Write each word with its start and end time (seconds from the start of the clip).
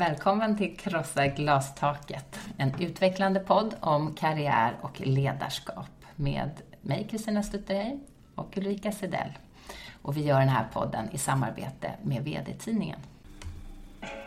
Välkommen 0.00 0.56
till 0.56 0.76
Krossa 0.76 1.26
glastaket, 1.26 2.40
en 2.56 2.74
utvecklande 2.80 3.40
podd 3.40 3.74
om 3.80 4.14
karriär 4.14 4.76
och 4.80 5.00
ledarskap 5.00 5.90
med 6.16 6.50
mig, 6.82 7.06
Kristina 7.10 7.42
Stutterhej, 7.42 8.00
och 8.34 8.58
Ulrika 8.58 8.92
Sedell. 8.92 9.38
Och 10.02 10.16
vi 10.16 10.24
gör 10.24 10.40
den 10.40 10.48
här 10.48 10.66
podden 10.72 11.10
i 11.12 11.18
samarbete 11.18 11.92
med 12.02 12.24
VD-tidningen. 12.24 12.98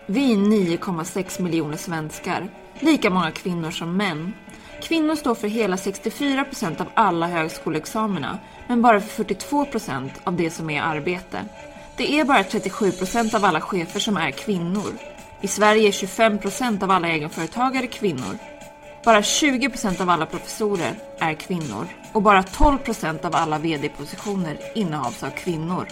Vi 0.05 0.34
är 0.34 0.38
9,6 0.38 1.41
miljoner 1.41 1.78
svenskar, 1.78 2.48
lika 2.80 3.10
många 3.10 3.32
kvinnor 3.32 3.71
som 3.71 3.98
män. 3.98 4.34
Kvinnor 4.82 5.16
står 5.16 5.36
för 5.36 5.48
hela 5.48 5.78
64 5.78 6.44
procent 6.44 6.82
av 6.82 6.88
alla 6.94 7.28
högskoleexamina, 7.28 8.40
men 8.68 8.82
bara 8.82 9.02
för 9.02 9.24
42 9.24 9.66
procent 9.66 10.14
av 10.24 10.36
det 10.36 10.50
som 10.50 10.70
är 10.70 10.82
arbete. 10.82 11.46
Det 11.98 12.20
är 12.20 12.26
bara 12.26 12.44
37 12.44 12.92
procent 12.92 13.34
av 13.34 13.46
alla 13.46 13.62
chefer 13.62 14.00
som 14.00 14.18
är 14.18 14.32
kvinnor. 14.32 15.12
I 15.44 15.48
Sverige 15.48 15.88
är 15.88 15.92
25 15.92 16.40
procent 16.40 16.84
av 16.84 16.92
alla 16.92 17.08
egenföretagare 17.08 17.88
kvinnor. 17.88 18.38
Bara 19.06 19.24
20 19.24 19.70
procent 19.70 20.02
av 20.02 20.10
alla 20.10 20.26
professorer 20.26 20.96
är 21.20 21.34
kvinnor 21.34 21.88
och 22.14 22.22
bara 22.22 22.44
12 22.44 22.78
procent 22.78 23.26
av 23.26 23.36
alla 23.36 23.58
VD-positioner 23.58 24.60
innehas 24.76 25.24
av 25.24 25.30
kvinnor. 25.30 25.88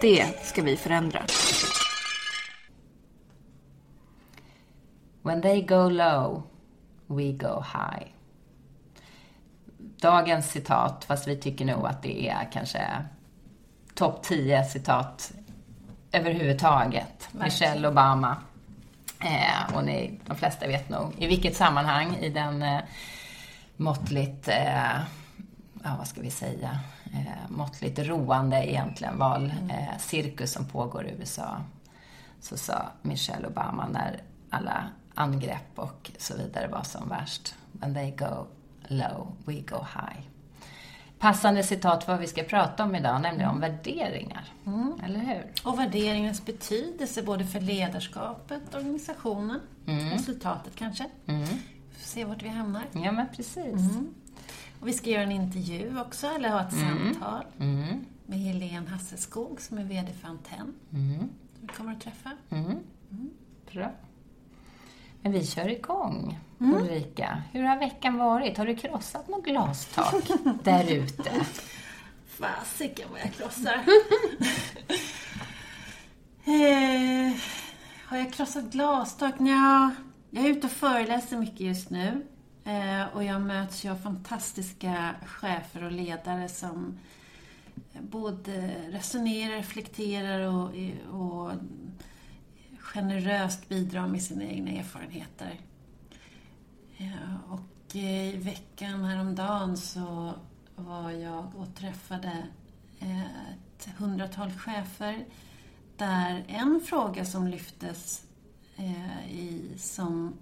Det 0.00 0.26
ska 0.42 0.62
vi 0.62 0.76
förändra. 0.76 1.22
When 5.22 5.42
they 5.42 5.62
go 5.62 5.88
low, 5.88 6.42
we 7.06 7.32
go 7.32 7.64
high. 7.72 8.06
Dagens 10.00 10.50
citat, 10.50 11.04
fast 11.04 11.28
vi 11.28 11.36
tycker 11.36 11.64
nog 11.64 11.86
att 11.86 12.02
det 12.02 12.28
är 12.28 12.48
kanske 12.52 12.80
topp 13.94 14.22
10 14.22 14.64
citat 14.64 15.32
överhuvudtaget. 16.12 17.28
Michelle 17.32 17.88
Obama. 17.88 18.36
Eh, 19.24 19.76
och 19.76 19.84
ni, 19.84 20.20
de 20.26 20.36
flesta 20.36 20.66
vet 20.66 20.88
nog 20.88 21.14
i 21.18 21.26
vilket 21.26 21.56
sammanhang 21.56 22.16
i 22.16 22.30
den 22.30 22.62
eh, 22.62 22.80
måttligt, 23.76 24.48
eh, 24.48 24.98
ja 25.84 25.94
vad 25.98 26.06
ska 26.06 26.20
vi 26.20 26.30
säga, 26.30 26.80
eh, 27.14 27.48
måttligt 27.50 27.98
roande 27.98 28.70
egentligen 28.70 29.18
valcirkus 29.18 30.52
som 30.52 30.66
pågår 30.68 31.06
i 31.06 31.10
USA. 31.10 31.56
Så 32.40 32.56
sa 32.56 32.82
Michelle 33.02 33.46
Obama 33.46 33.88
när 33.88 34.20
alla 34.50 34.88
angrepp 35.14 35.78
och 35.78 36.10
så 36.18 36.36
vidare 36.36 36.68
var 36.68 36.82
som 36.82 37.08
värst. 37.08 37.54
When 37.72 37.94
they 37.94 38.10
go 38.10 38.46
low, 38.88 39.36
we 39.44 39.54
go 39.54 39.86
high. 39.94 40.33
Passande 41.24 41.62
citat 41.62 42.04
för 42.04 42.12
vad 42.12 42.20
vi 42.20 42.26
ska 42.26 42.42
prata 42.42 42.84
om 42.84 42.94
idag, 42.94 43.20
nämligen 43.22 43.50
om 43.50 43.60
värderingar. 43.60 44.44
Mm. 44.66 45.00
Eller 45.04 45.18
hur? 45.20 45.52
Och 45.64 45.78
värderingens 45.78 46.44
betydelse 46.44 47.22
både 47.22 47.44
för 47.44 47.60
ledarskapet, 47.60 48.74
organisationen, 48.74 49.60
mm. 49.86 50.10
resultatet 50.10 50.76
kanske. 50.76 51.06
Mm. 51.26 51.48
Se 51.98 52.24
vart 52.24 52.42
vi 52.42 52.48
hamnar. 52.48 52.82
Ja, 52.92 53.12
men 53.12 53.26
precis. 53.36 53.56
Mm. 53.56 54.14
Och 54.80 54.88
vi 54.88 54.92
ska 54.92 55.10
göra 55.10 55.22
en 55.22 55.32
intervju 55.32 56.00
också, 56.00 56.26
eller 56.26 56.48
ha 56.48 56.60
ett 56.60 56.72
mm. 56.72 57.14
samtal 57.14 57.44
mm. 57.60 58.04
med 58.26 58.38
Helene 58.38 58.90
Hasselskog 58.90 59.60
som 59.60 59.78
är 59.78 59.84
VD 59.84 60.12
för 60.12 60.28
Antenn. 60.28 60.74
Som 60.90 61.30
vi 61.60 61.68
kommer 61.68 61.92
att 61.92 62.00
träffa. 62.00 62.30
Bra. 63.72 63.90
Men 65.24 65.32
vi 65.32 65.46
kör 65.46 65.68
igång. 65.68 66.38
Mm. 66.60 66.74
Ulrika, 66.74 67.42
hur 67.52 67.62
har 67.62 67.78
veckan 67.78 68.18
varit? 68.18 68.58
Har 68.58 68.66
du 68.66 68.76
krossat 68.76 69.28
något 69.28 69.44
glastak 69.44 70.30
där 70.62 70.92
ute? 70.92 71.30
Fasiken 72.26 73.08
vad 73.12 73.20
jag 73.20 73.32
krossar. 73.32 73.74
eh, 76.44 77.36
har 78.04 78.16
jag 78.16 78.32
krossat 78.32 78.64
glastak? 78.64 79.34
Ja, 79.38 79.90
jag 80.30 80.44
är 80.44 80.48
ute 80.48 80.66
och 80.66 80.72
föreläser 80.72 81.36
mycket 81.36 81.60
just 81.60 81.90
nu. 81.90 82.26
Eh, 82.64 83.16
och 83.16 83.24
jag 83.24 83.40
möts 83.40 83.84
ju 83.84 83.90
av 83.90 83.96
fantastiska 83.96 85.14
chefer 85.26 85.84
och 85.84 85.92
ledare 85.92 86.48
som 86.48 86.98
både 88.00 88.74
resonerar, 88.90 89.56
reflekterar 89.56 90.40
och, 90.40 90.70
och 91.10 91.52
generöst 92.94 93.68
bidra 93.68 94.06
med 94.06 94.22
sina 94.22 94.44
egna 94.44 94.70
erfarenheter. 94.70 95.60
Eh, 96.96 97.52
och 97.52 97.96
eh, 97.96 98.34
i 98.34 98.36
veckan 98.36 99.04
häromdagen 99.04 99.76
så 99.76 100.34
var 100.76 101.10
jag 101.10 101.52
och 101.56 101.74
träffade 101.74 102.46
eh, 102.98 103.22
ett 103.22 103.88
hundratal 103.98 104.50
chefer 104.52 105.24
där 105.96 106.44
en 106.48 106.80
fråga 106.84 107.24
som 107.24 107.48
lyftes 107.48 108.24
i, 109.28 109.78
som 109.78 110.34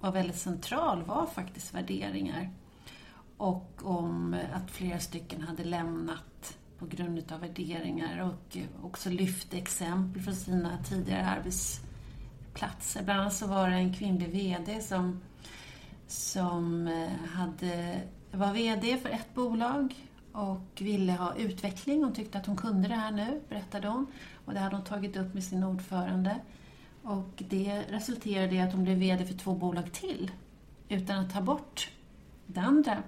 var 0.00 0.12
väldigt 0.12 0.38
central 0.38 1.02
var 1.02 1.26
faktiskt 1.26 1.74
värderingar. 1.74 2.50
Och 3.36 3.80
om 3.84 4.36
att 4.52 4.70
flera 4.70 4.98
stycken 4.98 5.42
hade 5.42 5.64
lämnat 5.64 6.27
på 6.78 6.86
grund 6.86 7.32
av 7.32 7.40
värderingar 7.40 8.22
och 8.22 8.56
eh, 8.56 8.64
också 8.82 9.10
lyfte 9.10 9.58
exempel 9.58 10.22
från 10.22 10.34
sina 10.34 10.78
tidigare 10.84 11.26
arbetsplatser. 11.26 13.02
Bland 13.04 13.20
annat 13.20 13.34
så 13.34 13.46
var 13.46 13.70
det 13.70 13.76
en 13.76 13.94
kvinnlig 13.94 14.28
VD 14.28 14.80
som, 14.80 15.20
som 16.06 16.88
eh, 16.88 17.28
hade, 17.28 18.00
var 18.32 18.52
VD 18.52 18.96
för 18.96 19.08
ett 19.08 19.34
bolag 19.34 19.94
och 20.32 20.80
ville 20.82 21.12
ha 21.12 21.36
utveckling. 21.36 22.04
Hon 22.04 22.14
tyckte 22.14 22.38
att 22.38 22.46
hon 22.46 22.56
kunde 22.56 22.88
det 22.88 22.94
här 22.94 23.10
nu, 23.10 23.40
berättade 23.48 23.88
hon. 23.88 24.06
Och 24.44 24.54
det 24.54 24.60
hade 24.60 24.76
hon 24.76 24.84
tagit 24.84 25.16
upp 25.16 25.34
med 25.34 25.44
sin 25.44 25.64
ordförande. 25.64 26.36
Och 27.02 27.42
det 27.48 27.82
resulterade 27.88 28.54
i 28.54 28.60
att 28.60 28.72
hon 28.72 28.84
blev 28.84 28.98
VD 28.98 29.26
för 29.26 29.34
två 29.34 29.54
bolag 29.54 29.92
till, 29.92 30.30
utan 30.88 31.18
att 31.18 31.32
ta 31.32 31.40
bort 31.40 31.90
det 32.46 32.60
andra. 32.60 33.02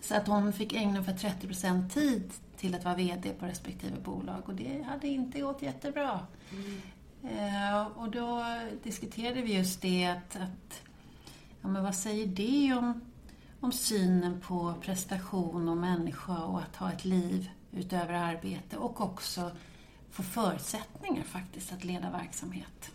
Så 0.00 0.14
att 0.14 0.26
hon 0.26 0.52
fick 0.52 0.72
ägna 0.72 0.90
ungefär 0.90 1.16
30 1.16 1.46
procent 1.46 1.94
tid 1.94 2.32
till 2.58 2.74
att 2.74 2.84
vara 2.84 2.94
VD 2.94 3.32
på 3.32 3.46
respektive 3.46 3.96
bolag 4.00 4.42
och 4.48 4.54
det 4.54 4.82
hade 4.82 5.08
inte 5.08 5.40
gått 5.40 5.62
jättebra. 5.62 6.26
Mm. 6.52 6.80
Eh, 7.22 7.86
och 7.86 8.10
då 8.10 8.44
diskuterade 8.82 9.42
vi 9.42 9.54
just 9.56 9.82
det 9.82 10.06
att, 10.06 10.36
att 10.36 10.82
ja, 11.62 11.68
men 11.68 11.84
vad 11.84 11.94
säger 11.94 12.26
det 12.26 12.74
om, 12.78 13.00
om 13.60 13.72
synen 13.72 14.40
på 14.40 14.74
prestation 14.80 15.68
och 15.68 15.76
människa 15.76 16.44
och 16.44 16.60
att 16.60 16.76
ha 16.76 16.92
ett 16.92 17.04
liv 17.04 17.50
utöver 17.72 18.14
arbete 18.14 18.76
och 18.76 19.00
också 19.00 19.50
få 20.10 20.22
förutsättningar 20.22 21.22
faktiskt 21.22 21.72
att 21.72 21.84
leda 21.84 22.10
verksamhet. 22.10 22.90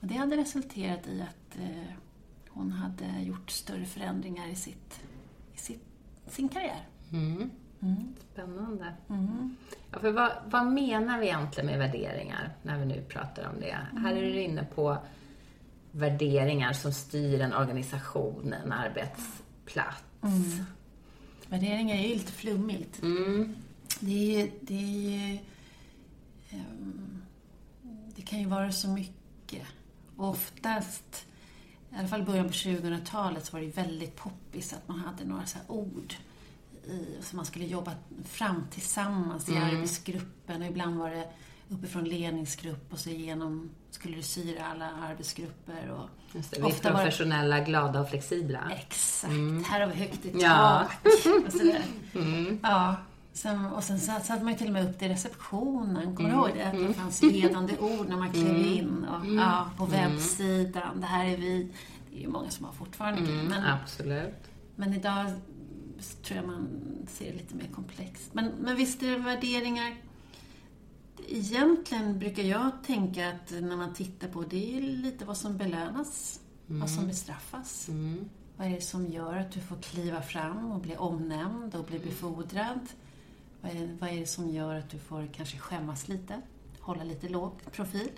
Och 0.00 0.06
det 0.06 0.14
hade 0.14 0.36
resulterat 0.36 1.06
i 1.06 1.22
att 1.22 1.58
eh, 1.58 1.94
hon 2.48 2.72
hade 2.72 3.22
gjort 3.22 3.50
större 3.50 3.84
förändringar 3.84 4.48
i, 4.48 4.54
sitt, 4.56 5.00
i 5.54 5.58
sitt, 5.58 5.84
sin 6.26 6.48
karriär. 6.48 6.88
Mm. 7.12 7.50
Mm. 7.82 8.14
Spännande. 8.32 8.94
Mm. 9.08 9.56
Ja, 9.90 9.98
för 9.98 10.10
vad, 10.10 10.32
vad, 10.46 10.66
menar 10.66 11.18
vi 11.18 11.26
egentligen 11.26 11.66
med 11.66 11.78
värderingar, 11.78 12.50
när 12.62 12.78
vi 12.78 12.86
nu 12.86 13.02
pratar 13.08 13.48
om 13.48 13.60
det? 13.60 13.78
Mm. 13.90 14.04
Här 14.04 14.14
är 14.14 14.22
du 14.22 14.40
inne 14.40 14.66
på 14.74 14.98
värderingar 15.90 16.72
som 16.72 16.92
styr 16.92 17.40
en 17.40 17.54
organisation, 17.54 18.54
en 18.64 18.72
arbetsplats. 18.72 20.04
Mm. 20.22 20.64
Värderingar 21.48 21.96
är 21.96 22.08
ju 22.08 22.14
lite 22.14 22.32
flummigt. 22.32 23.02
Mm. 23.02 23.54
Det, 24.00 24.42
är, 24.42 24.50
det, 24.60 25.40
är, 26.50 26.58
um, 26.58 27.22
det 28.16 28.22
kan 28.22 28.38
ju 28.40 28.46
vara 28.46 28.72
så 28.72 28.88
mycket. 28.88 29.62
oftast, 30.16 31.26
i 31.90 31.96
alla 31.96 32.08
fall 32.08 32.22
i 32.22 32.24
början 32.24 32.46
på 32.46 32.52
2000-talet, 32.52 33.46
så 33.46 33.52
var 33.52 33.60
det 33.60 33.76
väldigt 33.76 34.16
poppis 34.16 34.72
att 34.72 34.88
man 34.88 34.98
hade 34.98 35.24
några 35.24 35.46
så 35.46 35.58
ord 35.68 36.14
i, 36.88 37.18
så 37.22 37.36
man 37.36 37.44
skulle 37.44 37.64
jobba 37.64 37.92
fram 38.24 38.66
tillsammans 38.70 39.48
i 39.48 39.56
mm. 39.56 39.68
arbetsgruppen 39.68 40.62
och 40.62 40.68
ibland 40.68 40.98
var 40.98 41.10
det 41.10 41.28
uppifrån 41.68 42.04
ledningsgrupp 42.04 42.92
och 42.92 42.98
så 42.98 43.10
igenom 43.10 43.70
skulle 43.90 44.16
du 44.16 44.22
syra 44.22 44.66
alla 44.66 44.90
arbetsgrupper. 45.10 45.90
Och 45.90 46.08
Just 46.36 46.50
det, 46.50 46.60
vi 46.60 46.70
är 46.70 46.92
professionella, 46.92 47.56
det... 47.56 47.64
glada 47.64 48.00
och 48.00 48.08
flexibla. 48.08 48.60
Exakt. 48.70 49.32
Mm. 49.32 49.64
Här 49.64 49.80
har 49.80 49.86
vi 49.86 49.94
högt 49.94 50.26
i 50.26 50.30
tak. 50.30 50.42
Ja. 50.42 50.88
Och, 51.46 51.52
sådär. 51.52 51.82
Mm. 52.14 52.58
ja. 52.62 52.96
Sen, 53.32 53.66
och 53.66 53.84
sen 53.84 54.00
satte 54.00 54.44
man 54.44 54.52
ju 54.52 54.58
till 54.58 54.66
och 54.66 54.72
med 54.72 54.90
upp 54.90 54.98
det 54.98 55.06
i 55.06 55.08
receptionen. 55.08 56.16
Kommer 56.16 56.30
mm. 56.30 56.42
du 56.42 56.48
ihåg 56.48 56.56
det? 56.56 56.64
Att 56.64 56.88
det 56.88 56.94
fanns 56.94 57.22
ledande 57.22 57.78
ord 57.78 58.08
när 58.08 58.16
man 58.16 58.32
klev 58.32 58.46
mm. 58.46 58.64
in. 58.64 59.04
Och, 59.04 59.24
mm. 59.24 59.38
ja, 59.38 59.70
på 59.76 59.84
mm. 59.84 60.10
webbsidan. 60.10 61.00
Det 61.00 61.06
här 61.06 61.24
är 61.24 61.36
vi. 61.36 61.70
Det 62.10 62.16
är 62.16 62.20
ju 62.20 62.28
många 62.28 62.50
som 62.50 62.64
har 62.64 62.72
fortfarande 62.72 63.20
mm, 63.20 63.46
men, 63.46 63.64
Absolut. 63.64 64.44
Men 64.76 64.94
idag 64.94 65.26
tror 66.22 66.36
jag 66.36 66.46
man 66.46 66.68
ser 67.08 67.32
det 67.32 67.38
lite 67.38 67.54
mer 67.54 67.68
komplext. 67.74 68.34
Men, 68.34 68.52
men 68.60 68.76
visst 68.76 69.02
är 69.02 69.10
det 69.10 69.18
värderingar. 69.18 69.96
Egentligen 71.28 72.18
brukar 72.18 72.42
jag 72.42 72.70
tänka 72.86 73.28
att 73.28 73.50
när 73.50 73.76
man 73.76 73.94
tittar 73.94 74.28
på 74.28 74.42
det 74.42 74.76
är 74.76 74.80
lite 74.80 75.24
vad 75.24 75.36
som 75.36 75.56
belönas, 75.56 76.40
mm. 76.68 76.80
vad 76.80 76.90
som 76.90 77.06
bestraffas. 77.06 77.88
Mm. 77.88 78.28
Vad 78.56 78.66
är 78.66 78.70
det 78.70 78.80
som 78.80 79.06
gör 79.06 79.36
att 79.36 79.52
du 79.52 79.60
får 79.60 79.76
kliva 79.76 80.22
fram 80.22 80.72
och 80.72 80.80
bli 80.80 80.96
omnämnd 80.96 81.74
och 81.74 81.84
bli 81.84 81.96
mm. 81.96 82.08
befordrad? 82.08 82.88
Vad 83.60 83.72
är, 83.72 83.96
vad 84.00 84.10
är 84.10 84.20
det 84.20 84.26
som 84.26 84.50
gör 84.50 84.74
att 84.74 84.90
du 84.90 84.98
får 84.98 85.28
kanske 85.34 85.58
skämmas 85.58 86.08
lite? 86.08 86.40
Hålla 86.80 87.04
lite 87.04 87.28
låg 87.28 87.52
profil? 87.72 88.10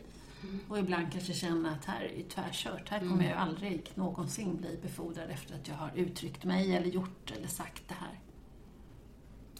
Och 0.68 0.78
ibland 0.78 1.12
kanske 1.12 1.32
känna 1.32 1.70
att 1.70 1.84
här 1.84 2.02
är 2.02 2.22
tvärkört. 2.22 2.88
Här 2.88 2.98
kommer 2.98 3.12
mm. 3.12 3.26
jag 3.26 3.38
aldrig 3.38 3.90
någonsin 3.94 4.56
bli 4.56 4.78
befordrad 4.82 5.30
efter 5.30 5.54
att 5.54 5.68
jag 5.68 5.74
har 5.74 5.90
uttryckt 5.94 6.44
mig 6.44 6.76
eller 6.76 6.86
gjort 6.86 7.32
eller 7.36 7.48
sagt 7.48 7.82
det 7.88 7.94
här. 7.94 8.20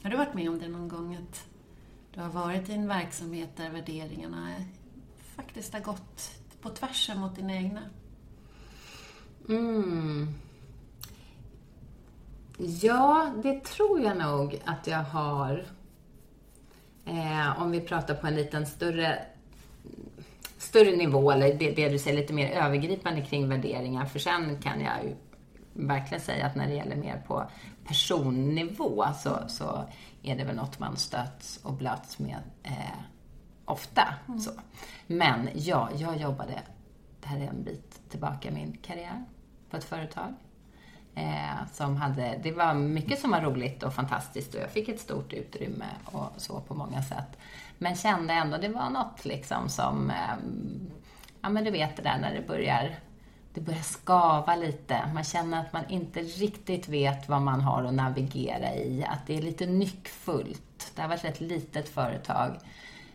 Har 0.03 0.11
du 0.11 0.17
varit 0.17 0.35
med 0.35 0.49
om 0.49 0.59
det 0.59 0.69
någon 0.69 0.89
gång? 0.89 1.15
Att 1.15 1.47
du 2.15 2.21
har 2.21 2.29
varit 2.29 2.69
i 2.69 2.73
en 2.73 2.89
verksamhet 2.89 3.57
där 3.57 3.71
värderingarna 3.71 4.55
faktiskt 5.37 5.73
har 5.73 5.81
gått 5.81 6.31
på 6.61 6.71
tvärs 6.71 7.11
mot 7.17 7.37
dina 7.37 7.55
egna? 7.55 7.83
Mm. 9.49 10.35
Ja, 12.59 13.33
det 13.43 13.65
tror 13.65 14.01
jag 14.01 14.17
nog 14.17 14.63
att 14.65 14.87
jag 14.87 15.03
har. 15.03 15.67
Eh, 17.05 17.63
om 17.63 17.71
vi 17.71 17.81
pratar 17.81 18.15
på 18.15 18.27
en 18.27 18.35
liten 18.35 18.67
större, 18.67 19.27
större 20.67 20.97
nivå, 20.97 21.31
eller 21.31 21.55
det, 21.55 21.71
det, 21.71 21.89
du 21.89 21.99
säger 21.99 22.17
lite 22.17 22.33
mer 22.33 22.51
övergripande 22.51 23.23
kring 23.23 23.49
värderingar. 23.49 24.05
För 24.05 24.19
sen 24.19 24.63
kan 24.63 24.81
jag 24.81 25.05
ju 25.05 25.15
verkligen 25.73 26.21
säga 26.21 26.47
att 26.47 26.55
när 26.55 26.69
det 26.69 26.75
gäller 26.75 26.97
mer 26.97 27.23
på 27.27 27.51
personnivå 27.87 29.05
så, 29.23 29.39
så 29.49 29.85
är 30.23 30.37
det 30.37 30.45
väl 30.45 30.57
något 30.57 30.79
man 30.79 30.97
stöts 30.97 31.61
och 31.63 31.73
blöts 31.73 32.19
med 32.19 32.39
eh, 32.63 33.01
ofta. 33.65 34.15
Mm. 34.29 34.41
Så. 34.41 34.51
Men 35.07 35.49
ja, 35.55 35.89
jag 35.97 36.17
jobbade, 36.17 36.63
det 37.21 37.29
här 37.29 37.41
är 37.41 37.49
en 37.49 37.65
bit 37.65 38.01
tillbaka 38.11 38.49
i 38.49 38.53
min 38.53 38.77
karriär, 38.83 39.25
på 39.71 39.77
ett 39.77 39.85
företag. 39.85 40.35
Eh, 41.15 41.67
som 41.73 41.97
hade, 41.97 42.41
det 42.43 42.53
var 42.53 42.75
mycket 42.75 43.19
som 43.19 43.31
var 43.31 43.41
roligt 43.41 43.83
och 43.83 43.95
fantastiskt 43.95 44.55
och 44.55 44.61
jag 44.61 44.71
fick 44.71 44.89
ett 44.89 45.01
stort 45.01 45.33
utrymme 45.33 45.87
och 46.05 46.33
så 46.37 46.61
på 46.61 46.75
många 46.75 47.03
sätt. 47.03 47.39
Men 47.79 47.97
kände 47.97 48.35
ändå, 48.35 48.57
det 48.57 48.69
var 48.69 48.91
något 48.91 49.25
liksom 49.25 49.69
som, 49.69 50.11
eh, 50.11 50.37
ja 51.41 51.49
men 51.49 51.65
du 51.65 51.71
vet 51.71 51.97
det 51.97 52.03
där 52.03 52.19
när 52.19 52.35
det 52.35 52.47
börjar 52.47 52.97
det 53.57 53.63
börjar 53.63 53.83
skava 53.83 54.57
lite. 54.57 55.11
Man 55.15 55.25
känner 55.25 55.61
att 55.61 55.73
man 55.73 55.89
inte 55.89 56.21
riktigt 56.21 56.89
vet 56.89 57.29
vad 57.29 57.43
man 57.43 57.61
har 57.61 57.85
att 57.85 57.95
navigera 57.95 58.75
i. 58.75 59.05
Att 59.09 59.27
det 59.27 59.37
är 59.37 59.43
lite 59.43 59.67
nyckfullt. 59.67 60.93
Det 60.95 61.03
har 61.03 61.09
varit 61.09 61.25
ett 61.25 61.41
litet 61.41 61.89
företag. 61.89 62.57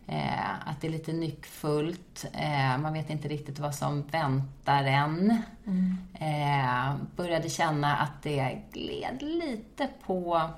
Eh, 0.08 0.68
att 0.70 0.82
det 0.82 0.88
är 0.88 0.92
lite 0.92 1.14
nyckfullt. 1.14 2.26
Eh, 2.34 2.78
man 2.78 2.94
vet 2.94 3.10
inte 3.10 3.28
riktigt 3.28 3.60
vad 3.60 3.76
som 3.76 4.02
väntar 4.02 4.84
en. 4.84 5.42
Mm. 5.68 5.98
Eh, 6.14 6.96
började 7.16 7.50
känna 7.50 7.98
att 7.98 8.24
det 8.24 8.62
gled 8.72 9.22
lite 9.22 9.88
på, 10.06 10.50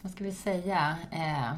vad 0.00 0.12
ska 0.12 0.24
vi 0.24 0.32
säga, 0.32 0.96
eh, 1.10 1.52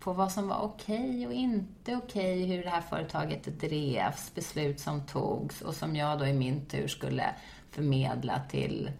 på 0.00 0.12
vad 0.12 0.32
som 0.32 0.48
var 0.48 0.60
okej 0.60 1.10
okay 1.10 1.26
och 1.26 1.32
inte 1.32 1.96
okej, 1.96 2.44
okay, 2.44 2.56
hur 2.56 2.62
det 2.64 2.70
här 2.70 2.80
företaget 2.80 3.60
drevs, 3.60 4.34
beslut 4.34 4.80
som 4.80 5.06
togs 5.06 5.62
och 5.62 5.74
som 5.74 5.96
jag 5.96 6.18
då 6.18 6.26
i 6.26 6.32
min 6.32 6.66
tur 6.66 6.88
skulle 6.88 7.34
förmedla 7.70 8.40
till, 8.50 8.90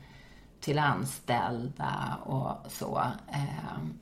till 0.61 0.79
anställda 0.79 2.19
och 2.25 2.73
så. 2.73 3.03
Ehm, 3.29 3.99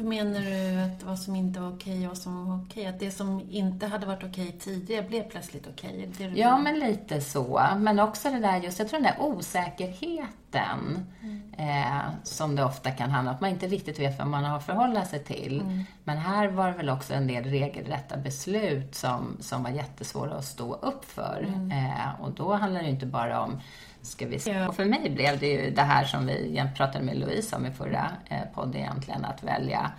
hur 0.00 0.08
menar 0.08 0.40
du 0.40 0.80
att 0.80 1.02
vad 1.02 1.18
som 1.18 1.36
inte 1.36 1.60
var 1.60 1.72
okej 1.72 2.02
och 2.02 2.08
vad 2.08 2.18
som 2.18 2.48
var 2.48 2.64
okej? 2.64 2.86
Att 2.86 3.00
det 3.00 3.10
som 3.10 3.46
inte 3.50 3.86
hade 3.86 4.06
varit 4.06 4.24
okej 4.24 4.56
tidigare 4.60 5.02
blev 5.02 5.22
plötsligt 5.22 5.66
okej? 5.66 6.10
Ja, 6.34 6.58
men 6.58 6.78
lite 6.78 7.20
så. 7.20 7.62
Men 7.76 7.98
också 7.98 8.30
det 8.30 8.38
där 8.38 8.56
just, 8.56 8.78
jag 8.78 8.88
tror 8.88 9.00
den 9.00 9.12
där 9.12 9.22
osäkerheten 9.22 11.06
mm. 11.22 11.42
eh, 11.58 12.02
som 12.22 12.56
det 12.56 12.64
ofta 12.64 12.90
kan 12.90 13.10
handla 13.10 13.30
om, 13.30 13.34
att 13.34 13.40
man 13.40 13.50
inte 13.50 13.66
riktigt 13.66 13.98
vet 13.98 14.18
vad 14.18 14.28
man 14.28 14.44
har 14.44 14.56
att 14.56 14.66
förhålla 14.66 15.04
sig 15.04 15.24
till. 15.24 15.60
Mm. 15.60 15.84
Men 16.04 16.18
här 16.18 16.48
var 16.48 16.66
det 16.66 16.76
väl 16.76 16.90
också 16.90 17.14
en 17.14 17.26
del 17.26 17.44
regelrätta 17.44 18.16
beslut 18.16 18.94
som, 18.94 19.36
som 19.40 19.62
var 19.62 19.70
jättesvåra 19.70 20.34
att 20.34 20.44
stå 20.44 20.74
upp 20.74 21.04
för. 21.04 21.44
Mm. 21.48 21.70
Eh, 21.70 22.20
och 22.20 22.30
då 22.30 22.52
handlar 22.52 22.82
det 22.82 22.88
inte 22.88 23.06
bara 23.06 23.40
om 23.40 23.60
ska 24.02 24.26
vi 24.26 24.38
se. 24.38 24.66
Och 24.66 24.76
för 24.76 24.84
mig 24.84 25.10
blev 25.10 25.38
det 25.38 25.46
ju 25.46 25.70
det 25.70 25.82
här 25.82 26.04
som 26.04 26.26
vi 26.26 26.64
pratade 26.76 27.04
med 27.04 27.18
Louise 27.18 27.56
om 27.56 27.66
i 27.66 27.70
förra 27.70 28.10
eh, 28.28 28.42
podden 28.54 28.76
egentligen, 28.76 29.24
att 29.24 29.42
välja 29.42 29.92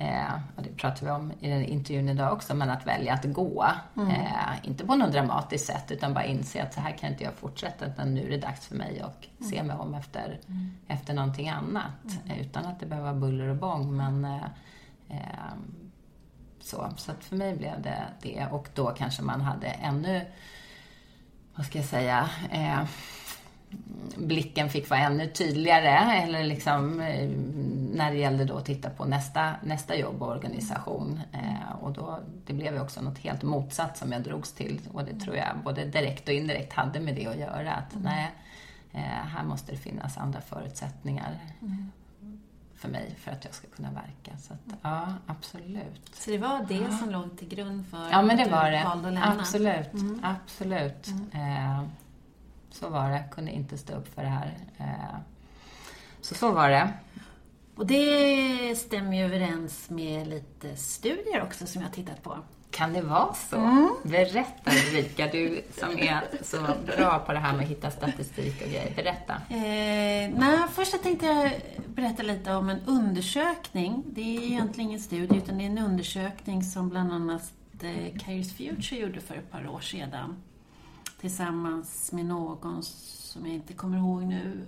Eh, 0.00 0.34
och 0.56 0.62
det 0.62 0.76
pratar 0.76 1.06
vi 1.06 1.12
om 1.12 1.32
i 1.40 1.48
den 1.48 1.64
intervjun 1.64 2.08
idag 2.08 2.32
också, 2.32 2.54
men 2.54 2.70
att 2.70 2.86
välja 2.86 3.14
att 3.14 3.24
gå. 3.24 3.66
Mm. 3.96 4.10
Eh, 4.10 4.52
inte 4.62 4.86
på 4.86 4.94
något 4.94 5.12
dramatiskt 5.12 5.66
sätt, 5.66 5.90
utan 5.90 6.14
bara 6.14 6.24
inse 6.24 6.62
att 6.62 6.74
så 6.74 6.80
här 6.80 6.90
kan 6.90 7.10
inte 7.10 7.24
jag 7.24 7.34
fortsätta, 7.34 7.86
utan 7.86 8.14
nu 8.14 8.26
är 8.26 8.30
det 8.30 8.38
dags 8.38 8.66
för 8.66 8.74
mig 8.76 9.00
att 9.00 9.28
mm. 9.40 9.50
se 9.50 9.62
mig 9.62 9.76
om 9.76 9.94
efter, 9.94 10.40
mm. 10.48 10.70
efter 10.88 11.14
någonting 11.14 11.48
annat. 11.48 12.24
Mm. 12.24 12.38
Utan 12.38 12.66
att 12.66 12.80
det 12.80 12.86
behöver 12.86 13.12
vara 13.12 13.20
buller 13.20 13.48
och 13.48 13.56
bång, 13.56 13.96
men 13.96 14.24
eh, 14.24 14.44
eh, 15.08 15.54
så. 16.60 16.92
Så 16.96 17.12
att 17.12 17.24
för 17.24 17.36
mig 17.36 17.56
blev 17.56 17.82
det 17.82 18.02
det. 18.22 18.46
Och 18.50 18.68
då 18.74 18.86
kanske 18.86 19.22
man 19.22 19.40
hade 19.40 19.66
ännu, 19.66 20.26
vad 21.54 21.66
ska 21.66 21.78
jag 21.78 21.86
säga, 21.88 22.30
eh, 22.50 22.84
blicken 24.16 24.70
fick 24.70 24.90
vara 24.90 25.00
ännu 25.00 25.26
tydligare 25.26 26.22
eller 26.22 26.44
liksom, 26.44 27.00
eh, 27.00 27.30
när 27.92 28.10
det 28.10 28.16
gällde 28.16 28.44
då 28.44 28.56
att 28.56 28.64
titta 28.64 28.90
på 28.90 29.04
nästa, 29.04 29.54
nästa 29.62 29.96
jobb 29.96 30.22
och 30.22 30.28
organisation. 30.28 31.20
Eh, 31.32 31.82
och 31.82 31.92
då, 31.92 32.18
det 32.46 32.52
blev 32.52 32.74
ju 32.74 32.80
också 32.80 33.00
något 33.00 33.18
helt 33.18 33.42
motsatt 33.42 33.96
som 33.96 34.12
jag 34.12 34.22
drogs 34.22 34.52
till 34.52 34.80
och 34.92 35.04
det 35.04 35.20
tror 35.20 35.36
jag 35.36 35.46
både 35.64 35.84
direkt 35.84 36.28
och 36.28 36.34
indirekt 36.34 36.72
hade 36.72 37.00
med 37.00 37.14
det 37.14 37.26
att 37.26 37.38
göra. 37.38 37.72
Att 37.72 37.92
mm. 37.92 38.04
nej, 38.04 38.30
eh, 38.92 39.26
här 39.26 39.44
måste 39.44 39.72
det 39.72 39.78
finnas 39.78 40.18
andra 40.18 40.40
förutsättningar. 40.40 41.38
Mm. 41.62 41.92
för 42.76 42.88
mig 42.88 43.14
för 43.18 43.30
att 43.30 43.44
jag 43.44 43.54
ska 43.54 43.68
kunna 43.68 43.90
verka. 43.90 44.38
Så 44.38 44.52
att, 44.52 44.78
ja, 44.82 45.14
absolut. 45.26 46.14
Så 46.14 46.30
det 46.30 46.38
var 46.38 46.66
det 46.68 46.74
ja. 46.74 46.98
som 46.98 47.10
låg 47.10 47.38
till 47.38 47.48
grund 47.48 47.86
för 47.86 48.10
ja, 48.10 48.22
men 48.22 48.36
det 48.36 48.42
att 48.42 48.50
var 48.50 48.64
du 48.64 48.70
det. 48.70 48.84
valde 48.84 49.08
att 49.08 49.14
lämna? 49.14 49.40
Absolut, 49.40 49.92
mm. 49.92 50.20
absolut. 50.24 51.06
Mm. 51.06 51.30
Eh, 51.32 51.88
så 52.70 52.88
var 52.88 53.10
det. 53.10 53.24
Kunde 53.30 53.50
inte 53.50 53.78
stå 53.78 53.94
upp 53.94 54.14
för 54.14 54.22
det 54.22 54.28
här. 54.28 54.58
Eh, 54.78 55.18
så 56.20 56.34
så 56.34 56.52
var 56.52 56.70
det. 56.70 56.92
Och 57.76 57.86
det 57.86 58.78
stämmer 58.78 59.16
ju 59.16 59.24
överens 59.24 59.90
med 59.90 60.26
lite 60.26 60.76
studier 60.76 61.42
också 61.42 61.66
som 61.66 61.82
jag 61.82 61.88
har 61.88 61.94
tittat 61.94 62.22
på. 62.22 62.38
Kan 62.70 62.92
det 62.92 63.02
vara 63.02 63.34
så? 63.34 63.56
Mm. 63.56 63.94
Berätta 64.02 64.70
Ulrika, 64.70 65.26
du 65.26 65.62
som 65.78 65.98
är 65.98 66.22
så 66.42 66.56
bra 66.96 67.18
på 67.18 67.32
det 67.32 67.38
här 67.38 67.52
med 67.52 67.64
att 67.64 67.70
hitta 67.70 67.90
statistik 67.90 68.62
och 68.62 68.68
grejer. 68.68 68.92
Berätta. 68.96 69.32
Eh, 69.34 70.30
nej, 70.38 70.58
först 70.72 71.02
tänkte 71.02 71.26
jag 71.26 71.52
berätta 71.86 72.22
lite 72.22 72.54
om 72.54 72.68
en 72.68 72.80
undersökning. 72.86 74.04
Det 74.06 74.36
är 74.36 74.42
egentligen 74.42 74.90
ingen 74.90 75.00
studie, 75.00 75.36
utan 75.36 75.58
det 75.58 75.64
är 75.64 75.66
en 75.66 75.78
undersökning 75.78 76.62
som 76.62 76.88
bland 76.88 77.12
annat 77.12 77.52
eh, 77.82 78.18
Careers 78.18 78.52
Future 78.52 79.00
gjorde 79.00 79.20
för 79.20 79.34
ett 79.34 79.50
par 79.50 79.68
år 79.68 79.80
sedan 79.80 80.36
tillsammans 81.20 82.12
med 82.12 82.26
någon 82.26 82.82
som 82.82 83.46
jag 83.46 83.54
inte 83.54 83.74
kommer 83.74 83.98
ihåg 83.98 84.22
nu. 84.22 84.66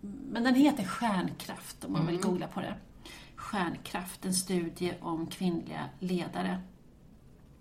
Men 0.00 0.44
den 0.44 0.54
heter 0.54 0.84
Stjärnkraft 0.84 1.84
om 1.84 1.92
man 1.92 2.00
mm. 2.00 2.12
vill 2.12 2.22
googla 2.22 2.48
på 2.48 2.60
det. 2.60 2.74
Stjärnkraft, 3.36 4.24
en 4.24 4.34
studie 4.34 4.94
om 5.00 5.26
kvinnliga 5.26 5.88
ledare. 5.98 6.60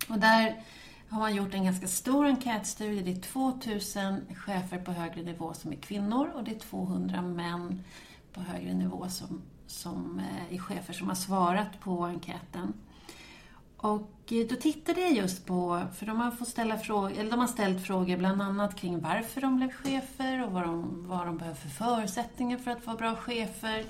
Och 0.09 0.19
där 0.19 0.63
har 1.09 1.19
man 1.19 1.35
gjort 1.35 1.53
en 1.53 1.65
ganska 1.65 1.87
stor 1.87 2.25
enkätstudie. 2.25 3.01
Det 3.01 3.11
är 3.11 3.21
2000 3.21 4.21
chefer 4.35 4.79
på 4.79 4.91
högre 4.91 5.23
nivå 5.23 5.53
som 5.53 5.71
är 5.71 5.75
kvinnor 5.75 6.31
och 6.35 6.43
det 6.43 6.51
är 6.51 6.59
200 6.59 7.21
män 7.21 7.83
på 8.33 8.41
högre 8.41 8.73
nivå 8.73 9.09
som, 9.09 9.41
som 9.67 10.19
eh, 10.19 10.55
är 10.55 10.59
chefer 10.59 10.93
som 10.93 11.07
har 11.07 11.15
svarat 11.15 11.79
på 11.79 12.05
enkäten. 12.05 12.73
Och 13.85 14.33
eh, 14.33 14.47
då 14.47 14.55
tittade 14.55 15.01
jag 15.01 15.13
just 15.13 15.45
på, 15.45 15.81
för 15.95 16.05
de 16.05 16.19
har, 16.19 16.31
fått 16.31 16.47
ställa 16.47 16.77
frågor, 16.77 17.11
eller 17.11 17.31
de 17.31 17.39
har 17.39 17.47
ställt 17.47 17.85
frågor 17.85 18.17
bland 18.17 18.41
annat 18.41 18.75
kring 18.75 18.99
varför 18.99 19.41
de 19.41 19.55
blev 19.55 19.71
chefer 19.71 20.45
och 20.45 20.51
vad 20.51 20.63
de, 20.63 21.07
vad 21.07 21.25
de 21.25 21.37
behöver 21.37 21.57
för 21.57 21.69
förutsättningar 21.69 22.57
för 22.57 22.71
att 22.71 22.85
vara 22.85 22.97
bra 22.97 23.15
chefer. 23.15 23.85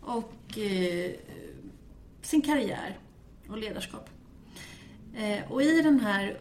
Och 0.00 0.58
eh, 0.58 1.10
sin 2.22 2.42
karriär 2.42 2.98
och 3.48 3.58
ledarskap. 3.58 4.10
Eh, 5.14 5.52
och 5.52 5.62
i 5.62 5.82
den 5.82 6.00
här 6.00 6.38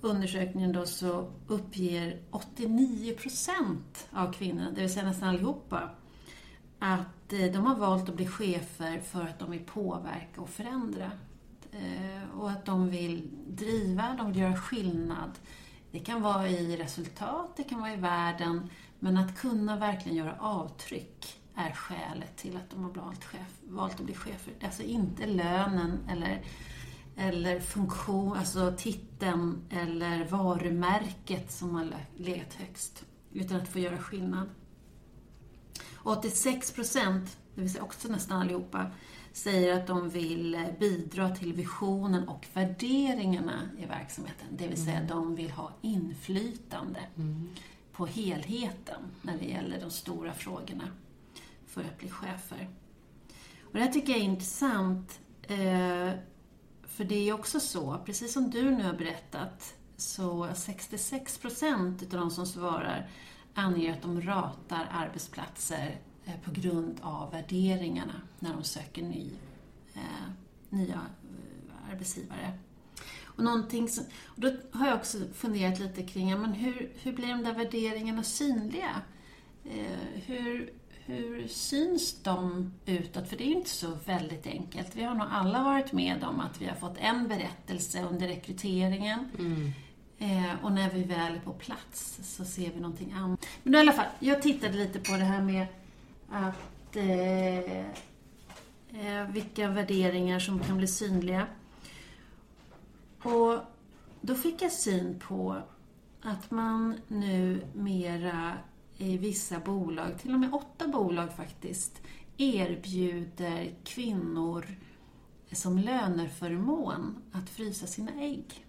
undersökningen 0.00 0.72
då 0.72 0.86
så 0.86 1.30
uppger 1.46 2.20
89 2.30 3.14
procent 3.14 4.08
av 4.12 4.32
kvinnorna, 4.32 4.70
det 4.70 4.80
vill 4.80 4.92
säga 4.92 5.06
nästan 5.06 5.28
allihopa, 5.28 5.90
att 6.78 7.32
eh, 7.32 7.52
de 7.52 7.66
har 7.66 7.76
valt 7.76 8.08
att 8.08 8.16
bli 8.16 8.26
chefer 8.26 9.00
för 9.00 9.22
att 9.22 9.38
de 9.38 9.50
vill 9.50 9.64
påverka 9.64 10.40
och 10.40 10.48
förändra 10.48 11.10
Eh, 11.72 12.38
och 12.38 12.50
att 12.50 12.64
de 12.64 12.90
vill 12.90 13.28
driva, 13.46 14.14
de 14.18 14.26
vill 14.26 14.40
göra 14.40 14.56
skillnad. 14.56 15.30
Det 15.90 15.98
kan 15.98 16.22
vara 16.22 16.48
i 16.48 16.76
resultat, 16.76 17.56
det 17.56 17.62
kan 17.62 17.80
vara 17.80 17.92
i 17.92 17.96
världen, 17.96 18.70
men 18.98 19.16
att 19.16 19.38
kunna 19.38 19.78
verkligen 19.78 20.18
göra 20.18 20.36
avtryck 20.40 21.42
är 21.54 21.72
skälet 21.72 22.36
till 22.36 22.56
att 22.56 22.70
de 22.70 22.84
har 22.84 22.90
valt, 22.90 23.24
chef, 23.24 23.60
valt 23.62 24.00
att 24.00 24.06
bli 24.06 24.14
chefer. 24.14 24.54
Alltså 24.64 24.82
inte 24.82 25.26
lönen 25.26 25.98
eller, 26.08 26.42
eller 27.16 27.60
funktion, 27.60 28.36
alltså 28.36 28.74
titeln 28.78 29.64
eller 29.70 30.24
varumärket 30.24 31.52
som 31.52 31.74
har 31.74 31.86
legat 32.16 32.54
högst, 32.54 33.04
utan 33.32 33.60
att 33.60 33.68
få 33.68 33.78
göra 33.78 33.98
skillnad. 33.98 34.48
86 36.02 36.72
procent, 36.72 37.36
det 37.54 37.60
vill 37.60 37.72
säga 37.72 37.84
också 37.84 38.08
nästan 38.08 38.40
allihopa, 38.40 38.90
säger 39.32 39.80
att 39.80 39.86
de 39.86 40.08
vill 40.08 40.54
eh, 40.54 40.60
bidra 40.78 41.30
till 41.30 41.52
visionen 41.52 42.28
och 42.28 42.46
värderingarna 42.52 43.68
i 43.78 43.86
verksamheten. 43.86 44.46
Det 44.50 44.68
vill 44.68 44.84
säga, 44.84 45.02
de 45.08 45.34
vill 45.34 45.50
ha 45.50 45.72
inflytande 45.80 47.00
på 47.92 48.06
helheten 48.06 49.00
när 49.22 49.38
det 49.38 49.44
gäller 49.44 49.80
de 49.80 49.90
stora 49.90 50.32
frågorna 50.32 50.88
för 51.66 51.80
att 51.80 51.98
bli 51.98 52.08
chefer. 52.08 52.68
Och 53.62 53.72
det 53.72 53.80
här 53.80 53.92
tycker 53.92 54.12
jag 54.12 54.20
är 54.20 54.24
intressant, 54.24 55.20
eh, 55.42 56.10
för 56.82 57.04
det 57.04 57.28
är 57.28 57.32
också 57.32 57.60
så, 57.60 57.98
precis 58.04 58.32
som 58.32 58.50
du 58.50 58.70
nu 58.70 58.82
har 58.82 58.94
berättat, 58.94 59.74
så 59.96 60.48
66 60.54 61.38
procent 61.38 62.02
av 62.02 62.08
de 62.08 62.30
som 62.30 62.46
svarar 62.46 63.10
anger 63.54 63.92
att 63.92 64.02
de 64.02 64.22
ratar 64.22 64.88
arbetsplatser 64.92 66.00
på 66.44 66.50
grund 66.50 67.00
av 67.02 67.30
värderingarna 67.30 68.20
när 68.38 68.52
de 68.52 68.64
söker 68.64 69.02
ny, 69.02 69.30
eh, 69.94 70.30
nya 70.68 70.94
eh, 70.94 71.90
arbetsgivare. 71.92 72.58
Och, 73.24 73.44
någonting 73.44 73.88
som, 73.88 74.04
och 74.26 74.40
då 74.40 74.52
har 74.72 74.86
jag 74.86 74.96
också 74.96 75.18
funderat 75.34 75.78
lite 75.78 76.02
kring 76.02 76.28
ja, 76.28 76.36
men 76.36 76.52
hur, 76.52 76.92
hur 77.02 77.12
blir 77.12 77.28
de 77.28 77.44
där 77.44 77.54
värderingarna 77.54 78.22
synliga? 78.22 79.02
Eh, 79.64 80.22
hur, 80.26 80.72
hur 80.90 81.48
syns 81.48 82.22
de 82.22 82.72
utåt? 82.86 83.28
För 83.28 83.36
det 83.36 83.44
är 83.44 83.48
ju 83.48 83.54
inte 83.54 83.70
så 83.70 83.98
väldigt 84.06 84.46
enkelt. 84.46 84.96
Vi 84.96 85.02
har 85.02 85.14
nog 85.14 85.26
alla 85.30 85.62
varit 85.62 85.92
med 85.92 86.24
om 86.24 86.40
att 86.40 86.60
vi 86.62 86.66
har 86.66 86.74
fått 86.74 86.98
en 86.98 87.28
berättelse 87.28 88.02
under 88.02 88.28
rekryteringen. 88.28 89.28
Eh, 90.18 90.64
och 90.64 90.72
när 90.72 90.90
vi 90.90 91.02
väl 91.02 91.34
är 91.34 91.40
på 91.44 91.52
plats 91.52 92.18
så 92.22 92.44
ser 92.44 92.70
vi 92.74 92.80
någonting 92.80 93.12
annat. 93.12 93.46
Men 93.62 93.74
i 93.74 93.78
alla 93.78 93.92
fall, 93.92 94.06
jag 94.18 94.42
tittade 94.42 94.74
lite 94.78 94.98
på 94.98 95.12
det 95.12 95.24
här 95.24 95.42
med 95.42 95.66
att 96.32 96.96
eh, 96.96 97.80
eh, 98.90 99.28
vilka 99.32 99.68
värderingar 99.68 100.38
som 100.38 100.58
kan 100.58 100.76
bli 100.76 100.86
synliga. 100.86 101.46
Och 103.22 103.58
då 104.20 104.34
fick 104.34 104.62
jag 104.62 104.72
syn 104.72 105.20
på 105.28 105.62
att 106.22 106.50
man 106.50 107.00
nu 107.08 107.64
mera 107.74 108.52
i 108.96 109.18
vissa 109.18 109.58
bolag, 109.58 110.18
till 110.18 110.34
och 110.34 110.40
med 110.40 110.54
åtta 110.54 110.88
bolag 110.88 111.36
faktiskt, 111.36 112.02
erbjuder 112.36 113.74
kvinnor 113.84 114.66
som 115.52 115.78
löneförmån 115.78 117.22
att 117.32 117.50
frysa 117.50 117.86
sina 117.86 118.12
ägg. 118.12 118.61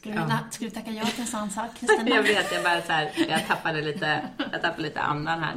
Skulle, 0.00 0.14
Ja. 0.14 0.26
du, 0.26 0.50
skulle 0.54 0.70
du 0.70 0.74
tacka 0.74 0.90
ja 0.90 1.04
till 1.06 1.20
en 1.20 1.26
sån 1.26 1.50
sak, 1.50 1.70
Kristina? 1.80 2.08
Jag 2.10 2.22
vet, 2.22 2.52
jag 2.52 2.64
bara 2.64 2.82
så 2.82 2.92
här, 2.92 3.12
jag 3.28 3.46
tappade 3.46 3.82
lite, 3.82 4.28
jag 4.52 4.62
tappade 4.62 4.82
lite 4.82 5.00
andan 5.00 5.42
här. 5.42 5.54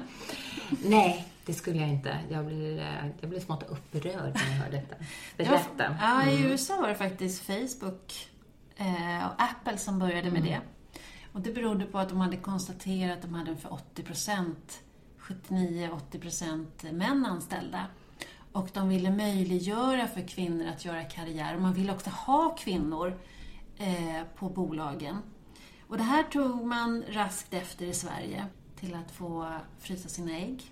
Nej, 0.84 1.28
det 1.46 1.54
skulle 1.54 1.78
jag 1.80 1.90
inte. 1.90 2.18
Jag 2.30 2.46
blir, 2.46 2.78
jag 3.22 3.30
blir 3.30 3.40
smått 3.40 3.64
upprörd 3.64 4.34
när 4.36 4.52
jag 4.52 4.64
hör 4.64 4.72
detta. 4.72 4.96
Berätta. 5.38 5.96
Ja, 6.02 6.30
i 6.30 6.42
USA 6.44 6.82
var 6.82 6.88
det 6.90 6.96
faktiskt 6.96 7.46
Facebook 7.46 8.28
eh, 8.78 9.26
och 9.28 9.34
Apple 9.44 9.78
som 9.78 10.00
började 10.00 10.32
med 10.32 10.44
det. 10.44 10.62
Och 11.34 11.42
det 11.42 11.52
berodde 11.52 11.86
på 11.86 12.00
att 12.00 12.10
de 12.10 12.18
hade 12.22 12.38
konstaterat 12.38 13.16
att 13.18 13.22
de 13.22 13.34
hade 13.34 13.50
ungefär 13.52 13.70
80% 13.96 14.56
79-80% 15.20 16.92
män 16.92 17.26
anställda. 17.26 17.86
Och 18.52 18.70
de 18.74 18.90
ville 18.90 19.10
möjliggöra 19.12 20.08
för 20.08 20.28
kvinnor 20.28 20.68
att 20.68 20.86
göra 20.86 21.04
karriär. 21.04 21.56
Och 21.56 21.62
man 21.62 21.74
ville 21.74 21.94
också 21.94 22.10
ha 22.10 22.56
kvinnor 22.56 23.20
på 24.36 24.50
bolagen. 24.50 25.18
Och 25.88 25.98
det 25.98 26.04
här 26.04 26.24
tog 26.24 26.66
man 26.66 27.04
raskt 27.10 27.54
efter 27.54 27.86
i 27.86 27.94
Sverige 27.94 28.46
till 28.80 28.96
att 28.96 29.12
få 29.12 29.54
frysa 29.80 30.10
sina 30.10 30.38
ägg. 30.38 30.72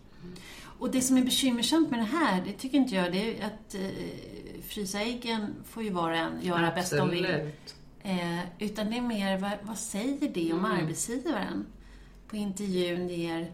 Och 0.64 0.92
det 0.92 1.02
som 1.02 1.18
är 1.18 1.24
bekymmersamt 1.24 1.92
med 1.92 2.00
det 2.00 2.18
här, 2.18 2.44
det 2.46 2.54
tycker 2.54 2.78
inte 2.78 2.96
jag, 2.96 3.12
det 3.12 3.40
är 3.40 3.46
att 3.46 3.76
eh, 3.76 4.62
frysa 4.62 5.02
äggen 5.02 5.54
får 5.66 5.84
ju 5.84 5.90
var 5.90 6.12
och 6.12 6.18
en 6.18 6.42
göra 6.42 6.72
bäst 6.76 6.98
de 6.98 7.10
vill. 7.10 7.52
Eh, 8.04 8.40
utan 8.60 8.90
det 8.90 8.98
är 8.98 9.02
mer, 9.02 9.38
vad, 9.38 9.52
vad 9.62 9.78
säger 9.78 10.30
det 10.30 10.54
om 10.54 10.66
arbetsgivaren? 10.66 11.66
På 12.28 12.36
intervjun 12.36 13.10
ger 13.10 13.52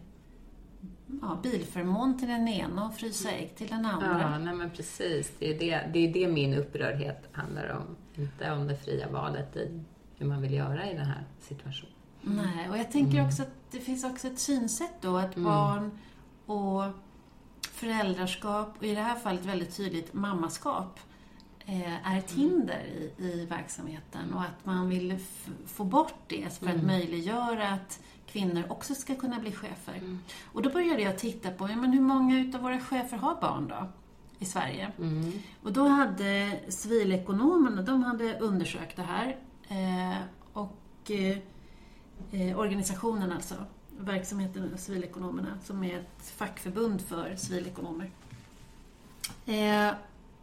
ja, 1.22 1.40
bilförmån 1.44 2.20
till 2.20 2.28
den 2.28 2.48
ena 2.48 2.88
och 2.88 2.96
frysa 2.96 3.32
ägg 3.32 3.56
till 3.56 3.68
den 3.68 3.86
andra. 3.86 4.22
Ja, 4.22 4.38
nej 4.38 4.54
men 4.54 4.70
precis. 4.70 5.32
Det 5.40 5.56
är 5.56 5.60
det, 5.60 5.90
det 5.94 6.08
är 6.08 6.14
det 6.14 6.28
min 6.28 6.54
upprördhet 6.54 7.30
handlar 7.32 7.70
om. 7.70 7.96
Inte 8.18 8.52
om 8.52 8.68
det 8.68 8.76
fria 8.76 9.10
valet 9.10 9.56
i 9.56 9.84
hur 10.16 10.28
man 10.28 10.42
vill 10.42 10.54
göra 10.54 10.92
i 10.92 10.94
den 10.94 11.06
här 11.06 11.24
situationen. 11.40 11.94
Nej, 12.22 12.70
och 12.70 12.78
jag 12.78 12.92
tänker 12.92 13.26
också 13.26 13.42
att 13.42 13.72
det 13.72 13.80
finns 13.80 14.04
också 14.04 14.28
ett 14.28 14.40
synsätt 14.40 14.94
då 15.02 15.18
att 15.18 15.36
barn 15.36 15.92
och 16.46 16.84
föräldraskap, 17.62 18.76
och 18.78 18.84
i 18.84 18.96
det 18.96 19.02
här 19.02 19.16
fallet 19.16 19.46
väldigt 19.46 19.78
tydligt 19.78 20.14
mammaskap, 20.14 21.00
eh, 21.66 22.12
är 22.12 22.18
ett 22.20 22.32
hinder 22.32 22.84
i, 22.86 23.24
i 23.24 23.46
verksamheten 23.46 24.34
och 24.34 24.42
att 24.42 24.66
man 24.66 24.90
vill 24.90 25.20
få 25.66 25.84
bort 25.84 26.20
det 26.28 26.54
för 26.60 26.70
att 26.70 26.84
möjliggöra 26.84 27.70
att 27.70 28.00
kvinnor 28.28 28.64
också 28.70 28.96
ska 28.96 29.16
kunna 29.16 29.40
bli 29.40 29.52
chefer. 29.52 30.18
Och 30.54 30.62
då 30.62 30.70
började 30.70 31.02
jag 31.02 31.18
titta 31.18 31.52
på, 31.52 31.70
ja, 31.70 31.76
men 31.76 31.92
hur 31.94 32.02
många 32.02 32.40
utav 32.40 32.62
våra 32.62 32.80
chefer 32.80 33.18
har 33.18 33.42
barn 33.42 33.68
då? 33.68 33.88
I 34.40 34.46
Sverige. 34.46 34.92
Och 35.64 35.74
då 35.74 35.88
hade 35.88 36.60
civilekonomerna, 36.70 37.82
de 37.82 38.04
hade 38.04 38.40
undersökt 38.40 38.96
det 38.96 39.02
här. 39.02 39.38
Eh, 39.70 40.18
och 40.54 41.12
eh, 41.12 41.38
eh, 42.32 42.60
organisationen 42.60 43.32
alltså, 43.32 43.56
verksamheten 44.00 44.78
civilekonomerna, 44.78 45.60
som 45.64 45.84
är 45.84 46.00
ett 46.00 46.32
fackförbund 46.36 47.02
för 47.02 47.36
civilekonomer. 47.36 48.12
Eh, 49.46 49.94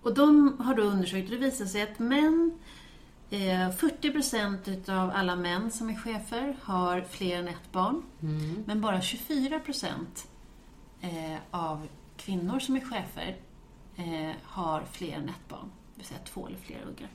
och 0.03 0.15
de 0.15 0.57
har 0.59 0.75
då 0.75 0.83
undersökt, 0.83 1.31
det 1.31 1.37
visar 1.37 1.65
sig 1.67 1.83
att 1.83 1.99
män, 1.99 2.59
eh, 3.31 3.71
40% 3.71 4.69
utav 4.69 5.11
alla 5.15 5.37
män 5.37 5.71
som 5.71 5.91
är 5.91 5.95
chefer 5.95 6.57
har 6.63 7.01
fler 7.01 7.39
än 7.39 7.49
ett 7.49 7.73
barn. 7.73 8.03
Men 8.67 8.81
bara 8.81 9.01
24% 9.01 10.29
eh, 11.01 11.39
av 11.51 11.87
kvinnor 12.17 12.59
som 12.59 12.77
är 12.77 12.81
chefer 12.81 13.37
eh, 13.97 14.33
har 14.43 14.83
fler 14.93 15.13
än 15.13 15.29
ett 15.29 15.49
barn. 15.49 15.71
Det 15.95 15.99
vill 15.99 16.07
säga 16.07 16.21
två 16.25 16.47
eller 16.47 16.59
fler 16.59 16.83
ungar. 16.83 17.11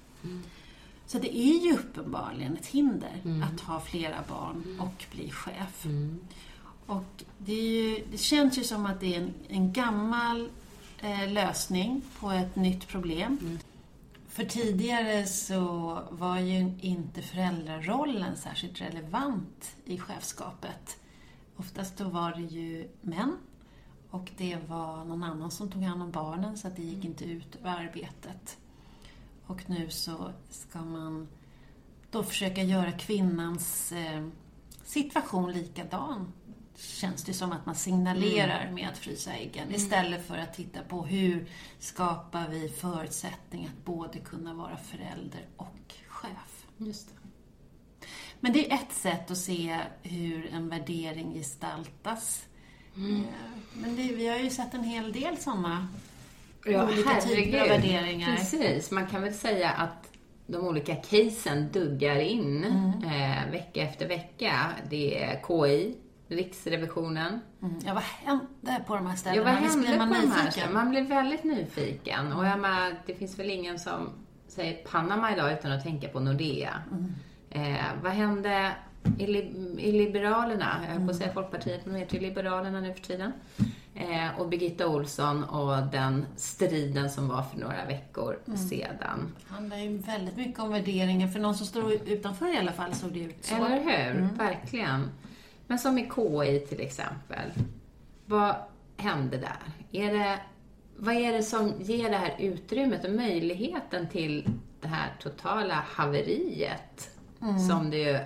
Så 1.06 1.20
det 1.20 1.38
är 1.38 1.66
ju 1.66 1.74
uppenbarligen 1.74 2.58
ett 2.58 2.66
hinder 2.66 3.22
att 3.54 3.62
ha 3.62 3.80
flera 3.80 4.24
barn 4.30 4.80
och 4.80 5.06
bli 5.12 5.32
chef. 5.32 5.86
Och 6.86 7.24
det, 7.38 7.54
ju, 7.54 8.06
det 8.12 8.18
känns 8.18 8.58
ju 8.58 8.64
som 8.64 8.86
att 8.86 9.00
det 9.00 9.16
är 9.16 9.22
en, 9.22 9.34
en 9.48 9.74
gammal 9.74 10.50
eh, 11.00 11.32
lösning 11.32 12.02
på 12.20 12.32
ett 12.32 12.56
nytt 12.56 12.88
problem. 12.88 13.60
För 14.28 14.46
tidigare 14.46 15.26
så 15.26 16.00
var 16.12 16.40
ju 16.40 16.74
inte 16.82 17.22
föräldrarollen 17.22 18.38
särskilt 18.38 18.82
relevant 18.82 19.76
i 19.86 20.00
chefskapet. 20.00 20.98
Oftast 21.56 21.98
då 21.98 22.04
var 22.04 22.32
det 22.32 22.42
ju 22.42 22.88
män 23.02 23.38
och 24.10 24.32
det 24.38 24.58
var 24.68 25.06
någon 25.06 25.24
annan 25.24 25.52
som 25.52 25.72
tog 25.72 25.84
hand 25.84 26.02
om 26.02 26.12
barnen 26.12 26.58
så 26.58 26.68
att 26.68 26.76
det 26.76 26.84
gick 26.84 27.06
inte 27.06 27.26
ut 27.26 27.56
över 27.56 27.70
arbetet. 27.70 28.58
Och 29.46 29.70
nu 29.70 29.90
så 29.90 30.32
ska 30.50 30.82
man 30.82 31.28
då 32.12 32.24
försöka 32.24 32.64
göra 32.64 32.92
kvinnans 32.92 33.92
eh, 33.92 34.28
situation 34.84 35.52
likadan. 35.52 36.34
Känns 36.76 37.24
det 37.24 37.34
som 37.34 37.52
att 37.52 37.66
man 37.66 37.76
signalerar 37.76 38.72
med 38.72 38.90
att 38.90 38.98
frysa 38.98 39.34
äggen 39.34 39.76
istället 39.76 40.28
för 40.28 40.38
att 40.38 40.54
titta 40.54 40.84
på 40.84 41.06
hur 41.06 41.50
skapar 41.80 42.48
vi 42.48 42.70
förutsättning 42.70 43.66
att 43.66 43.86
både 43.86 44.20
kunna 44.20 44.54
vara 44.54 44.78
förälder 44.78 45.48
och 45.58 45.94
chef. 46.08 46.66
Just 46.78 47.08
det. 47.08 47.14
Men 48.40 48.54
det 48.54 48.72
är 48.72 48.76
ett 48.76 48.92
sätt 48.92 49.32
att 49.32 49.38
se 49.38 49.82
hur 50.02 50.48
en 50.54 50.70
värdering 50.70 51.34
gestaltas. 51.34 52.46
Eh, 53.00 53.22
Men 53.74 53.96
det, 53.96 54.02
vi 54.16 54.28
har 54.28 54.38
ju 54.38 54.50
sett 54.50 54.74
en 54.74 54.84
hel 54.84 55.12
del 55.12 55.38
sådana 55.38 55.88
olika 56.66 57.22
typer 57.22 57.62
av 57.62 57.68
värderingar. 57.68 58.36
Precis, 58.36 58.92
man 58.92 59.08
kan 59.08 59.22
väl 59.22 59.34
säga 59.34 59.70
att 59.70 60.12
de 60.48 60.58
olika 60.68 60.96
casen 60.96 61.72
duggar 61.72 62.16
in 62.20 62.64
Mm. 62.64 63.04
eh, 63.04 63.52
vecka 63.52 63.82
efter 63.82 64.08
vecka. 64.08 64.66
Det 64.90 65.24
är 65.24 65.42
KI, 65.48 65.96
Riksrevisionen. 66.28 67.40
Mm. 67.62 67.76
Ja, 67.86 67.94
vad 67.94 68.04
hände 68.04 68.84
på 68.88 68.96
de 68.96 69.06
här 69.06 69.14
Ja, 69.14 69.18
ställena? 69.18 69.52
vad 69.54 69.62
Visst 69.62 69.74
hände 69.76 69.88
blir 69.88 69.98
på 70.00 70.06
man 70.06 70.10
de 70.10 70.16
här 70.16 70.26
nyfiken? 70.26 70.52
ställena? 70.52 70.74
Man 70.74 70.90
blir 70.90 71.02
väldigt 71.04 71.44
nyfiken. 71.44 72.34
Och 72.34 72.46
jag 72.46 72.60
menar, 72.60 72.96
det 73.06 73.16
finns 73.16 73.40
väl 73.40 73.50
ingen 73.50 73.80
som 73.80 74.10
säger 74.48 74.74
Panama 74.86 75.34
idag 75.34 75.54
utan 75.54 75.72
att 75.72 75.84
tänka 75.84 76.08
på 76.08 76.20
Nordea. 76.20 76.74
Eh, 77.50 77.76
vad 78.04 78.12
hände 78.12 78.72
i, 79.18 79.24
i 79.78 79.92
Liberalerna? 79.92 80.80
Jag 80.88 80.94
höll 80.94 81.06
på 81.06 81.12
att 81.12 81.18
säga 81.18 81.34
Folkpartiet, 81.34 81.86
men 81.86 81.94
de 81.94 82.00
heter 82.00 82.16
ju 82.16 82.22
Liberalerna 82.22 82.82
nu 82.82 82.94
för 82.94 83.02
tiden. 83.02 83.32
Eh, 83.96 84.40
och 84.40 84.50
Birgitta 84.50 84.88
Olsson 84.88 85.44
och 85.44 85.88
den 85.92 86.26
striden 86.36 87.10
som 87.10 87.28
var 87.28 87.44
för 87.44 87.60
några 87.60 87.86
veckor 87.86 88.40
sedan. 88.70 89.34
Det 89.48 89.54
handlar 89.54 89.78
ju 89.78 89.98
väldigt 89.98 90.38
mycket 90.38 90.60
om 90.60 90.72
värderingar. 90.72 91.28
För 91.28 91.40
någon 91.40 91.56
som 91.56 91.66
står 91.66 91.94
utanför 91.94 92.56
i 92.56 92.58
alla 92.58 92.72
fall 92.72 92.94
såg 92.94 93.14
det 93.14 93.20
ut 93.20 93.46
så. 93.46 93.56
Mm. 93.56 93.72
Eller 93.72 93.84
hur? 93.84 94.38
Verkligen. 94.38 95.10
Men 95.68 95.80
som 95.80 95.98
i 95.98 96.10
KI 96.16 96.60
till 96.70 96.82
exempel. 96.82 97.52
Vad, 98.26 98.56
hände 98.98 99.38
där? 99.38 99.72
Är 99.92 100.14
det, 100.14 100.40
vad 100.98 101.16
är 101.16 101.34
det 101.34 101.44
som 101.44 101.74
ger 101.80 102.10
det 102.10 102.18
här 102.18 102.36
utrymmet 102.40 103.06
och 103.06 103.12
möjligheten 103.12 104.08
till 104.10 104.50
det 104.82 104.88
här 104.88 105.14
totala 105.22 105.84
haveriet 105.88 107.10
mm. 107.42 107.60
som 107.60 107.90
det 107.90 107.98
ju 107.98 108.20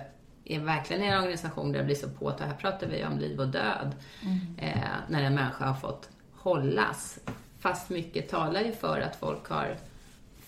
är 0.44 0.60
verkligen 0.60 1.02
en 1.02 1.18
organisation 1.18 1.72
där 1.72 1.78
det 1.78 1.84
blir 1.84 1.94
så 1.94 2.08
påtagligt. 2.08 2.40
Här 2.40 2.70
pratar 2.70 2.86
vi 2.86 3.04
om 3.04 3.18
liv 3.18 3.40
och 3.40 3.48
död. 3.48 3.94
Mm. 4.22 4.38
Eh, 4.58 4.88
när 5.08 5.22
en 5.22 5.34
människa 5.34 5.66
har 5.66 5.74
fått 5.74 6.08
hållas. 6.32 7.18
Fast 7.58 7.90
mycket 7.90 8.28
talar 8.28 8.60
ju 8.60 8.72
för 8.72 9.00
att 9.00 9.16
folk 9.16 9.48
har 9.48 9.76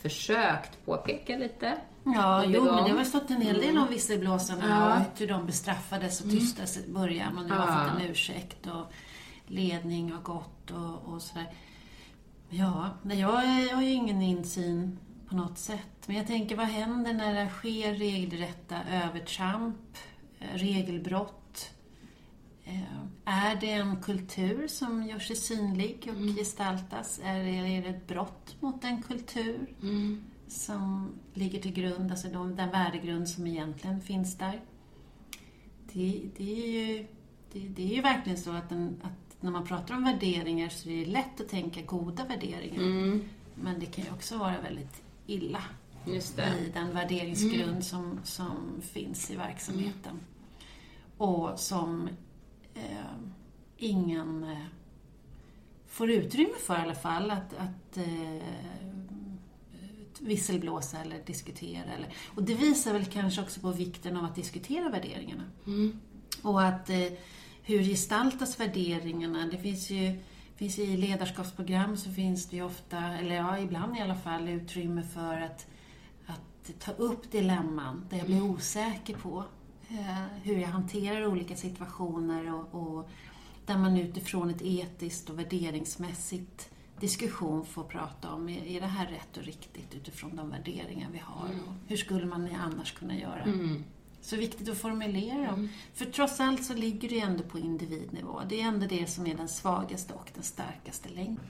försökt 0.01 0.85
påpeka 0.85 1.37
lite. 1.37 1.77
Ja, 2.05 2.45
jo, 2.45 2.65
men 2.65 2.85
det 2.85 2.91
har 2.91 3.05
stått 3.05 3.31
en 3.31 3.41
hel 3.43 3.61
del 3.61 3.79
om 3.79 3.89
visselblåsarna 3.89 4.69
ja. 4.69 4.97
och 4.97 5.19
hur 5.19 5.29
de 5.29 5.47
bestraffades 5.47 6.21
och 6.21 6.31
tystades 6.31 6.77
i 6.77 6.91
början 6.93 7.39
och 7.39 7.45
nu 7.45 7.55
ja. 7.55 7.55
har 7.55 7.85
fått 7.85 8.01
en 8.01 8.11
ursäkt 8.11 8.67
och 8.67 8.93
ledning 9.47 10.13
har 10.13 10.21
gått 10.21 10.71
och, 10.71 11.15
och 11.15 11.23
sådär. 11.23 11.47
Ja, 12.49 12.91
jag, 13.03 13.21
jag 13.71 13.75
har 13.77 13.83
ju 13.83 13.91
ingen 13.91 14.23
insyn 14.23 14.99
på 15.29 15.37
något 15.37 15.59
sätt. 15.59 16.07
Men 16.07 16.17
jag 16.17 16.27
tänker, 16.27 16.57
vad 16.57 16.67
händer 16.67 17.13
när 17.13 17.35
det 17.45 17.51
sker 17.51 17.95
regelrätta 17.95 18.77
övertramp, 18.91 19.97
eh, 20.39 20.55
regelbrott? 20.55 21.71
Eh, 22.65 23.05
är 23.25 23.57
det 23.61 23.71
en 23.71 24.03
kultur 24.03 24.69
som 24.69 25.07
gör 25.07 25.19
sig 25.19 25.37
synlig 25.37 26.09
och 26.09 26.17
mm. 26.17 26.37
gestaltas? 26.37 27.21
Är 27.25 27.45
det, 27.45 27.51
är 27.51 27.83
det 27.83 27.89
ett 27.89 28.07
brott 28.07 28.57
mot 28.61 28.85
en 28.85 29.03
kultur 29.03 29.75
mm. 29.83 30.25
som 30.49 31.13
ligger 31.35 31.61
till 31.61 31.73
grund, 31.73 32.11
alltså 32.11 32.29
de, 32.29 32.57
den 32.57 32.71
värdegrund 32.71 33.29
som 33.29 33.47
egentligen 33.47 34.01
finns 34.01 34.39
där? 34.39 34.61
Det, 35.93 36.23
det, 36.37 36.65
är, 36.65 36.67
ju, 36.67 37.07
det, 37.53 37.59
det 37.59 37.83
är 37.91 37.95
ju 37.97 38.03
verkligen 38.03 38.39
så 38.39 38.51
att, 38.51 38.73
en, 38.73 39.01
att, 39.03 39.43
när 39.43 39.51
man 39.51 39.67
pratar 39.67 39.95
om 39.95 40.05
värderingar 40.05 40.69
så 40.69 40.89
är 40.89 41.05
det 41.05 41.11
lätt 41.11 41.41
att 41.41 41.49
tänka 41.49 41.83
goda 41.83 42.25
värderingar. 42.25 42.83
Mm. 42.83 43.25
Men 43.55 43.81
det 43.81 43.87
kan 43.87 44.05
ju 44.05 44.11
också 44.11 44.39
vara 44.39 44.61
väldigt 44.61 45.03
illa 45.27 45.63
i 46.07 46.71
den 46.75 46.95
värderingsgrund 46.95 47.71
mm. 47.71 47.83
som, 47.83 48.21
som 48.25 48.83
finns 48.83 49.31
i 49.31 49.37
verksamheten. 49.37 50.11
Mm. 50.11 50.21
Och 51.17 51.61
som 51.61 52.09
eh, 52.75 53.17
ingen 53.77 54.45
eh, 54.45 54.67
får 55.87 56.11
utrymme 56.11 56.55
för 56.67 56.75
i 56.75 56.81
alla 56.81 56.95
fall 56.95 57.31
att, 57.31 57.55
att 57.55 57.97
eh, 57.97 58.47
visselblåsa 60.21 60.99
eller 60.99 61.25
diskutera. 61.27 61.93
Eller, 61.93 62.15
och 62.35 62.43
det 62.43 62.55
visar 62.55 62.93
väl 62.93 63.05
kanske 63.05 63.43
också 63.43 63.61
på 63.61 63.71
vikten 63.71 64.17
av 64.17 64.25
att 64.25 64.35
diskutera 64.35 64.89
värderingarna. 64.89 65.45
Mm. 65.67 66.01
Och 66.43 66.63
att 66.63 66.91
eh, 66.91 67.13
hur 67.63 67.83
gestaltas 67.83 68.61
värderingarna? 68.61 69.47
Det 69.47 69.59
finns 69.59 69.91
ju 69.91 70.19
finns 70.57 70.79
i 70.79 70.97
ledarskapsprogram 70.97 71.97
så 71.97 72.11
finns 72.11 72.47
det 72.47 72.57
ju 72.57 72.63
ofta, 72.63 72.99
eller 72.99 73.35
ja, 73.35 73.59
ibland 73.59 73.97
i 73.97 74.01
alla 74.01 74.15
fall, 74.15 74.49
utrymme 74.49 75.03
för 75.03 75.41
att, 75.41 75.67
att 76.27 76.81
ta 76.81 76.93
upp 76.93 77.31
dilemman 77.31 78.07
där 78.11 78.17
jag 78.17 78.27
blir 78.27 78.37
mm. 78.37 78.51
osäker 78.51 79.17
på 79.17 79.45
eh, 79.89 80.25
hur 80.43 80.59
jag 80.59 80.69
hanterar 80.69 81.27
olika 81.27 81.57
situationer 81.57 82.55
och, 82.55 82.75
och, 82.75 83.09
där 83.67 83.79
man 83.79 83.97
utifrån 83.97 84.51
ett 84.51 84.63
etiskt 84.63 85.31
och 85.31 85.39
värderingsmässigt 85.39 86.71
diskussion 87.01 87.67
får 87.67 87.85
prata 87.85 88.33
om, 88.33 88.49
är, 88.49 88.67
är 88.67 88.81
det 88.81 88.87
här 88.87 89.07
rätt 89.07 89.37
och 89.37 89.43
riktigt 89.43 89.95
utifrån 89.95 90.37
de 90.37 90.51
värderingar 90.51 91.09
vi 91.13 91.19
har? 91.19 91.49
Mm. 91.49 91.61
hur 91.87 91.97
skulle 91.97 92.27
man 92.27 92.49
annars 92.55 92.93
kunna 92.93 93.19
göra? 93.19 93.43
Mm. 93.43 93.85
Så 94.27 94.37
viktigt 94.37 94.69
att 94.69 94.79
formulera 94.79 95.37
dem. 95.37 95.55
Mm. 95.55 95.69
För 95.95 96.05
trots 96.05 96.41
allt 96.41 96.65
så 96.65 96.75
ligger 96.75 97.09
det 97.09 97.21
ändå 97.21 97.43
på 97.43 97.59
individnivå. 97.59 98.41
Det 98.49 98.61
är 98.61 98.65
ändå 98.65 98.87
det 98.87 99.11
som 99.11 99.27
är 99.27 99.35
den 99.35 99.49
svagaste 99.49 100.15
och 100.15 100.31
den 100.35 100.43
starkaste 100.43 101.09
länken. 101.09 101.47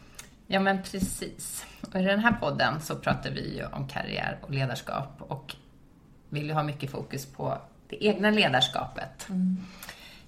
Ja, 0.46 0.60
men 0.60 0.82
precis. 0.82 1.64
Och 1.80 2.00
I 2.00 2.02
den 2.02 2.18
här 2.18 2.32
podden 2.32 2.80
så 2.80 2.96
pratar 2.96 3.30
vi 3.30 3.56
ju 3.56 3.66
om 3.66 3.88
karriär 3.88 4.38
och 4.42 4.50
ledarskap 4.50 5.16
och 5.18 5.56
vill 6.28 6.46
ju 6.46 6.52
ha 6.52 6.62
mycket 6.62 6.90
fokus 6.90 7.26
på 7.26 7.58
det 7.88 8.04
egna 8.04 8.30
ledarskapet. 8.30 9.28
Mm. 9.28 9.56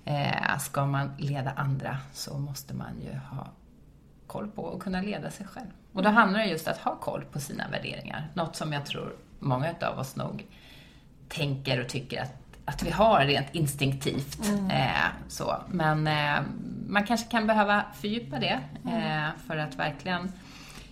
Eh, 0.05 0.59
ska 0.59 0.87
man 0.87 1.11
leda 1.19 1.51
andra 1.51 1.99
så 2.13 2.39
måste 2.39 2.75
man 2.75 3.01
ju 3.01 3.19
ha 3.19 3.49
koll 4.27 4.49
på 4.49 4.63
och 4.63 4.83
kunna 4.83 5.03
leda 5.03 5.31
sig 5.31 5.47
själv. 5.47 5.71
Och 5.93 6.03
då 6.03 6.09
handlar 6.09 6.41
det 6.41 6.47
just 6.47 6.67
om 6.67 6.73
att 6.73 6.79
ha 6.79 6.97
koll 6.97 7.25
på 7.33 7.41
sina 7.41 7.69
värderingar. 7.69 8.31
Något 8.35 8.57
som 8.57 8.73
jag 8.73 8.87
tror 8.87 9.17
många 9.39 9.75
av 9.81 9.99
oss 9.99 10.17
nog 10.17 10.47
tänker 11.29 11.81
och 11.81 11.89
tycker 11.89 12.23
att, 12.23 12.35
att 12.65 12.83
vi 12.83 12.91
har 12.91 13.25
rent 13.25 13.55
instinktivt. 13.55 14.49
Mm. 14.49 14.71
Eh, 14.71 15.07
så. 15.29 15.57
Men 15.69 16.07
eh, 16.07 16.43
man 16.89 17.07
kanske 17.07 17.31
kan 17.31 17.47
behöva 17.47 17.85
fördjupa 18.01 18.39
det 18.39 18.61
mm. 18.85 19.25
eh, 19.25 19.31
för 19.47 19.57
att 19.57 19.77
verkligen 19.77 20.33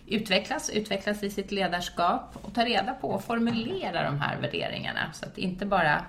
utvecklas, 0.06 0.70
utvecklas 0.70 1.22
i 1.22 1.30
sitt 1.30 1.52
ledarskap 1.52 2.36
och 2.42 2.54
ta 2.54 2.64
reda 2.64 2.94
på 2.94 3.08
och 3.08 3.24
formulera 3.24 4.04
de 4.04 4.20
här 4.20 4.36
värderingarna. 4.40 5.00
Så 5.12 5.26
att 5.26 5.38
inte 5.38 5.66
bara 5.66 6.04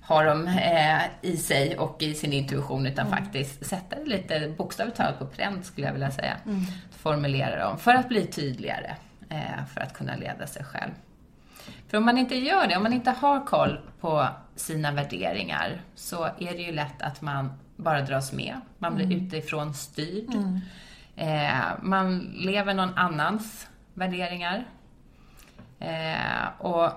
ha 0.00 0.22
dem 0.22 0.46
eh, 0.46 1.02
i 1.22 1.36
sig 1.36 1.78
och 1.78 2.02
i 2.02 2.14
sin 2.14 2.32
intuition 2.32 2.86
utan 2.86 3.06
mm. 3.06 3.18
faktiskt 3.18 3.66
sätta 3.66 3.96
det 3.96 4.04
lite 4.04 4.54
bokstavligt 4.56 4.96
talat 4.96 5.18
på 5.18 5.26
pränt 5.26 5.66
skulle 5.66 5.86
jag 5.86 5.92
vilja 5.92 6.10
säga. 6.10 6.36
Mm. 6.46 6.60
Formulera 6.90 7.64
dem 7.64 7.78
för 7.78 7.94
att 7.94 8.08
bli 8.08 8.26
tydligare, 8.26 8.94
eh, 9.30 9.66
för 9.74 9.80
att 9.80 9.94
kunna 9.94 10.16
leda 10.16 10.46
sig 10.46 10.64
själv. 10.64 10.92
För 11.88 11.98
om 11.98 12.04
man 12.04 12.18
inte 12.18 12.36
gör 12.36 12.66
det, 12.66 12.76
om 12.76 12.82
man 12.82 12.92
inte 12.92 13.10
har 13.10 13.46
koll 13.46 13.80
på 14.00 14.28
sina 14.56 14.92
värderingar, 14.92 15.80
så 15.94 16.24
är 16.24 16.52
det 16.52 16.62
ju 16.62 16.72
lätt 16.72 17.02
att 17.02 17.20
man 17.20 17.52
bara 17.76 18.02
dras 18.02 18.32
med. 18.32 18.60
Man 18.78 18.94
blir 18.94 19.06
mm. 19.06 19.26
utifrån 19.26 19.74
styrd. 19.74 20.34
Mm. 20.34 20.60
Eh, 21.16 21.64
man 21.82 22.18
lever 22.18 22.74
någon 22.74 22.94
annans 22.94 23.68
värderingar. 23.94 24.64
Eh, 25.78 26.48
och 26.58 26.92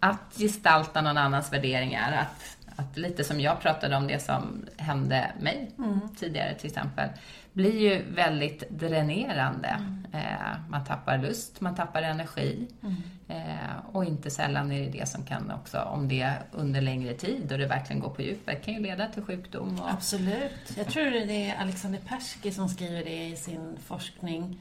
att 0.00 0.34
gestalta 0.36 1.00
någon 1.02 1.18
annans 1.18 1.52
värderingar, 1.52 2.12
att, 2.12 2.56
att 2.76 2.96
lite 2.96 3.24
som 3.24 3.40
jag 3.40 3.60
pratade 3.60 3.96
om 3.96 4.06
det 4.06 4.22
som 4.22 4.66
hände 4.76 5.32
mig 5.40 5.70
mm. 5.78 6.00
tidigare 6.16 6.54
till 6.54 6.66
exempel, 6.66 7.08
blir 7.52 7.80
ju 7.80 8.02
väldigt 8.14 8.70
dränerande. 8.70 9.68
Mm. 9.68 10.06
Eh, 10.12 10.58
man 10.68 10.84
tappar 10.84 11.18
lust, 11.18 11.60
man 11.60 11.74
tappar 11.74 12.02
energi. 12.02 12.68
Mm. 12.82 12.94
Eh, 13.28 13.86
och 13.92 14.04
inte 14.04 14.30
sällan 14.30 14.72
är 14.72 14.80
det 14.80 14.98
det 14.98 15.08
som 15.08 15.24
kan 15.24 15.50
också, 15.50 15.78
om 15.78 16.08
det 16.08 16.32
under 16.52 16.80
längre 16.80 17.14
tid 17.14 17.52
och 17.52 17.58
det 17.58 17.66
verkligen 17.66 18.02
går 18.02 18.10
på 18.10 18.22
djupet, 18.22 18.64
kan 18.64 18.74
ju 18.74 18.80
leda 18.80 19.08
till 19.08 19.22
sjukdom. 19.22 19.80
Och... 19.80 19.92
Absolut. 19.92 20.76
Jag 20.76 20.86
tror 20.86 21.04
det 21.04 21.50
är 21.50 21.60
Alexander 21.60 21.98
Persky 21.98 22.50
som 22.50 22.68
skriver 22.68 23.04
det 23.04 23.28
i 23.28 23.36
sin 23.36 23.78
forskning 23.86 24.58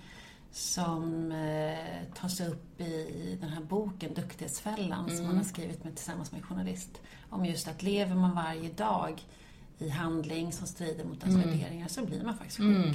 som 0.52 1.32
eh, 1.32 2.18
tas 2.20 2.42
upp 2.42 2.82
i 2.82 3.38
den 3.42 3.50
här 3.50 3.62
boken 3.62 4.14
Duktighetsfällan 4.14 5.06
mm. 5.06 5.18
som 5.18 5.26
han 5.26 5.38
har 5.38 5.44
skrivit 5.44 5.84
med, 5.84 5.96
tillsammans 5.96 6.32
med 6.32 6.42
en 6.42 6.48
journalist. 6.48 7.02
Om 7.30 7.46
just 7.46 7.68
att 7.68 7.84
lever 7.84 8.16
man 8.16 8.36
varje 8.36 8.70
dag 8.70 9.22
i 9.78 9.90
handling 9.90 10.52
som 10.52 10.68
strider 10.68 11.06
mot 11.06 11.24
ens 11.24 11.36
mm. 11.36 11.50
värderingar 11.50 11.88
så 11.88 12.06
blir 12.06 12.24
man 12.24 12.38
faktiskt 12.38 12.58
sjuk. 12.58 12.86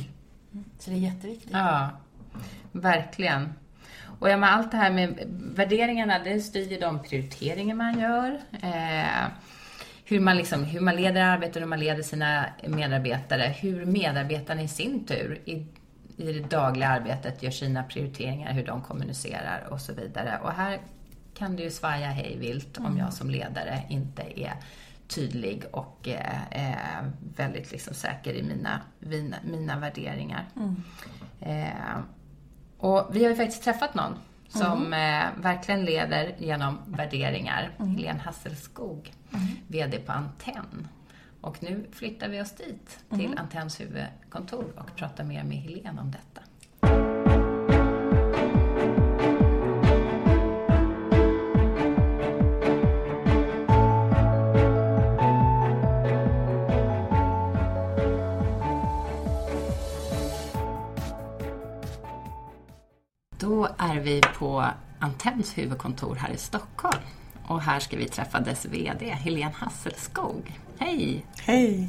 Mm. 0.52 0.64
Så 0.78 0.90
det 0.90 0.96
är 0.96 1.00
jätteviktigt. 1.00 1.52
Ja, 1.52 1.90
verkligen. 2.72 3.52
Och 4.18 4.28
ja, 4.28 4.46
allt 4.46 4.70
det 4.70 4.76
här 4.76 4.90
med 4.90 5.18
värderingarna, 5.54 6.18
det 6.18 6.40
styr 6.40 6.80
de 6.80 7.02
prioriteringar 7.02 7.74
man 7.74 8.00
gör. 8.00 8.40
Eh, 8.62 9.28
hur, 10.04 10.20
man 10.20 10.36
liksom, 10.36 10.64
hur 10.64 10.80
man 10.80 10.96
leder 10.96 11.22
arbetet, 11.22 11.62
hur 11.62 11.66
man 11.66 11.80
leder 11.80 12.02
sina 12.02 12.44
medarbetare. 12.66 13.54
Hur 13.58 13.86
medarbetarna 13.86 14.62
i 14.62 14.68
sin 14.68 15.06
tur 15.06 15.40
i, 15.44 15.66
i 16.16 16.32
det 16.32 16.50
dagliga 16.50 16.88
arbetet 16.88 17.42
gör 17.42 17.50
sina 17.50 17.82
prioriteringar, 17.82 18.52
hur 18.52 18.66
de 18.66 18.82
kommunicerar 18.82 19.68
och 19.70 19.80
så 19.80 19.92
vidare. 19.92 20.38
Och 20.42 20.52
här 20.52 20.78
kan 21.34 21.56
det 21.56 21.62
ju 21.62 21.70
svaja 21.70 22.06
hej 22.06 22.36
vilt 22.38 22.78
mm. 22.78 22.92
om 22.92 22.98
jag 22.98 23.12
som 23.12 23.30
ledare 23.30 23.82
inte 23.88 24.22
är 24.36 24.54
tydlig 25.08 25.64
och 25.70 26.08
eh, 26.08 26.42
eh, 26.50 27.04
väldigt 27.36 27.72
liksom 27.72 27.94
säker 27.94 28.34
i 28.34 28.42
mina, 28.42 28.80
mina, 28.98 29.36
mina 29.44 29.78
värderingar. 29.78 30.44
Mm. 30.56 30.82
Eh, 31.40 31.98
och 32.78 33.08
vi 33.12 33.22
har 33.24 33.30
ju 33.30 33.36
faktiskt 33.36 33.62
träffat 33.62 33.94
någon 33.94 34.14
som 34.48 34.86
mm. 34.86 35.22
eh, 35.22 35.42
verkligen 35.42 35.84
leder 35.84 36.34
genom 36.38 36.78
värderingar. 36.86 37.70
Mm. 37.78 37.96
Helene 37.96 38.20
Hasselskog, 38.20 39.12
mm. 39.32 39.46
VD 39.66 39.98
på 39.98 40.12
Antenn. 40.12 40.88
Och 41.40 41.62
nu 41.62 41.86
flyttar 41.92 42.28
vi 42.28 42.40
oss 42.40 42.52
dit, 42.52 42.98
till 43.08 43.26
mm. 43.26 43.38
Antenns 43.38 43.80
huvudkontor 43.80 44.72
och 44.76 44.96
pratar 44.96 45.24
mer 45.24 45.44
med 45.44 45.56
Helene 45.56 46.00
om 46.00 46.10
detta. 46.10 46.47
Är 63.98 64.02
vi 64.02 64.20
på 64.38 64.64
Antenns 64.98 65.58
huvudkontor 65.58 66.14
här 66.14 66.30
i 66.30 66.36
Stockholm. 66.36 67.02
Och 67.46 67.60
här 67.62 67.80
ska 67.80 67.96
vi 67.96 68.08
träffa 68.08 68.40
dess 68.40 68.66
VD, 68.66 69.10
Helene 69.10 69.54
Hasselskog. 69.54 70.58
Hej! 70.78 71.26
Hej! 71.40 71.88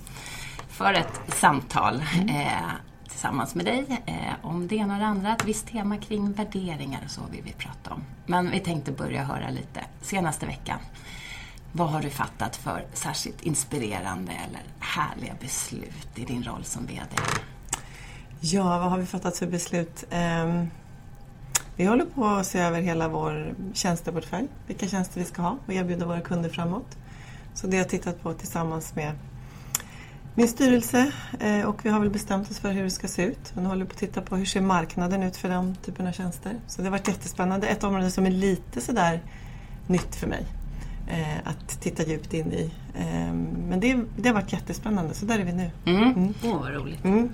För 0.68 0.94
ett 0.94 1.22
samtal. 1.28 2.04
Mm. 2.14 2.30
Eh, 2.30 2.72
tillsammans 3.10 3.56
med 3.56 3.66
dig 3.66 4.02
eh, 4.06 4.46
om 4.46 4.68
det 4.68 4.76
ena 4.76 4.94
och 4.94 5.00
det 5.00 5.06
andra. 5.06 5.36
Ett 5.36 5.46
visst 5.46 5.68
tema 5.68 5.98
kring 5.98 6.32
värderingar 6.32 7.02
och 7.06 7.12
så 7.12 7.22
vill 7.32 7.44
vi 7.44 7.52
prata 7.52 7.94
om. 7.94 8.04
Men 8.26 8.52
vi 8.52 8.60
tänkte 8.60 8.92
börja 8.92 9.24
höra 9.24 9.50
lite 9.50 9.86
senaste 10.02 10.46
veckan. 10.46 10.80
Vad 11.72 11.90
har 11.90 12.02
du 12.02 12.10
fattat 12.10 12.56
för 12.56 12.86
särskilt 12.94 13.42
inspirerande 13.42 14.32
eller 14.32 14.62
härliga 14.80 15.34
beslut 15.42 16.08
i 16.16 16.26
din 16.26 16.44
roll 16.44 16.64
som 16.64 16.86
VD? 16.86 17.16
Ja, 18.40 18.64
vad 18.64 18.92
har 18.92 18.98
vi 18.98 19.06
fattat 19.06 19.38
för 19.38 19.48
beslut? 19.48 20.04
Um, 20.12 20.70
vi 21.80 21.86
håller 21.86 22.06
på 22.06 22.26
att 22.26 22.48
se 22.48 22.60
över 22.60 22.82
hela 22.82 23.08
vår 23.08 23.56
tjänsteportfölj, 23.74 24.48
vilka 24.68 24.88
tjänster 24.88 25.20
vi 25.20 25.26
ska 25.26 25.42
ha 25.42 25.58
och 25.66 25.74
erbjuda 25.74 26.06
våra 26.06 26.22
kunder 26.22 26.50
framåt. 26.50 26.98
Så 27.54 27.68
det 27.68 27.78
har 27.78 27.84
jag 27.84 27.90
tittat 27.90 28.24
på 28.24 28.34
tillsammans 28.34 28.96
med 28.96 29.12
min 30.36 30.48
styrelse 30.48 31.12
eh, 31.40 31.66
och 31.66 31.86
vi 31.86 31.90
har 31.90 32.00
väl 32.00 32.10
bestämt 32.10 32.52
oss 32.52 32.60
för 32.60 32.72
hur 32.72 32.84
det 32.84 32.90
ska 32.90 33.08
se 33.08 33.24
ut. 33.26 33.54
Nu 33.56 33.66
håller 33.66 33.86
vi 33.86 33.90
på 33.90 33.94
att 33.94 34.00
titta 34.00 34.22
på 34.22 34.36
hur 34.36 34.46
ser 34.46 34.62
marknaden 34.62 35.24
ut 35.24 35.38
för 35.38 35.50
den 35.50 35.76
typen 35.76 36.08
av 36.08 36.12
tjänster. 36.12 36.56
Så 36.68 36.82
det 36.82 36.88
har 36.88 36.92
varit 36.92 37.08
jättespännande. 37.08 37.68
Ett 37.68 37.84
område 37.84 38.12
som 38.12 38.26
är 38.26 38.32
lite 38.32 38.82
sådär 38.82 39.22
nytt 39.88 40.16
för 40.16 40.28
mig 40.28 40.46
att 41.44 41.82
titta 41.82 42.04
djupt 42.04 42.34
in 42.34 42.54
i. 42.54 42.72
Eh, 42.96 43.34
men 43.70 43.80
det, 43.80 44.00
det 44.18 44.30
har 44.30 44.34
varit 44.34 44.54
jättespännande, 44.54 45.14
så 45.14 45.26
där 45.26 45.40
är 45.40 45.44
vi 45.44 45.54
nu. 45.54 45.72
Mm. 45.86 46.04
Mm. 46.04 46.34
Oh, 46.44 46.62
vad 46.62 46.74
roligt. 46.74 47.04
Mm, 47.04 47.30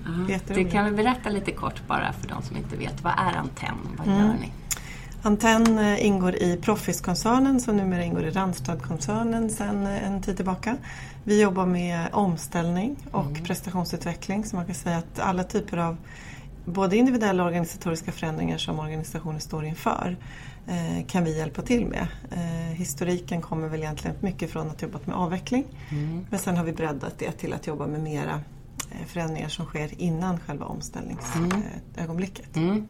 du 0.46 0.70
kan 0.70 0.84
väl 0.84 0.94
berätta 0.94 1.28
lite 1.30 1.52
kort 1.52 1.86
bara 1.86 2.12
för 2.12 2.28
de 2.28 2.42
som 2.42 2.56
inte 2.56 2.76
vet. 2.76 3.04
Vad 3.04 3.12
är 3.12 3.36
Antenn? 3.36 3.76
Vad 3.98 4.06
mm. 4.06 4.18
gör 4.18 4.34
ni? 4.34 4.52
Antenn 5.22 5.78
eh, 5.78 6.06
ingår 6.06 6.34
i 6.34 6.56
Proffis-koncernen 6.56 7.60
som 7.60 7.76
numera 7.76 8.04
ingår 8.04 8.24
i 8.24 8.30
Randstad-koncernen 8.30 9.50
sedan 9.50 9.86
eh, 9.86 10.06
en 10.06 10.22
tid 10.22 10.36
tillbaka. 10.36 10.76
Vi 11.24 11.42
jobbar 11.42 11.66
med 11.66 12.08
omställning 12.12 12.96
och 13.10 13.26
mm. 13.26 13.44
prestationsutveckling 13.44 14.44
så 14.44 14.56
man 14.56 14.66
kan 14.66 14.74
säga 14.74 14.96
att 14.96 15.18
alla 15.18 15.44
typer 15.44 15.76
av 15.76 15.96
både 16.64 16.96
individuella 16.96 17.42
och 17.42 17.46
organisatoriska 17.46 18.12
förändringar 18.12 18.58
som 18.58 18.78
organisationen 18.78 19.40
står 19.40 19.64
inför 19.64 20.16
eh, 20.16 20.16
kan 21.06 21.24
vi 21.24 21.38
hjälpa 21.38 21.62
till 21.62 21.86
med. 21.86 22.06
historiken 22.74 23.42
kommer 23.42 23.68
väl 23.68 23.80
egentligen 23.80 24.16
mycket 24.20 24.50
från 24.50 24.70
att 24.70 24.82
jobba 24.82 24.98
med 25.04 25.16
avveckling 25.16 25.64
mm. 25.90 26.26
men 26.30 26.38
sen 26.38 26.56
har 26.56 26.64
vi 26.64 26.72
breddat 26.72 27.18
det 27.18 27.32
till 27.32 27.52
att 27.52 27.66
jobba 27.66 27.86
med 27.86 28.00
mera 28.00 28.40
förändringar 29.06 29.48
som 29.48 29.66
sker 29.66 29.90
innan 30.02 30.40
själva 30.40 30.66
omställningsögonblicket. 30.66 32.56
Mm. 32.56 32.70
mm. 32.70 32.88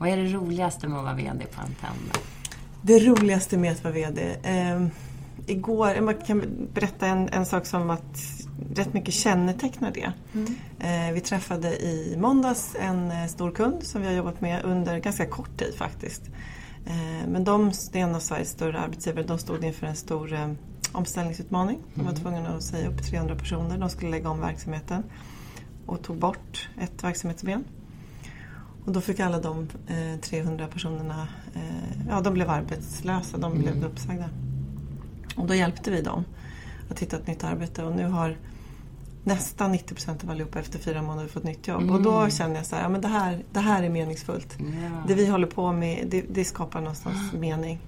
Vad 0.00 0.08
är 0.08 0.16
det 0.16 0.32
roligaste 0.32 0.88
med 0.88 0.98
att 0.98 1.04
vara 1.04 1.14
VD 1.14 1.46
på 1.54 1.60
Antenna? 1.60 2.12
Det 2.82 2.98
roligaste 2.98 3.58
med 3.58 3.72
att 3.72 3.84
vara 3.84 3.94
VD? 3.94 4.36
Eh, 4.42 4.86
igår, 5.46 6.00
man 6.00 6.14
kan 6.14 6.68
berätta 6.74 7.06
en, 7.06 7.28
en 7.28 7.46
sak 7.46 7.66
som 7.66 7.90
att 7.90 8.22
rätt 8.74 8.94
mycket 8.94 9.14
kännetecknar 9.14 9.90
det. 9.90 10.12
Mm. 10.34 10.56
Eh, 10.78 11.14
vi 11.14 11.20
träffade 11.20 11.76
i 11.76 12.16
måndags 12.18 12.76
en 12.80 13.10
eh, 13.10 13.26
stor 13.26 13.50
kund 13.50 13.82
som 13.82 14.00
vi 14.00 14.06
har 14.06 14.14
jobbat 14.14 14.40
med 14.40 14.64
under 14.64 14.98
ganska 14.98 15.26
kort 15.26 15.58
tid 15.58 15.74
faktiskt. 15.74 16.22
Eh, 16.86 17.28
men 17.28 17.44
de, 17.44 17.72
det 17.92 18.00
är 18.00 18.02
en 18.02 18.14
av 18.14 18.20
Sveriges 18.20 18.50
större 18.50 18.80
arbetsgivare, 18.80 19.24
de 19.24 19.38
stod 19.38 19.64
inför 19.64 19.86
en 19.86 19.96
stor 19.96 20.32
eh, 20.32 20.52
omställningsutmaning. 20.92 21.78
De 21.94 22.02
var 22.02 22.10
mm. 22.10 22.22
tvungna 22.22 22.48
att 22.48 22.62
säga 22.62 22.88
upp 22.88 23.02
300 23.02 23.34
personer, 23.34 23.78
de 23.78 23.90
skulle 23.90 24.10
lägga 24.10 24.30
om 24.30 24.40
verksamheten 24.40 25.02
och 25.86 26.02
tog 26.02 26.16
bort 26.16 26.68
ett 26.80 27.04
verksamhetsben. 27.04 27.64
Och 28.84 28.92
då 28.92 29.00
fick 29.00 29.20
alla 29.20 29.40
de 29.40 29.68
eh, 29.86 30.20
300 30.20 30.66
personerna, 30.66 31.28
eh, 31.54 32.06
ja 32.08 32.20
de 32.20 32.34
blev 32.34 32.50
arbetslösa, 32.50 33.38
de 33.38 33.58
blev 33.58 33.72
mm. 33.72 33.84
uppsagda. 33.84 34.28
Och 35.36 35.46
då 35.46 35.54
hjälpte 35.54 35.90
vi 35.90 36.02
dem 36.02 36.24
att 36.90 36.98
hitta 36.98 37.16
ett 37.16 37.26
nytt 37.26 37.44
arbete 37.44 37.84
och 37.84 37.96
nu 37.96 38.08
har 38.08 38.36
nästan 39.24 39.72
90 39.72 39.94
procent 39.94 40.24
av 40.24 40.30
allihopa 40.30 40.58
efter 40.58 40.78
fyra 40.78 41.02
månader 41.02 41.28
fått 41.28 41.44
nytt 41.44 41.68
jobb. 41.68 41.82
Mm. 41.82 41.94
Och 41.94 42.02
då 42.02 42.18
mm. 42.18 42.30
känner 42.30 42.56
jag 42.56 42.66
så 42.66 42.76
här, 42.76 42.82
ja, 42.82 42.88
men 42.88 43.00
det, 43.00 43.08
här, 43.08 43.44
det 43.52 43.60
här 43.60 43.82
är 43.82 43.88
meningsfullt. 43.88 44.56
Ja. 44.58 44.64
Det 45.08 45.14
vi 45.14 45.26
håller 45.26 45.46
på 45.46 45.72
med, 45.72 46.06
det, 46.10 46.24
det 46.30 46.44
skapar 46.44 46.80
någonstans 46.80 47.16
ja. 47.32 47.38
mening. 47.38 47.78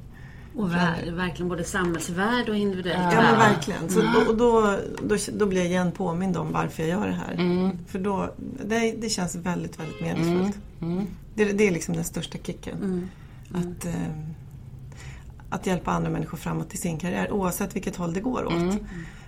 Och 0.57 0.73
värde, 0.73 1.11
verkligen 1.11 1.49
både 1.49 1.65
samhällsvärde 1.65 2.51
och 2.51 2.57
individuellt 2.57 3.01
värde. 3.01 3.15
Ja, 3.15 3.23
men 3.23 3.39
verkligen. 3.39 3.91
Så, 3.91 4.01
mm. 4.01 4.29
och 4.29 4.37
då, 4.37 4.79
då, 5.03 5.17
då 5.33 5.47
blir 5.47 5.61
jag 5.61 5.69
igen 5.69 5.93
påmind 5.93 6.37
om 6.37 6.53
varför 6.53 6.83
jag 6.83 6.91
gör 6.91 7.07
det 7.07 7.15
här. 7.15 7.33
Mm. 7.33 7.79
För 7.87 7.99
då, 7.99 8.35
det, 8.65 8.93
det 8.93 9.09
känns 9.09 9.35
väldigt, 9.35 9.81
väldigt 9.81 10.01
meningsfullt. 10.01 10.59
Mm. 10.81 10.93
mm. 10.93 11.07
Det, 11.35 11.45
det, 11.45 11.67
är 11.67 11.71
liksom 11.71 11.95
den 11.95 12.05
största 12.05 12.39
kicken. 12.39 12.77
Mm. 12.77 13.09
Att, 13.51 13.85
eh, 13.85 13.93
att 15.51 15.67
hjälpa 15.67 15.91
andra 15.91 16.11
människor 16.11 16.39
framåt 16.39 16.75
i 16.75 16.77
sin 16.77 16.99
karriär 16.99 17.33
oavsett 17.33 17.77
vilket 17.77 17.97
håll 17.97 18.13
det 18.13 18.21
går 18.21 18.45
åt. 18.45 18.81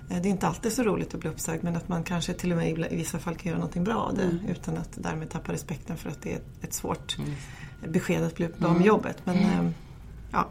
Mm. 0.08 0.16
Eh, 0.16 0.22
det 0.22 0.28
är 0.28 0.30
inte 0.30 0.46
alltid 0.46 0.72
så 0.72 0.82
roligt 0.82 1.14
att 1.14 1.20
bli 1.20 1.30
uppsagd 1.30 1.64
men 1.64 1.76
att 1.76 1.88
man 1.88 2.02
kanske 2.02 2.32
till 2.32 2.52
och 2.52 2.58
med 2.58 2.92
i 2.92 2.96
vissa 2.96 3.18
fall 3.18 3.34
kan 3.34 3.50
göra 3.50 3.58
någonting 3.58 3.84
bra 3.84 3.96
av 3.96 4.14
det 4.14 4.38
utan 4.48 4.76
att 4.76 4.90
därmed 4.94 5.30
tappa 5.30 5.52
respekten 5.52 5.96
för 5.96 6.10
att 6.10 6.22
det 6.22 6.32
är 6.32 6.40
ett 6.62 6.72
svårt 6.72 7.16
besked 7.88 8.24
att 8.24 8.34
bli 8.34 8.46
uppsagd 8.46 8.64
om 8.64 8.82
jobbet. 8.82 9.26
Men, 9.26 9.36
eh, 9.36 9.70
ja, 10.30 10.48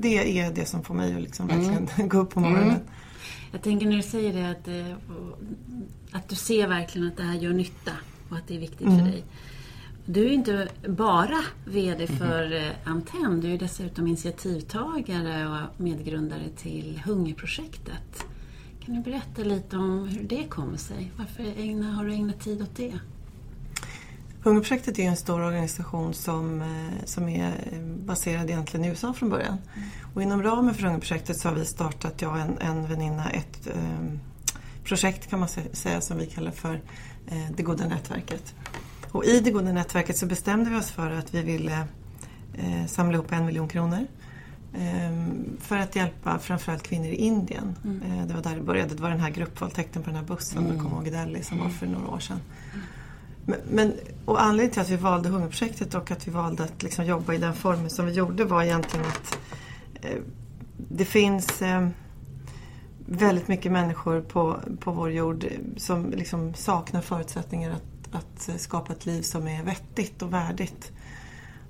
det 0.00 0.40
är 0.40 0.52
det 0.52 0.66
som 0.66 0.84
får 0.84 0.94
mig 0.94 1.14
att 1.14 1.22
liksom 1.22 1.46
verkligen 1.46 1.88
mm. 1.96 2.08
gå 2.08 2.18
upp 2.18 2.30
på 2.30 2.40
morgonen. 2.40 2.68
Mm. 2.68 2.80
Jag 3.52 3.62
tänker 3.62 3.86
när 3.86 3.96
du 3.96 4.02
säger 4.02 4.32
det 4.32 4.50
att, 4.50 4.68
eh, 4.68 4.96
att 6.12 6.28
du 6.28 6.36
ser 6.36 6.68
verkligen 6.68 7.08
att 7.08 7.16
det 7.16 7.22
här 7.22 7.34
gör 7.34 7.52
nytta 7.52 7.92
och 8.30 8.36
att 8.36 8.48
det 8.48 8.54
är 8.54 8.60
viktigt 8.60 8.86
mm. 8.86 8.98
för 8.98 9.06
dig. 9.06 9.24
Du 10.06 10.26
är 10.26 10.30
inte 10.30 10.68
bara 10.88 11.44
VD 11.64 12.06
mm-hmm. 12.06 12.18
för 12.18 12.52
mm. 12.52 12.74
Antenn, 12.84 13.40
du 13.40 13.52
är 13.52 13.58
dessutom 13.58 14.06
initiativtagare 14.06 15.48
och 15.48 15.80
medgrundare 15.80 16.48
till 16.56 17.02
Hungerprojektet. 17.04 18.26
Kan 18.86 18.94
du 18.94 19.00
berätta 19.00 19.42
lite 19.42 19.76
om 19.76 20.08
hur 20.08 20.22
det 20.22 20.44
kommer 20.48 20.76
sig? 20.76 21.12
Varför 21.16 21.42
ägna, 21.42 21.92
har 21.92 22.04
du 22.04 22.12
ägnat 22.12 22.40
tid 22.40 22.62
åt 22.62 22.76
det? 22.76 22.98
Hungerprojektet 24.42 24.98
är 24.98 25.02
en 25.02 25.16
stor 25.16 25.40
organisation 25.40 26.14
som, 26.14 26.62
eh, 26.62 27.04
som 27.04 27.28
är 27.28 27.68
eh, 27.72 27.80
baserad 27.80 28.50
egentligen 28.50 28.84
i 28.84 28.88
USA 28.88 29.12
från 29.12 29.30
början. 29.30 29.58
Mm. 29.76 29.88
Och 30.14 30.22
inom 30.22 30.42
ramen 30.42 30.74
för 30.74 30.82
Hungerprojektet 30.82 31.38
så 31.38 31.48
har 31.48 31.54
vi 31.54 31.64
startat, 31.64 32.22
jag 32.22 32.32
och 32.32 32.38
en, 32.38 32.58
en 32.58 32.86
väninna, 32.86 33.30
ett 33.30 33.66
eh, 33.66 34.18
projekt 34.84 35.30
kan 35.30 35.40
man 35.40 35.48
säga 35.72 36.00
som 36.00 36.18
vi 36.18 36.26
kallar 36.26 36.50
för 36.50 36.74
eh, 37.26 37.50
Det 37.56 37.62
goda 37.62 37.88
nätverket. 37.88 38.54
Och 39.10 39.24
i 39.24 39.40
Det 39.40 39.50
goda 39.50 39.72
nätverket 39.72 40.16
så 40.16 40.26
bestämde 40.26 40.70
vi 40.70 40.76
oss 40.76 40.90
för 40.90 41.10
att 41.10 41.34
vi 41.34 41.42
ville 41.42 41.86
eh, 42.54 42.86
samla 42.86 43.14
ihop 43.14 43.32
en 43.32 43.46
miljon 43.46 43.68
kronor 43.68 44.06
för 45.60 45.76
att 45.76 45.96
hjälpa 45.96 46.38
framförallt 46.38 46.82
kvinnor 46.82 47.06
i 47.06 47.14
Indien. 47.14 47.76
Mm. 47.84 48.28
det 48.28 48.34
var 48.34 48.42
där 48.42 48.54
det 48.54 48.62
började. 48.62 48.94
Det 48.94 49.02
var 49.02 49.10
den 49.10 49.20
här 49.20 49.30
gruppvåldtäkten 49.30 50.02
på 50.02 50.10
den 50.10 50.16
här 50.16 50.26
bussen, 50.26 50.66
mm. 50.66 50.78
kom 50.78 50.92
ihåg 50.92 51.04
Delhi, 51.04 51.42
som 51.42 51.58
var 51.58 51.68
för 51.68 51.86
några 51.86 52.08
år 52.08 52.18
sedan. 52.18 52.40
Mm. 52.72 52.86
Men, 53.46 53.60
men, 53.70 53.92
och 54.24 54.42
anledningen 54.42 54.72
till 54.72 54.82
att 54.82 54.90
vi 54.90 54.96
valde 54.96 55.28
Hungerprojektet 55.28 55.94
och 55.94 56.10
att 56.10 56.28
vi 56.28 56.32
valde 56.32 56.64
att 56.64 56.82
liksom 56.82 57.04
jobba 57.04 57.34
i 57.34 57.38
den 57.38 57.54
formen 57.54 57.90
som 57.90 58.06
vi 58.06 58.12
gjorde 58.12 58.44
var 58.44 58.62
egentligen 58.62 59.06
att 59.06 59.38
eh, 60.02 60.18
det 60.76 61.04
finns 61.04 61.62
eh, 61.62 61.88
väldigt 63.06 63.48
mycket 63.48 63.72
människor 63.72 64.20
på, 64.20 64.60
på 64.80 64.92
vår 64.92 65.10
jord 65.10 65.46
som 65.76 66.10
liksom 66.10 66.54
saknar 66.54 67.00
förutsättningar 67.00 67.70
att, 67.70 68.14
att 68.14 68.60
skapa 68.60 68.92
ett 68.92 69.06
liv 69.06 69.22
som 69.22 69.48
är 69.48 69.62
vettigt 69.62 70.22
och 70.22 70.32
värdigt. 70.32 70.92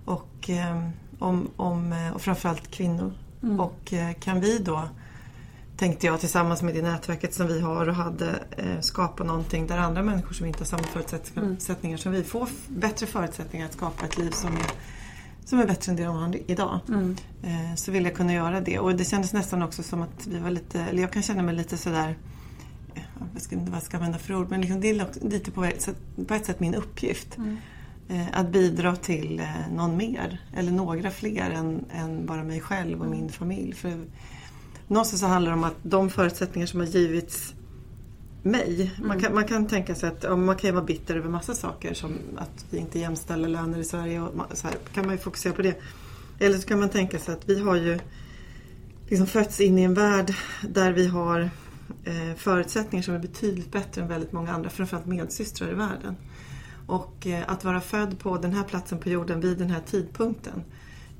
Och, 0.05 0.51
eh, 0.51 0.89
om, 1.19 1.51
om, 1.57 1.93
eh, 1.93 2.15
och 2.15 2.23
framförallt 2.23 2.71
kvinnor. 2.71 3.13
Mm. 3.43 3.61
Och 3.61 3.93
eh, 3.93 4.13
kan 4.13 4.41
vi 4.41 4.59
då 4.59 4.89
tänkte 5.77 6.07
jag 6.07 6.21
tillsammans 6.21 6.63
med 6.63 6.75
det 6.75 6.83
nätverket 6.83 7.35
som 7.35 7.47
vi 7.47 7.61
har 7.61 7.89
och 7.89 7.95
hade 7.95 8.29
eh, 8.51 8.81
skapa 8.81 9.25
någonting 9.25 9.67
där 9.67 9.79
andra 9.79 10.03
människor 10.03 10.33
som 10.33 10.47
inte 10.47 10.59
har 10.59 10.67
samma 10.67 10.83
förutsättningar 10.83 11.79
mm. 11.83 11.99
som 11.99 12.13
vi 12.13 12.25
får 12.25 12.49
bättre 12.69 13.07
förutsättningar 13.07 13.67
att 13.67 13.73
skapa 13.73 14.07
ett 14.07 14.19
liv 14.19 14.31
som 14.31 14.53
är, 14.53 14.67
som 15.45 15.61
är 15.61 15.67
bättre 15.67 15.91
än 15.91 15.97
det 15.97 16.05
de 16.05 16.17
har 16.17 16.51
idag. 16.51 16.81
Mm. 16.89 17.17
Så 17.77 17.93
vill 17.93 18.05
jag 18.05 18.15
kunna 18.15 18.33
göra 18.33 18.61
det 18.61 18.79
och 18.79 18.95
det 18.95 19.05
kändes 19.05 19.33
nästan 19.33 19.63
också 19.63 19.83
som 19.83 20.03
att 20.03 20.27
vi 20.27 20.39
var 20.39 20.51
lite, 20.51 20.81
eller 20.81 21.03
jag 21.03 21.13
kan 21.13 21.23
känna 21.23 21.43
mig 21.43 21.55
lite 21.55 21.77
sådär 21.77 22.17
eh, 22.95 23.03
vad 23.33 23.43
ska, 23.43 23.57
vad 23.59 23.83
ska 23.83 23.97
jag 23.97 23.99
använda 23.99 24.19
för 24.19 24.35
ord, 24.35 24.51
men 24.51 24.61
liksom 24.61 24.81
det 24.81 24.91
är 24.91 25.29
lite 25.29 25.51
på, 25.51 25.71
på 26.27 26.35
ett 26.35 26.47
sätt 26.47 26.61
min 26.61 26.75
uppgift. 26.75 27.37
Mm. 27.37 27.57
Eh, 28.09 28.27
att 28.33 28.49
bidra 28.49 28.97
till 28.97 29.41
eh, 29.41 29.73
någon 29.73 29.97
mer, 29.97 30.41
eller 30.55 30.73
några 30.73 31.11
fler 31.11 31.51
än, 31.51 31.85
än 31.91 32.27
bara 32.27 32.45
mig 32.45 32.61
själv 32.61 33.03
och 33.03 33.11
min 33.11 33.29
familj. 33.29 33.73
För 33.73 34.05
någonstans 34.89 35.21
så 35.21 35.27
handlar 35.27 35.51
det 35.51 35.57
om 35.57 35.65
att 35.65 35.77
de 35.83 36.11
förutsättningar 36.11 36.67
som 36.67 36.81
har 36.81 36.87
givits 36.87 37.55
mig. 38.43 38.93
Mm. 38.97 39.09
Man, 39.09 39.21
kan, 39.21 39.35
man 39.35 39.45
kan 39.45 39.67
tänka 39.67 39.95
sig 39.95 40.09
att 40.09 40.39
man 40.39 40.57
kan 40.57 40.75
vara 40.75 40.85
bitter 40.85 41.17
över 41.17 41.29
massa 41.29 41.55
saker 41.55 41.95
som 41.95 42.19
att 42.37 42.67
vi 42.71 42.79
inte 42.79 42.99
jämställer 42.99 43.49
löner 43.49 43.79
i 43.79 43.85
Sverige. 43.85 44.21
Och 44.21 44.33
så 44.53 44.67
här, 44.67 44.77
kan 44.95 45.07
man 45.07 45.15
ju 45.15 45.21
fokusera 45.21 45.53
på 45.53 45.63
det. 45.63 45.81
Eller 46.39 46.59
så 46.59 46.69
kan 46.69 46.81
man 46.81 46.89
tänka 46.89 47.19
sig 47.19 47.35
att 47.35 47.49
vi 47.49 47.61
har 47.61 47.77
ju 47.77 47.99
liksom 49.09 49.27
fötts 49.27 49.61
in 49.61 49.79
i 49.79 49.83
en 49.83 49.95
värld 49.95 50.35
där 50.69 50.93
vi 50.93 51.07
har 51.07 51.41
eh, 52.05 52.37
förutsättningar 52.37 53.03
som 53.03 53.15
är 53.15 53.19
betydligt 53.19 53.73
bättre 53.73 54.03
än 54.03 54.09
väldigt 54.09 54.33
många 54.33 54.53
andra, 54.53 54.71
framförallt 54.71 55.07
medsystrar 55.07 55.71
i 55.71 55.75
världen. 55.75 56.17
Och 56.87 57.27
eh, 57.27 57.45
att 57.47 57.65
vara 57.65 57.81
född 57.81 58.19
på 58.19 58.39
den 58.39 58.53
här 58.53 58.65
platsen 58.65 58.99
på 58.99 59.09
jorden 59.09 59.41
vid 59.41 59.59
den 59.59 59.71
här 59.71 59.81
tidpunkten 59.87 60.65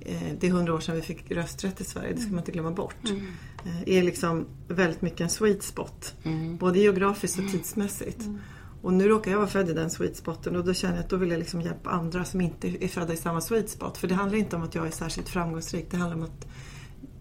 Eh, 0.05 0.33
det 0.41 0.47
är 0.47 0.51
hundra 0.51 0.75
år 0.75 0.81
sedan 0.81 0.95
vi 0.95 1.03
fick 1.03 1.31
rösträtt 1.31 1.81
i 1.81 1.85
Sverige, 1.85 2.13
det 2.13 2.21
ska 2.21 2.31
man 2.31 2.39
inte 2.39 2.53
glömma 2.53 2.71
bort. 2.71 3.11
Mm. 3.11 3.27
Eh, 3.65 3.97
är 3.97 4.03
liksom 4.03 4.47
väldigt 4.69 5.03
mycket 5.03 5.21
en 5.21 5.31
sweet 5.31 5.63
spot. 5.63 6.15
Mm. 6.23 6.57
Både 6.57 6.79
geografiskt 6.79 7.39
och 7.39 7.51
tidsmässigt. 7.51 8.21
Mm. 8.21 8.39
Och 8.83 8.93
nu 8.93 9.09
råkar 9.09 9.31
jag 9.31 9.39
vara 9.39 9.49
född 9.49 9.69
i 9.69 9.73
den 9.73 9.91
sweet 9.91 10.17
spoten 10.17 10.57
och 10.57 10.65
då 10.65 10.75
känner 10.75 10.95
jag 10.95 11.05
att 11.05 11.11
då 11.11 11.17
vill 11.17 11.31
jag 11.31 11.39
liksom 11.39 11.61
hjälpa 11.61 11.91
andra 11.91 12.25
som 12.25 12.41
inte 12.41 12.85
är 12.85 12.89
födda 12.89 13.13
i 13.13 13.17
samma 13.17 13.41
sweet 13.41 13.71
spot. 13.71 13.99
För 13.99 14.09
det 14.09 14.15
handlar 14.15 14.39
inte 14.39 14.57
om 14.57 14.63
att 14.63 14.75
jag 14.75 14.87
är 14.87 14.91
särskilt 14.91 15.29
framgångsrik, 15.29 15.91
det 15.91 15.97
handlar 15.97 16.17
om 16.17 16.23
att 16.23 16.47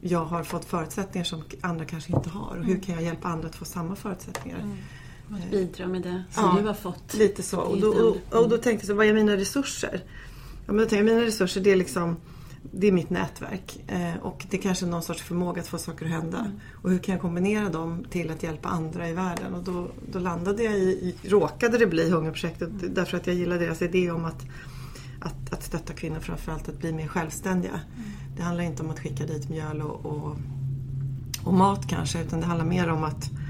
jag 0.01 0.25
har 0.25 0.43
fått 0.43 0.65
förutsättningar 0.65 1.25
som 1.25 1.43
andra 1.61 1.85
kanske 1.85 2.13
inte 2.15 2.29
har. 2.29 2.57
Och 2.57 2.65
hur 2.65 2.79
kan 2.79 2.95
jag 2.95 3.03
hjälpa 3.03 3.27
andra 3.27 3.47
att 3.47 3.55
få 3.55 3.65
samma 3.65 3.95
förutsättningar? 3.95 4.59
Att 5.31 5.51
bidra 5.51 5.87
med 5.87 6.01
det 6.01 6.23
som 6.31 6.43
ja, 6.43 6.61
du 6.61 6.67
har 6.67 6.73
fått. 6.73 7.13
Lite 7.13 7.43
så. 7.43 7.59
Och 7.59 7.79
då, 7.79 7.87
och, 7.87 8.41
och 8.41 8.49
då 8.49 8.57
tänkte 8.57 8.87
jag, 8.87 8.95
vad 8.95 9.05
är 9.05 9.13
mina 9.13 9.37
resurser? 9.37 10.03
Ja, 10.65 10.73
men 10.73 10.77
då 10.77 10.81
tänkte 10.81 10.95
jag, 10.95 11.05
mina 11.05 11.21
resurser 11.21 11.61
det 11.61 11.71
är 11.71 11.75
liksom 11.75 12.15
det 12.71 12.87
är 12.87 12.91
mitt 12.91 13.09
nätverk 13.09 13.79
eh, 13.87 14.15
och 14.21 14.45
det 14.49 14.57
är 14.57 14.61
kanske 14.61 14.85
någon 14.85 15.03
sorts 15.03 15.21
förmåga 15.21 15.61
att 15.61 15.67
få 15.67 15.77
saker 15.77 16.05
att 16.05 16.11
hända. 16.11 16.39
Mm. 16.39 16.51
Och 16.81 16.89
hur 16.89 16.97
kan 16.97 17.13
jag 17.13 17.21
kombinera 17.21 17.69
dem 17.69 18.05
till 18.09 18.31
att 18.31 18.43
hjälpa 18.43 18.69
andra 18.69 19.09
i 19.09 19.13
världen? 19.13 19.53
Och 19.53 19.63
då, 19.63 19.87
då 20.11 20.19
landade 20.19 20.63
jag 20.63 20.73
i, 20.73 21.15
råkade 21.23 21.77
det 21.77 21.87
bli 21.87 22.09
Hungerprojektet 22.09 22.69
mm. 22.69 22.93
därför 22.93 23.17
att 23.17 23.27
jag 23.27 23.35
gillar 23.35 23.59
deras 23.59 23.81
idé 23.81 24.11
om 24.11 24.25
att, 24.25 24.45
att, 25.19 25.53
att 25.53 25.63
stötta 25.63 25.93
kvinnor 25.93 26.19
framförallt 26.19 26.69
att 26.69 26.79
bli 26.79 26.93
mer 26.93 27.07
självständiga. 27.07 27.71
Mm. 27.71 28.09
Det 28.37 28.43
handlar 28.43 28.63
inte 28.63 28.83
om 28.83 28.89
att 28.89 28.99
skicka 28.99 29.25
dit 29.25 29.49
mjöl 29.49 29.81
och, 29.81 30.05
och, 30.05 30.37
och 31.43 31.53
mat 31.53 31.87
kanske 31.87 32.21
utan 32.21 32.39
det 32.39 32.45
handlar 32.45 32.65
mer 32.65 32.89
om 32.89 33.03
att 33.03 33.29
Eh, 33.33 33.42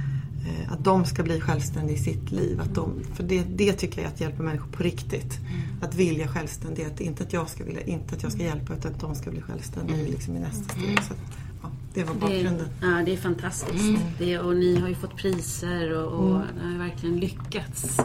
att 0.69 0.83
de 0.83 1.05
ska 1.05 1.23
bli 1.23 1.41
självständiga 1.41 1.97
i 1.97 1.99
sitt 1.99 2.31
liv. 2.31 2.61
Att 2.61 2.75
de, 2.75 3.03
för 3.13 3.23
det, 3.23 3.43
det 3.43 3.73
tycker 3.73 4.01
jag 4.01 4.09
är 4.09 4.13
att 4.13 4.21
hjälpa 4.21 4.43
människor 4.43 4.71
på 4.71 4.83
riktigt. 4.83 5.39
Mm. 5.39 5.61
Att 5.81 5.95
vilja 5.95 6.27
självständighet. 6.27 6.99
Inte 6.99 7.23
att 7.23 7.33
jag 7.33 7.49
ska, 7.49 7.63
vilja, 7.63 7.81
inte 7.81 8.15
att 8.15 8.23
jag 8.23 8.31
ska 8.31 8.43
hjälpa 8.43 8.73
utan 8.73 8.93
att 8.93 8.99
de 8.99 9.15
ska 9.15 9.31
bli 9.31 9.41
självständiga 9.41 9.97
mm. 9.97 10.11
liksom 10.11 10.35
i 10.35 10.39
nästa 10.39 10.73
steg. 10.73 11.03
Så, 11.03 11.13
ja, 11.61 11.71
det 11.93 12.03
var 12.03 12.15
bakgrunden. 12.15 12.67
Det, 12.79 12.87
ja, 12.87 13.01
det 13.05 13.13
är 13.13 13.17
fantastiskt. 13.17 13.83
Mm. 13.83 14.01
Det, 14.17 14.39
och 14.39 14.55
ni 14.55 14.79
har 14.79 14.87
ju 14.87 14.95
fått 14.95 15.15
priser 15.15 15.93
och, 15.97 16.19
och 16.19 16.35
mm. 16.35 16.71
har 16.71 16.77
verkligen 16.77 17.19
lyckats. 17.19 17.99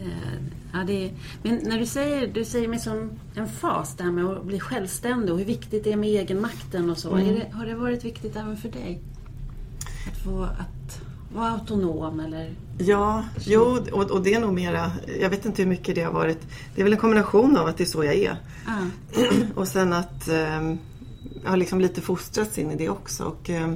Eh, 0.00 0.38
ja, 0.72 0.84
det, 0.86 1.10
men 1.42 1.60
när 1.64 1.78
du 1.78 1.86
säger, 1.86 2.28
du 2.34 2.44
säger 2.44 2.68
med 2.68 2.80
som 2.80 3.10
en 3.34 3.48
fas 3.48 3.94
det 3.96 4.04
här 4.04 4.10
med 4.10 4.24
att 4.24 4.44
bli 4.44 4.60
självständig 4.60 5.32
och 5.32 5.38
hur 5.38 5.46
viktigt 5.46 5.84
det 5.84 5.92
är 5.92 5.96
med 5.96 6.08
egenmakten 6.08 6.90
och 6.90 6.98
så. 6.98 7.14
Mm. 7.14 7.34
Det, 7.34 7.56
har 7.56 7.66
det 7.66 7.74
varit 7.74 8.04
viktigt 8.04 8.36
även 8.36 8.56
för 8.56 8.68
dig? 8.68 9.00
Att 10.12 10.18
få, 10.18 10.42
att 10.42 11.00
vara 11.34 11.50
autonom 11.50 12.20
eller? 12.20 12.54
Ja, 12.78 13.24
jo, 13.44 13.78
och, 13.92 14.10
och, 14.10 14.22
det 14.22 14.34
är 14.34 14.40
nog 14.40 14.54
mera, 14.54 14.92
jag 15.20 15.30
vet 15.30 15.46
inte 15.46 15.62
hur 15.62 15.68
mycket 15.68 15.94
det 15.94 16.02
har 16.02 16.12
varit. 16.12 16.38
Det 16.74 16.80
är 16.80 16.84
väl 16.84 16.92
en 16.92 16.98
kombination 16.98 17.56
av 17.56 17.66
att 17.66 17.76
det 17.76 17.84
är 17.84 17.86
så 17.86 18.04
jag 18.04 18.14
är. 18.14 18.36
Ah. 18.66 19.20
och 19.54 19.68
sen 19.68 19.92
att 19.92 20.28
eh, 20.28 20.74
jag 21.42 21.50
har 21.50 21.56
liksom 21.56 21.80
lite 21.80 22.00
fostrats 22.00 22.58
in 22.58 22.70
i 22.70 22.76
det 22.76 22.88
också. 22.88 23.24
Och, 23.24 23.50
eh, 23.50 23.72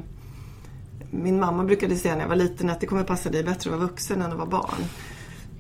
min 1.11 1.41
mamma 1.41 1.65
brukade 1.65 1.97
säga 1.97 2.15
när 2.15 2.23
jag 2.23 2.29
var 2.29 2.37
liten 2.37 2.71
att 2.71 2.81
det 2.81 2.87
kommer 2.87 3.05
passa 3.05 3.31
dig 3.31 3.45
bättre 3.45 3.71
att 3.71 3.79
vara 3.79 3.89
vuxen 3.89 4.23
än 4.23 4.33
att 4.33 4.39
vara 4.39 4.49
barn. 4.49 4.85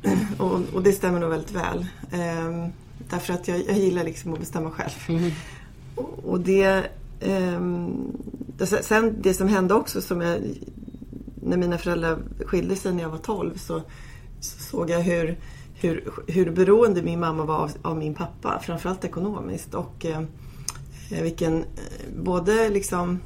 och, 0.38 0.60
och, 0.74 0.82
det 0.82 0.92
stämmer 0.92 1.20
nog 1.20 1.30
väldigt 1.30 1.52
väl. 1.52 1.86
Eh, 2.10 2.68
därför 3.10 3.34
att 3.34 3.48
jag, 3.48 3.62
jag 3.68 3.78
gillar 3.78 4.04
liksom 4.04 4.32
att 4.32 4.40
bestämma 4.40 4.70
själv. 4.70 4.90
Mm. 5.08 5.30
Och, 5.94 6.24
och 6.24 6.40
det 6.40 6.86
ehm, 7.20 8.12
Sen 8.82 9.16
det 9.22 9.34
som 9.34 9.48
hände 9.48 9.74
också 9.74 10.02
som 10.02 10.20
jag 10.20 10.40
när 11.42 11.56
mina 11.56 11.78
föräldrar 11.78 12.18
skilde 12.46 12.76
sig 12.76 12.94
när 12.94 13.02
jag 13.02 13.10
var 13.10 13.18
12 13.18 13.56
så, 13.56 13.82
så 14.40 14.62
såg 14.62 14.90
jag 14.90 15.00
hur, 15.00 15.38
hur, 15.74 16.12
hur 16.26 16.50
beroende 16.50 17.02
min 17.02 17.20
mamma 17.20 17.44
var 17.44 17.56
av, 17.56 17.70
av 17.82 17.96
min 17.96 18.14
pappa, 18.14 18.60
framförallt 18.62 19.04
ekonomiskt. 19.04 19.74
Och 19.74 20.06
eh, 20.06 20.22
vilken, 21.22 21.56
eh, 21.58 21.64
både 22.22 22.68
liksom, 22.68 23.20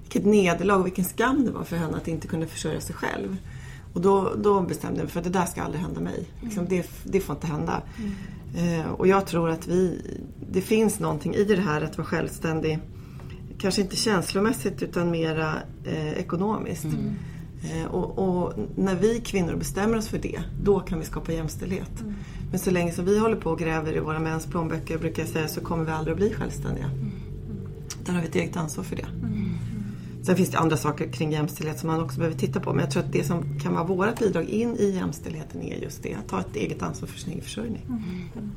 vilket 0.00 0.24
nederlag 0.24 0.80
och 0.80 0.86
vilken 0.86 1.04
skam 1.04 1.44
det 1.44 1.50
var 1.50 1.64
för 1.64 1.76
henne 1.76 1.96
att 1.96 2.08
inte 2.08 2.28
kunna 2.28 2.46
försörja 2.46 2.80
sig 2.80 2.94
själv. 2.94 3.36
Och 3.92 4.00
då, 4.00 4.32
då 4.36 4.60
bestämde 4.60 4.98
jag 4.98 5.04
mig 5.04 5.12
för 5.12 5.20
att 5.20 5.24
det 5.24 5.30
där 5.30 5.46
ska 5.46 5.62
aldrig 5.62 5.82
hända 5.82 6.00
mig. 6.00 6.28
Liksom, 6.40 6.66
det, 6.68 6.90
det 7.04 7.20
får 7.20 7.36
inte 7.36 7.46
hända. 7.46 7.82
Mm. 7.98 8.80
Eh, 8.80 8.90
och 8.90 9.06
jag 9.06 9.26
tror 9.26 9.50
att 9.50 9.66
vi, 9.66 10.00
det 10.50 10.60
finns 10.60 11.00
någonting 11.00 11.34
i 11.34 11.44
det 11.44 11.60
här 11.60 11.82
att 11.82 11.98
vara 11.98 12.06
självständig. 12.06 12.78
Kanske 13.58 13.82
inte 13.82 13.96
känslomässigt 13.96 14.82
utan 14.82 15.10
mera 15.10 15.54
eh, 15.84 16.12
ekonomiskt. 16.12 16.84
Mm. 16.84 17.14
Eh, 17.64 17.86
och, 17.86 18.18
och, 18.18 18.54
när 18.76 18.94
vi 18.94 19.20
kvinnor 19.20 19.56
bestämmer 19.56 19.98
oss 19.98 20.08
för 20.08 20.18
det, 20.18 20.42
då 20.62 20.80
kan 20.80 20.98
vi 20.98 21.04
skapa 21.04 21.32
jämställdhet. 21.32 22.00
Mm. 22.00 22.14
Men 22.50 22.58
så 22.58 22.70
länge 22.70 22.92
som 22.92 23.04
vi 23.04 23.18
håller 23.18 23.36
på 23.36 23.50
och 23.50 23.58
gräver 23.58 23.96
i 23.96 24.00
våra 24.00 24.18
mäns 24.18 24.46
plånböcker 24.46 24.98
brukar 24.98 25.22
jag 25.22 25.28
säga 25.28 25.48
så 25.48 25.60
kommer 25.60 25.84
vi 25.84 25.90
aldrig 25.90 26.12
att 26.12 26.18
bli 26.18 26.34
självständiga. 26.34 26.84
Mm. 26.84 27.10
Där 28.04 28.12
har 28.12 28.20
vi 28.20 28.28
ett 28.28 28.34
eget 28.34 28.56
ansvar 28.56 28.84
för 28.84 28.96
det. 28.96 29.06
Mm. 29.22 29.50
Sen 30.22 30.36
finns 30.36 30.50
det 30.50 30.58
andra 30.58 30.76
saker 30.76 31.12
kring 31.12 31.32
jämställdhet 31.32 31.78
som 31.78 31.90
man 31.90 32.00
också 32.00 32.18
behöver 32.18 32.38
titta 32.38 32.60
på. 32.60 32.72
Men 32.72 32.80
jag 32.80 32.90
tror 32.90 33.02
att 33.02 33.12
det 33.12 33.24
som 33.24 33.60
kan 33.60 33.74
vara 33.74 33.84
vårt 33.84 34.18
bidrag 34.18 34.44
in 34.44 34.76
i 34.76 34.90
jämställdheten 34.90 35.62
är 35.62 35.76
just 35.76 36.02
det. 36.02 36.14
Att 36.14 36.28
ta 36.28 36.40
ett 36.40 36.56
eget 36.56 36.82
ansvar 36.82 37.08
för 37.08 37.18
sin 37.18 37.32
egen 37.32 37.44
försörjning. 37.44 37.82
Mm. 37.88 38.50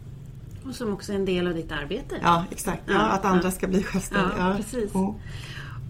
Och 0.66 0.76
som 0.76 0.94
också 0.94 1.12
är 1.12 1.16
en 1.16 1.26
del 1.26 1.48
av 1.48 1.54
ditt 1.54 1.72
arbete. 1.72 2.16
Ja, 2.22 2.46
exakt. 2.52 2.82
Ja, 2.86 3.00
att 3.00 3.26
andra 3.26 3.52
ska 3.52 3.68
bli 3.68 3.84
självständiga. 3.84 4.34
Ja, 4.38 4.54
precis. 4.58 4.92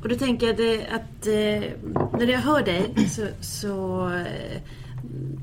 Och 0.02 0.10
då 0.10 0.16
tänker 0.16 0.48
jag 0.48 0.82
att, 0.82 1.28
eh, 1.28 1.72
när 2.20 2.28
jag 2.28 2.40
hör 2.40 2.64
dig 2.64 3.10
så, 3.10 3.28
så 3.42 4.10
äh, 4.10 4.62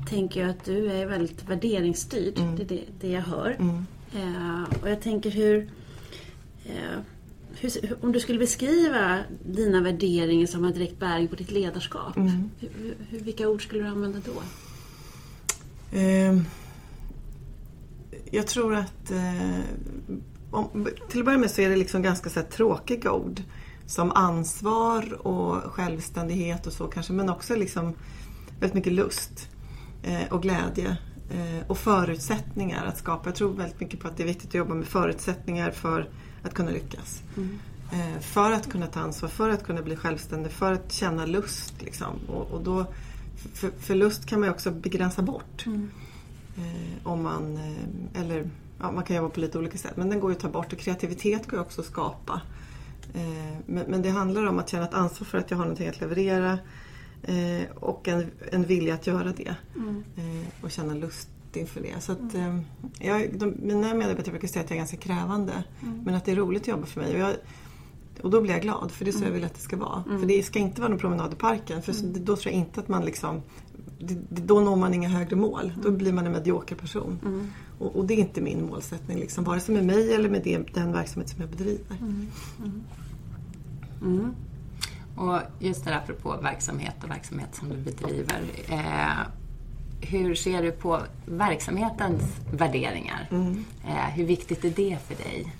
tänker 0.09 0.41
jag 0.41 0.49
att 0.49 0.65
du 0.65 0.91
är 0.91 1.05
väldigt 1.05 1.49
värderingsstyrd. 1.49 2.39
Mm. 2.39 2.55
Det 2.55 2.63
är 2.63 2.67
det, 2.67 2.81
det 2.99 3.07
jag 3.07 3.21
hör. 3.21 3.55
Mm. 3.59 3.85
Äh, 4.15 4.81
och 4.81 4.89
jag 4.89 5.01
tänker 5.01 5.31
hur, 5.31 5.69
hur, 7.59 7.95
Om 8.01 8.11
du 8.11 8.19
skulle 8.19 8.39
beskriva 8.39 9.19
dina 9.45 9.81
värderingar 9.81 10.47
som 10.47 10.63
har 10.63 10.71
direkt 10.71 10.99
bäring 10.99 11.27
på 11.27 11.35
ditt 11.35 11.51
ledarskap. 11.51 12.17
Mm. 12.17 12.49
Hur, 12.59 12.95
hur, 13.09 13.19
vilka 13.19 13.49
ord 13.49 13.63
skulle 13.63 13.83
du 13.83 13.89
använda 13.89 14.19
då? 14.25 14.41
Ehm, 15.97 16.45
jag 18.31 18.47
tror 18.47 18.75
att 18.75 19.11
om, 20.53 20.87
till 21.09 21.19
att 21.19 21.25
börja 21.25 21.37
med 21.37 21.51
så 21.51 21.61
är 21.61 21.69
det 21.69 21.75
liksom 21.75 22.01
ganska 22.01 22.29
så 22.29 22.41
tråkiga 22.41 23.11
ord 23.11 23.41
som 23.85 24.11
ansvar 24.11 25.27
och 25.27 25.63
självständighet 25.73 26.67
och 26.67 26.73
så 26.73 26.87
kanske 26.87 27.13
men 27.13 27.29
också 27.29 27.55
liksom 27.55 27.93
väldigt 28.59 28.73
mycket 28.73 28.93
lust 28.93 29.49
eh, 30.03 30.33
och 30.33 30.41
glädje 30.41 30.97
eh, 31.31 31.67
och 31.67 31.77
förutsättningar 31.77 32.85
att 32.85 32.97
skapa. 32.97 33.29
Jag 33.29 33.35
tror 33.35 33.53
väldigt 33.53 33.79
mycket 33.79 33.99
på 33.99 34.07
att 34.07 34.17
det 34.17 34.23
är 34.23 34.27
viktigt 34.27 34.49
att 34.49 34.53
jobba 34.53 34.73
med 34.73 34.87
förutsättningar 34.87 35.71
för 35.71 36.09
att 36.43 36.53
kunna 36.53 36.71
lyckas. 36.71 37.21
Mm. 37.37 37.59
Eh, 37.91 38.21
för 38.21 38.51
att 38.51 38.71
kunna 38.71 38.87
ta 38.87 38.99
ansvar, 38.99 39.29
för 39.29 39.49
att 39.49 39.63
kunna 39.63 39.81
bli 39.81 39.95
självständig, 39.95 40.51
för 40.51 40.73
att 40.73 40.91
känna 40.91 41.25
lust. 41.25 41.81
Liksom. 41.81 42.19
Och, 42.27 42.51
och 42.51 42.63
då, 42.63 42.85
för, 43.53 43.71
för, 43.79 43.95
lust 43.95 44.25
kan 44.25 44.39
man 44.39 44.49
ju 44.49 44.53
också 44.53 44.71
begränsa 44.71 45.21
bort. 45.21 45.65
Mm. 45.65 45.89
Om 47.03 47.23
man, 47.23 47.59
eller 48.13 48.49
ja, 48.79 48.91
man 48.91 49.03
kan 49.03 49.15
jobba 49.15 49.29
på 49.29 49.39
lite 49.39 49.57
olika 49.57 49.77
sätt 49.77 49.97
men 49.97 50.09
den 50.09 50.19
går 50.19 50.31
ju 50.31 50.35
att 50.35 50.41
ta 50.41 50.49
bort 50.49 50.73
och 50.73 50.79
kreativitet 50.79 51.47
går 51.47 51.59
ju 51.59 51.65
också 51.65 51.81
att 51.81 51.87
skapa. 51.87 52.41
Eh, 53.13 53.57
men, 53.65 53.85
men, 53.87 54.01
det 54.01 54.09
handlar 54.09 54.45
om 54.45 54.59
att 54.59 54.69
känna 54.69 54.83
ett 54.83 54.93
ansvar 54.93 55.25
för 55.25 55.37
att 55.37 55.51
jag 55.51 55.57
har 55.57 55.65
någonting 55.65 55.87
att 55.87 56.01
leverera 56.01 56.59
eh, 57.23 57.71
och 57.75 58.07
en, 58.07 58.31
en 58.51 58.63
vilja 58.63 58.93
att 58.93 59.07
göra 59.07 59.33
det. 59.37 59.55
Mm. 59.75 60.03
Eh, 60.15 60.63
och 60.63 60.71
känna 60.71 60.93
lust 60.93 61.29
inför 61.53 61.81
det. 61.81 61.99
Så 61.99 62.11
att, 62.11 62.33
mm. 62.33 62.61
jag, 62.99 63.39
de, 63.39 63.55
mina 63.61 63.93
medarbetare 63.93 64.31
brukar 64.31 64.47
säga 64.47 64.63
att 64.63 64.69
jag 64.69 64.75
är 64.75 64.79
ganska 64.79 64.97
krävande 64.97 65.63
mm. 65.81 66.01
men 66.05 66.15
att 66.15 66.25
det 66.25 66.31
är 66.31 66.35
roligt 66.35 66.61
att 66.61 66.67
jobba 66.67 66.85
för 66.85 67.01
mig. 67.01 67.13
Och, 67.13 67.19
jag, 67.19 67.35
och 68.21 68.29
då 68.29 68.41
blir 68.41 68.51
jag 68.51 68.61
glad 68.61 68.91
för 68.91 69.05
det 69.05 69.11
är 69.11 69.13
så 69.13 69.17
jag 69.17 69.27
mm. 69.27 69.33
vill 69.33 69.45
att 69.45 69.53
det 69.53 69.61
ska 69.61 69.77
vara. 69.77 70.03
Mm. 70.07 70.19
För 70.19 70.27
det 70.27 70.43
ska 70.43 70.59
inte 70.59 70.81
vara 70.81 70.89
någon 70.89 70.99
promenad 70.99 71.33
i 71.33 71.35
parken 71.35 71.81
för 71.81 71.99
mm. 71.99 72.25
då 72.25 72.35
tror 72.35 72.53
jag 72.53 72.61
inte 72.61 72.79
att 72.79 72.87
man 72.87 73.05
liksom 73.05 73.41
då 74.29 74.59
når 74.59 74.75
man 74.75 74.93
inga 74.93 75.09
högre 75.09 75.35
mål. 75.35 75.73
Då 75.83 75.91
blir 75.91 76.13
man 76.13 76.25
en 76.25 76.31
medioker 76.31 76.75
person. 76.75 77.19
Och, 77.79 77.95
och, 77.95 78.05
det 78.05 78.13
är 78.13 78.17
inte 78.17 78.41
min 78.41 78.65
målsättning, 78.65 79.19
liksom, 79.19 79.43
vare 79.43 79.59
sig 79.59 79.75
med 79.75 79.85
mig 79.85 80.13
eller 80.13 80.29
med 80.29 80.43
det, 80.43 80.73
den 80.73 80.91
verksamhet 80.91 81.29
som 81.29 81.41
jag 81.41 81.49
bedriver. 81.49 81.97
Mm. 84.03 84.35
Och 85.15 85.39
just 85.59 85.85
det 85.85 85.91
där 85.91 85.97
apropå 85.97 86.37
verksamhet 86.41 86.95
och 87.03 87.09
verksamhet 87.09 87.55
som 87.55 87.69
du 87.69 87.75
bedriver. 87.75 88.41
Eh, 88.67 89.27
hur 90.01 90.35
ser 90.35 90.63
du 90.63 90.71
på 90.71 90.99
verksamhetens 91.25 92.23
värderingar? 92.51 93.27
Mm. 93.31 93.65
Eh, 93.87 94.09
hur 94.15 94.25
viktigt 94.25 94.65
är 94.65 94.69
det 94.69 94.97
för 95.07 95.23
dig? 95.23 95.53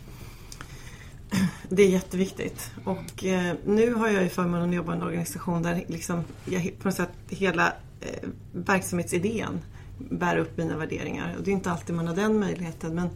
Det 1.69 1.83
är 1.83 1.89
jätteviktigt. 1.89 2.71
Och 2.83 3.23
eh, 3.23 3.55
nu 3.65 3.93
har 3.93 4.07
jag 4.07 4.23
ju 4.23 4.29
förmånen 4.29 4.69
att 4.69 4.75
jobba 4.75 4.93
i 4.93 4.95
en 4.95 5.03
organisation 5.03 5.63
där 5.63 5.83
liksom, 5.87 6.23
jag, 6.45 6.71
på 6.79 6.87
något 6.87 6.95
sätt 6.95 7.11
hela 7.29 7.73
eh, 8.01 8.29
verksamhetsidén 8.51 9.61
bär 9.97 10.37
upp 10.37 10.57
mina 10.57 10.77
värderingar. 10.77 11.35
Och 11.37 11.43
det 11.43 11.51
är 11.51 11.53
inte 11.53 11.71
alltid 11.71 11.95
man 11.95 12.07
har 12.07 12.15
den 12.15 12.39
möjligheten 12.39 12.95
men, 12.95 13.09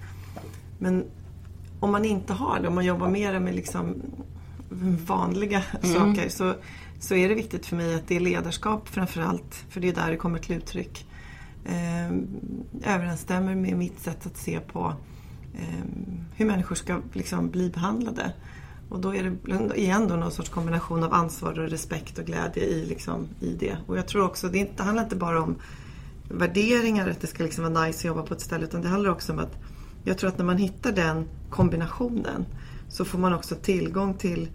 men 0.80 1.06
om 1.80 1.92
man 1.92 2.06
inte 2.06 2.34
har 2.34 2.60
det, 2.60 2.68
om 2.68 2.76
man 2.76 2.86
jobbar 2.86 3.10
mer 3.10 3.40
med 3.40 3.56
liksom 3.56 3.96
vanliga 5.06 5.64
mm. 5.84 5.96
saker 5.96 6.30
så, 6.30 6.56
så 7.00 7.16
är 7.16 7.30
det 7.30 7.36
viktigt 7.36 7.66
för 7.66 7.76
mig 7.76 7.96
att 7.96 8.08
det 8.08 8.16
är 8.16 8.20
ledarskap 8.20 8.90
framförallt, 8.90 9.66
för 9.70 9.82
det 9.82 9.90
är 9.90 9.94
där 9.94 10.12
det 10.12 10.18
kommer 10.18 10.40
till 10.40 10.56
uttryck. 10.56 11.06
Eh, 11.66 12.12
överensstämmer 12.94 13.56
med 13.56 13.78
mitt 13.78 14.00
sätt 14.00 14.26
att 14.26 14.38
se 14.38 14.60
på 14.60 14.94
eh, 15.54 15.86
hur 16.36 16.46
människor 16.46 16.76
ska 16.76 17.02
liksom, 17.14 17.50
bli 17.50 17.70
behandlade. 17.70 18.34
Och 18.90 19.00
då 19.00 19.16
är 19.16 19.24
det 19.24 19.80
igen 19.80 20.08
då 20.08 20.16
någon 20.16 20.32
sorts 20.32 20.50
kombination 20.50 21.04
av 21.04 21.14
ansvar 21.14 21.60
och 21.60 21.70
respekt 21.70 22.18
och 22.18 22.26
glädje 22.26 22.64
i, 22.64 22.86
liksom, 22.86 23.28
i 23.40 23.54
det. 23.54 23.78
Och 23.88 23.98
jag 23.98 24.08
tror 24.08 24.26
också, 24.26 24.48
det, 24.48 24.58
inte, 24.58 24.74
det 24.78 24.84
handlar 24.84 25.04
inte 25.04 25.16
bara 25.16 25.42
om 25.42 25.56
värderingar, 26.30 27.10
att 27.10 27.22
det 27.22 27.28
ska 27.28 27.44
liksom 27.44 27.74
vara 27.74 27.86
nice 27.86 28.00
att 28.00 28.06
jobba 28.06 28.22
på 28.22 28.34
ett 28.34 28.42
ställe. 28.42 28.66
Utan 28.66 28.82
det 28.82 28.88
handlar 28.88 29.10
också 29.10 29.34
om 29.34 29.40
att 29.40 29.56
jag 30.04 30.18
tror 30.18 30.30
att 30.30 30.38
när 30.38 30.46
man 30.46 30.58
hittar 30.58 30.92
den 30.92 31.28
kombinationen 31.50 32.46
så 32.90 33.06
får 33.06 33.20
man 33.20 33.34
också 33.34 33.56
tillgång 33.56 34.14
till 34.14 34.50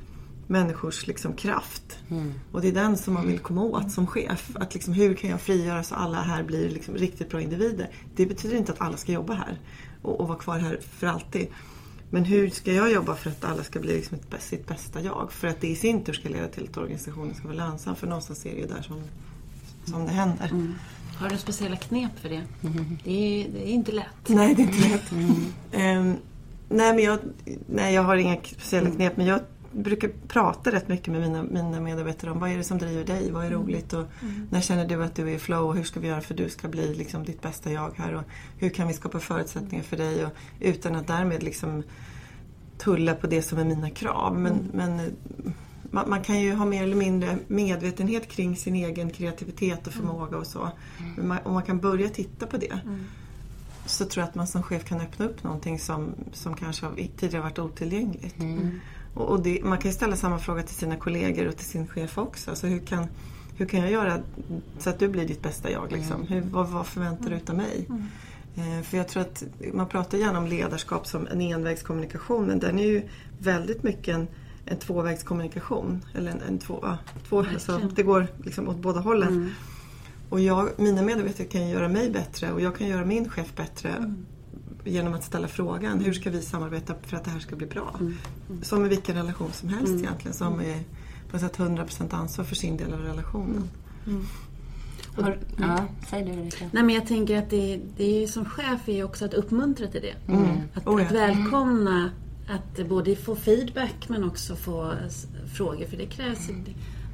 människors 0.52 1.06
liksom 1.06 1.32
kraft. 1.32 1.98
Mm. 2.10 2.32
Och 2.52 2.60
det 2.60 2.68
är 2.68 2.72
den 2.72 2.96
som 2.96 3.14
man 3.14 3.26
vill 3.26 3.38
komma 3.38 3.62
åt 3.62 3.92
som 3.92 4.06
chef. 4.06 4.50
Att 4.54 4.74
liksom, 4.74 4.94
hur 4.94 5.14
kan 5.14 5.30
jag 5.30 5.40
frigöra 5.40 5.82
så 5.82 5.94
alla 5.94 6.22
här 6.22 6.42
blir 6.42 6.70
liksom 6.70 6.94
riktigt 6.94 7.30
bra 7.30 7.40
individer? 7.40 7.90
Det 8.16 8.26
betyder 8.26 8.56
inte 8.56 8.72
att 8.72 8.80
alla 8.80 8.96
ska 8.96 9.12
jobba 9.12 9.32
här 9.34 9.58
och, 10.02 10.20
och 10.20 10.28
vara 10.28 10.38
kvar 10.38 10.58
här 10.58 10.80
för 10.82 11.06
alltid. 11.06 11.48
Men 12.10 12.24
hur 12.24 12.50
ska 12.50 12.72
jag 12.72 12.92
jobba 12.92 13.14
för 13.14 13.30
att 13.30 13.44
alla 13.44 13.64
ska 13.64 13.80
bli 13.80 13.96
liksom 13.96 14.18
ett, 14.18 14.42
sitt 14.42 14.68
bästa 14.68 15.00
jag? 15.00 15.32
För 15.32 15.48
att 15.48 15.60
det 15.60 15.68
i 15.68 15.76
sin 15.76 16.04
tur 16.04 16.12
ska 16.12 16.28
leda 16.28 16.48
till 16.48 16.68
att 16.70 16.76
organisationen 16.76 17.34
ska 17.34 17.44
vara 17.48 17.56
lönsam. 17.56 17.96
För 17.96 18.06
någonstans 18.06 18.46
är 18.46 18.50
det 18.50 18.60
ju 18.60 18.66
där 18.66 18.82
som, 18.82 19.02
som 19.84 20.06
det 20.06 20.12
händer. 20.12 20.48
Mm. 20.50 20.74
Har 21.16 21.28
du 21.28 21.38
speciella 21.38 21.76
knep 21.76 22.18
för 22.20 22.28
det? 22.28 22.42
Mm. 22.62 22.98
Det, 23.04 23.10
är, 23.10 23.48
det, 23.52 23.68
är, 23.68 23.72
inte 23.72 23.92
lätt. 23.92 24.06
Nej, 24.26 24.54
det 24.54 24.62
är 24.62 24.66
inte 24.66 24.88
lätt. 24.88 25.12
Um, 25.12 26.16
nej, 26.68 26.94
men 26.94 26.98
jag, 26.98 27.18
nej, 27.66 27.94
jag 27.94 28.02
har 28.02 28.16
inga 28.16 28.36
speciella 28.36 28.86
mm. 28.86 28.96
knep. 28.96 29.16
Men 29.16 29.26
jag 29.26 29.40
brukar 29.72 30.10
prata 30.28 30.72
rätt 30.72 30.88
mycket 30.88 31.08
med 31.08 31.20
mina, 31.20 31.42
mina 31.42 31.80
medarbetare 31.80 32.30
om 32.30 32.38
vad 32.38 32.50
är 32.50 32.56
det 32.56 32.64
som 32.64 32.78
driver 32.78 33.04
dig, 33.04 33.30
vad 33.30 33.44
är 33.44 33.50
mm. 33.50 33.62
roligt 33.62 33.92
och 33.92 34.04
mm. 34.22 34.48
när 34.50 34.60
känner 34.60 34.88
du 34.88 35.04
att 35.04 35.14
du 35.14 35.30
är 35.30 35.34
i 35.34 35.38
flow 35.38 35.68
och 35.68 35.76
hur 35.76 35.84
ska 35.84 36.00
vi 36.00 36.08
göra 36.08 36.20
för 36.20 36.34
att 36.34 36.38
du 36.38 36.48
ska 36.48 36.68
bli 36.68 36.94
liksom 36.94 37.24
ditt 37.24 37.42
bästa 37.42 37.72
jag 37.72 37.92
här 37.96 38.14
och 38.14 38.22
hur 38.58 38.68
kan 38.70 38.88
vi 38.88 38.94
skapa 38.94 39.20
förutsättningar 39.20 39.84
för 39.84 39.96
dig 39.96 40.24
och, 40.24 40.32
utan 40.60 40.96
att 40.96 41.06
därmed 41.06 41.42
liksom 41.42 41.82
tulla 42.78 43.14
på 43.14 43.26
det 43.26 43.42
som 43.42 43.58
är 43.58 43.64
mina 43.64 43.90
krav. 43.90 44.38
Men, 44.38 44.52
mm. 44.52 44.66
men 44.72 45.16
man, 45.90 46.10
man, 46.10 46.22
kan 46.22 46.40
ju 46.40 46.54
ha 46.54 46.64
mer 46.64 46.82
eller 46.82 46.96
mindre 46.96 47.38
medvetenhet 47.48 48.28
kring 48.28 48.56
sin 48.56 48.74
egen 48.74 49.10
kreativitet 49.10 49.86
och 49.86 49.92
förmåga 49.92 50.36
och 50.36 50.46
så. 50.46 50.70
Mm. 50.98 51.28
Man, 51.28 51.38
om 51.44 51.54
man 51.54 51.62
kan 51.62 51.78
börja 51.78 52.08
titta 52.08 52.46
på 52.46 52.56
det 52.56 52.80
mm. 52.84 53.04
så 53.86 54.04
tror 54.04 54.22
jag 54.22 54.28
att 54.28 54.34
man 54.34 54.46
som 54.46 54.62
chef 54.62 54.84
kan 54.84 55.00
öppna 55.00 55.24
upp 55.24 55.44
någonting 55.44 55.78
som, 55.78 56.14
som 56.32 56.54
kanske 56.54 56.86
tidigare 57.16 57.42
varit 57.42 57.58
otillgängligt. 57.58 58.40
Mm. 58.40 58.80
Och, 59.14 59.42
det, 59.42 59.64
man 59.64 59.78
kan 59.78 59.90
ju 59.90 59.94
ställa 59.94 60.16
samma 60.16 60.38
fråga 60.38 60.62
till 60.62 60.76
sina 60.76 60.96
kollegor 60.96 61.48
och 61.48 61.56
till 61.56 61.66
sin 61.66 61.86
chef 61.86 62.18
också. 62.18 62.50
Alltså 62.50 62.66
hur, 62.66 62.78
kan, 62.78 63.06
hur 63.56 63.66
kan 63.66 63.80
jag 63.80 63.90
göra 63.90 64.20
så 64.78 64.90
att 64.90 64.98
du 64.98 65.08
blir 65.08 65.26
ditt 65.26 65.42
bästa 65.42 65.70
jag? 65.70 65.92
Liksom? 65.92 66.16
Mm. 66.16 66.26
Hur, 66.26 66.40
vad, 66.40 66.68
vad 66.68 66.86
förväntar 66.86 67.30
du 67.30 67.52
av 67.52 67.56
mig? 67.56 67.86
Mm. 67.88 68.06
Eh, 68.56 68.82
för 68.82 68.96
jag 68.96 69.08
tror 69.08 69.22
att 69.22 69.42
man 69.72 69.88
pratar 69.88 70.18
gärna 70.18 70.38
om 70.38 70.46
ledarskap 70.46 71.06
som 71.06 71.26
en 71.26 71.40
envägskommunikation 71.40 72.46
men 72.46 72.58
den 72.58 72.78
är 72.78 72.86
ju 72.86 73.02
väldigt 73.38 73.82
mycket 73.82 74.14
en, 74.14 74.28
en 74.64 74.76
tvåvägskommunikation. 74.76 76.04
Eller 76.14 76.30
en, 76.30 76.40
en 76.48 76.58
två, 76.58 76.78
ja, 76.82 76.98
två, 77.28 77.38
alltså, 77.38 77.80
det 77.94 78.02
går 78.02 78.26
liksom 78.44 78.68
åt 78.68 78.76
båda 78.76 79.00
hållen. 79.00 79.28
Mm. 79.28 79.50
Och 80.28 80.40
jag, 80.40 80.68
mina 80.76 81.02
medarbetare 81.02 81.46
kan 81.46 81.68
göra 81.68 81.88
mig 81.88 82.10
bättre 82.10 82.52
och 82.52 82.60
jag 82.60 82.76
kan 82.76 82.88
göra 82.88 83.04
min 83.04 83.28
chef 83.28 83.54
bättre 83.56 83.88
mm. 83.88 84.26
Genom 84.84 85.14
att 85.14 85.24
ställa 85.24 85.48
frågan 85.48 86.00
hur 86.00 86.12
ska 86.12 86.30
vi 86.30 86.42
samarbeta 86.42 86.94
för 87.02 87.16
att 87.16 87.24
det 87.24 87.30
här 87.30 87.40
ska 87.40 87.56
bli 87.56 87.66
bra. 87.66 87.96
Mm. 88.00 88.16
mm. 88.50 88.62
Som 88.62 88.84
i 88.84 88.88
vilken 88.88 89.14
relation 89.14 89.52
som 89.52 89.68
helst 89.68 89.88
mm. 89.88 90.04
egentligen. 90.04 90.34
Som 90.34 90.60
är 90.60 90.80
på 91.30 91.38
sätt 91.38 91.58
100% 91.58 92.14
ansvar 92.14 92.44
för 92.44 92.54
sin 92.54 92.76
del 92.76 92.92
av 92.92 93.00
relationen. 93.00 93.70
Mm. 94.06 94.26
Har, 95.16 95.38
ja, 95.56 95.84
säg 96.10 96.24
du 96.24 96.30
Erika. 96.30 96.70
Nej 96.72 96.82
men 96.82 96.94
jag 96.94 97.06
tänker 97.06 97.38
att 97.38 97.50
det, 97.50 97.80
det 97.96 98.22
är 98.22 98.26
som 98.26 98.44
chef 98.44 98.88
är 98.88 99.04
också 99.04 99.24
att 99.24 99.34
uppmuntra 99.34 99.86
till 99.86 100.02
det. 100.02 100.32
Mm. 100.32 100.46
Att, 100.74 100.86
oh 100.86 101.00
ja. 101.00 101.06
att, 101.06 101.12
välkomna 101.12 102.10
att 102.48 102.88
både 102.88 103.16
få 103.16 103.36
feedback 103.36 104.08
men 104.08 104.24
också 104.24 104.56
få 104.56 104.94
frågor 105.54 105.86
för 105.86 105.96
det 105.96 106.06
krävs 106.06 106.48
mm. 106.48 106.64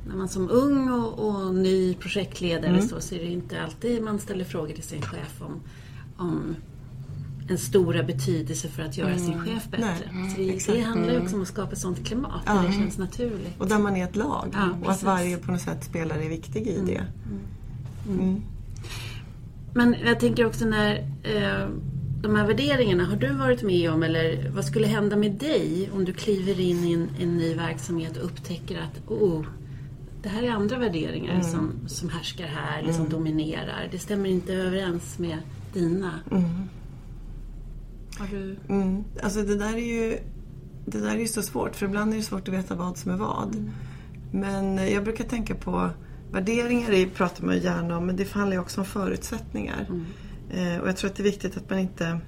när 0.09 0.17
man 0.17 0.29
som 0.29 0.51
ung 0.51 0.91
och, 0.91 1.19
och 1.19 1.55
ny 1.55 1.95
projektledare 1.95 2.71
mm. 2.71 2.89
så, 2.89 3.01
så 3.01 3.15
är 3.15 3.19
det 3.19 3.27
inte 3.27 3.63
alltid 3.63 4.03
man 4.03 4.19
ställer 4.19 4.45
frågor 4.45 4.75
till 4.75 4.83
sin 4.83 5.03
chef 5.03 5.43
om, 5.43 5.61
om 6.17 6.57
en 7.49 7.59
stora 7.59 8.03
betydelse 8.03 8.69
för 8.69 8.83
att 8.83 8.97
göra 8.97 9.11
mm. 9.11 9.27
sin 9.27 9.41
chef 9.41 9.71
bättre. 9.71 10.11
Nej, 10.13 10.61
så 10.61 10.73
det, 10.73 10.79
det 10.79 10.83
handlar 10.83 11.13
ju 11.13 11.21
också 11.21 11.37
om 11.37 11.43
att 11.43 11.49
skapa 11.49 11.73
ett 11.73 11.79
sånt 11.79 12.07
klimat 12.07 12.47
där 12.47 12.67
det 12.67 12.73
känns 12.73 12.99
naturligt. 12.99 13.61
Och 13.61 13.69
där 13.69 13.79
man 13.79 13.97
är 13.97 14.05
ett 14.05 14.17
lag 14.17 14.49
ja, 14.53 14.69
och 14.85 14.91
att 14.91 15.03
varje 15.03 15.37
på 15.37 15.53
något 15.53 15.61
sätt 15.61 15.85
spelare 15.85 16.25
är 16.25 16.29
viktig 16.29 16.67
i 16.67 16.75
mm. 16.75 16.87
det. 16.87 17.07
Mm. 18.09 18.21
Mm. 18.21 18.43
Men 19.75 19.97
jag 20.05 20.21
tänker 20.21 20.47
också 20.47 20.65
när 20.65 20.97
eh, 21.23 21.69
de 22.23 22.37
här 22.37 22.47
värderingarna, 22.47 23.05
har 23.05 23.17
du 23.17 23.33
varit 23.33 23.63
med 23.63 23.91
om 23.91 24.03
eller 24.03 24.51
vad 24.55 24.65
skulle 24.65 24.87
hända 24.87 25.17
med 25.17 25.33
dig 25.33 25.91
om 25.95 26.05
du 26.05 26.13
kliver 26.13 26.61
in 26.61 26.85
i 26.85 26.93
en, 26.93 27.11
en 27.21 27.37
ny 27.37 27.55
verksamhet 27.55 28.17
och 28.17 28.25
upptäcker 28.25 28.79
att 28.79 29.11
oh, 29.11 29.47
det 30.23 30.29
här 30.29 30.43
är 30.43 30.51
andra 30.51 30.79
värderingar 30.79 31.35
mm. 31.35 31.45
som, 31.45 31.73
som 31.87 32.09
härskar 32.09 32.47
här, 32.47 32.79
eller 32.79 32.93
som 32.93 33.01
mm. 33.01 33.13
dominerar. 33.13 33.89
Det 33.91 33.99
stämmer 33.99 34.29
inte 34.29 34.55
överens 34.55 35.19
med 35.19 35.39
dina. 35.73 36.11
Mm. 36.31 36.69
Mm. 38.69 39.05
Alltså 39.23 39.43
det 39.43 39.57
där 39.57 39.75
är 39.75 39.79
ju 39.79 40.19
det 40.87 41.01
där 41.01 41.15
är 41.15 41.19
ju 41.19 41.29
så 41.29 41.43
svårt, 41.43 41.77
för 41.77 41.87
ibland 41.87 42.13
är 42.13 42.17
det 42.17 42.23
svårt 42.23 42.49
att 42.49 42.55
veta 42.55 42.75
vad 42.75 42.97
som 42.97 43.13
är 43.13 43.17
vad. 43.17 43.55
Mm. 43.55 43.71
Men 44.33 44.93
jag 44.93 45.05
brukar 45.05 45.25
tänka 45.25 45.55
på 45.55 45.91
Värderingar 46.31 46.91
är, 46.91 47.07
pratar 47.07 47.45
man 47.45 47.59
gärna 47.59 47.97
om 47.97 48.07
men 48.07 48.17
det 48.17 48.33
handlar 48.33 48.57
ju 48.57 48.61
också 48.61 48.81
om 48.81 48.87
förutsättningar. 48.87 49.87
Mm. 49.89 50.05
Eh, 50.51 50.81
och 50.81 50.89
jag 50.89 50.97
tror 50.97 51.11
att 51.11 51.17
det 51.17 51.23
är 51.23 51.25
viktigt 51.25 51.57
att 51.57 51.71
man 51.71 51.79
inte 51.79 52.21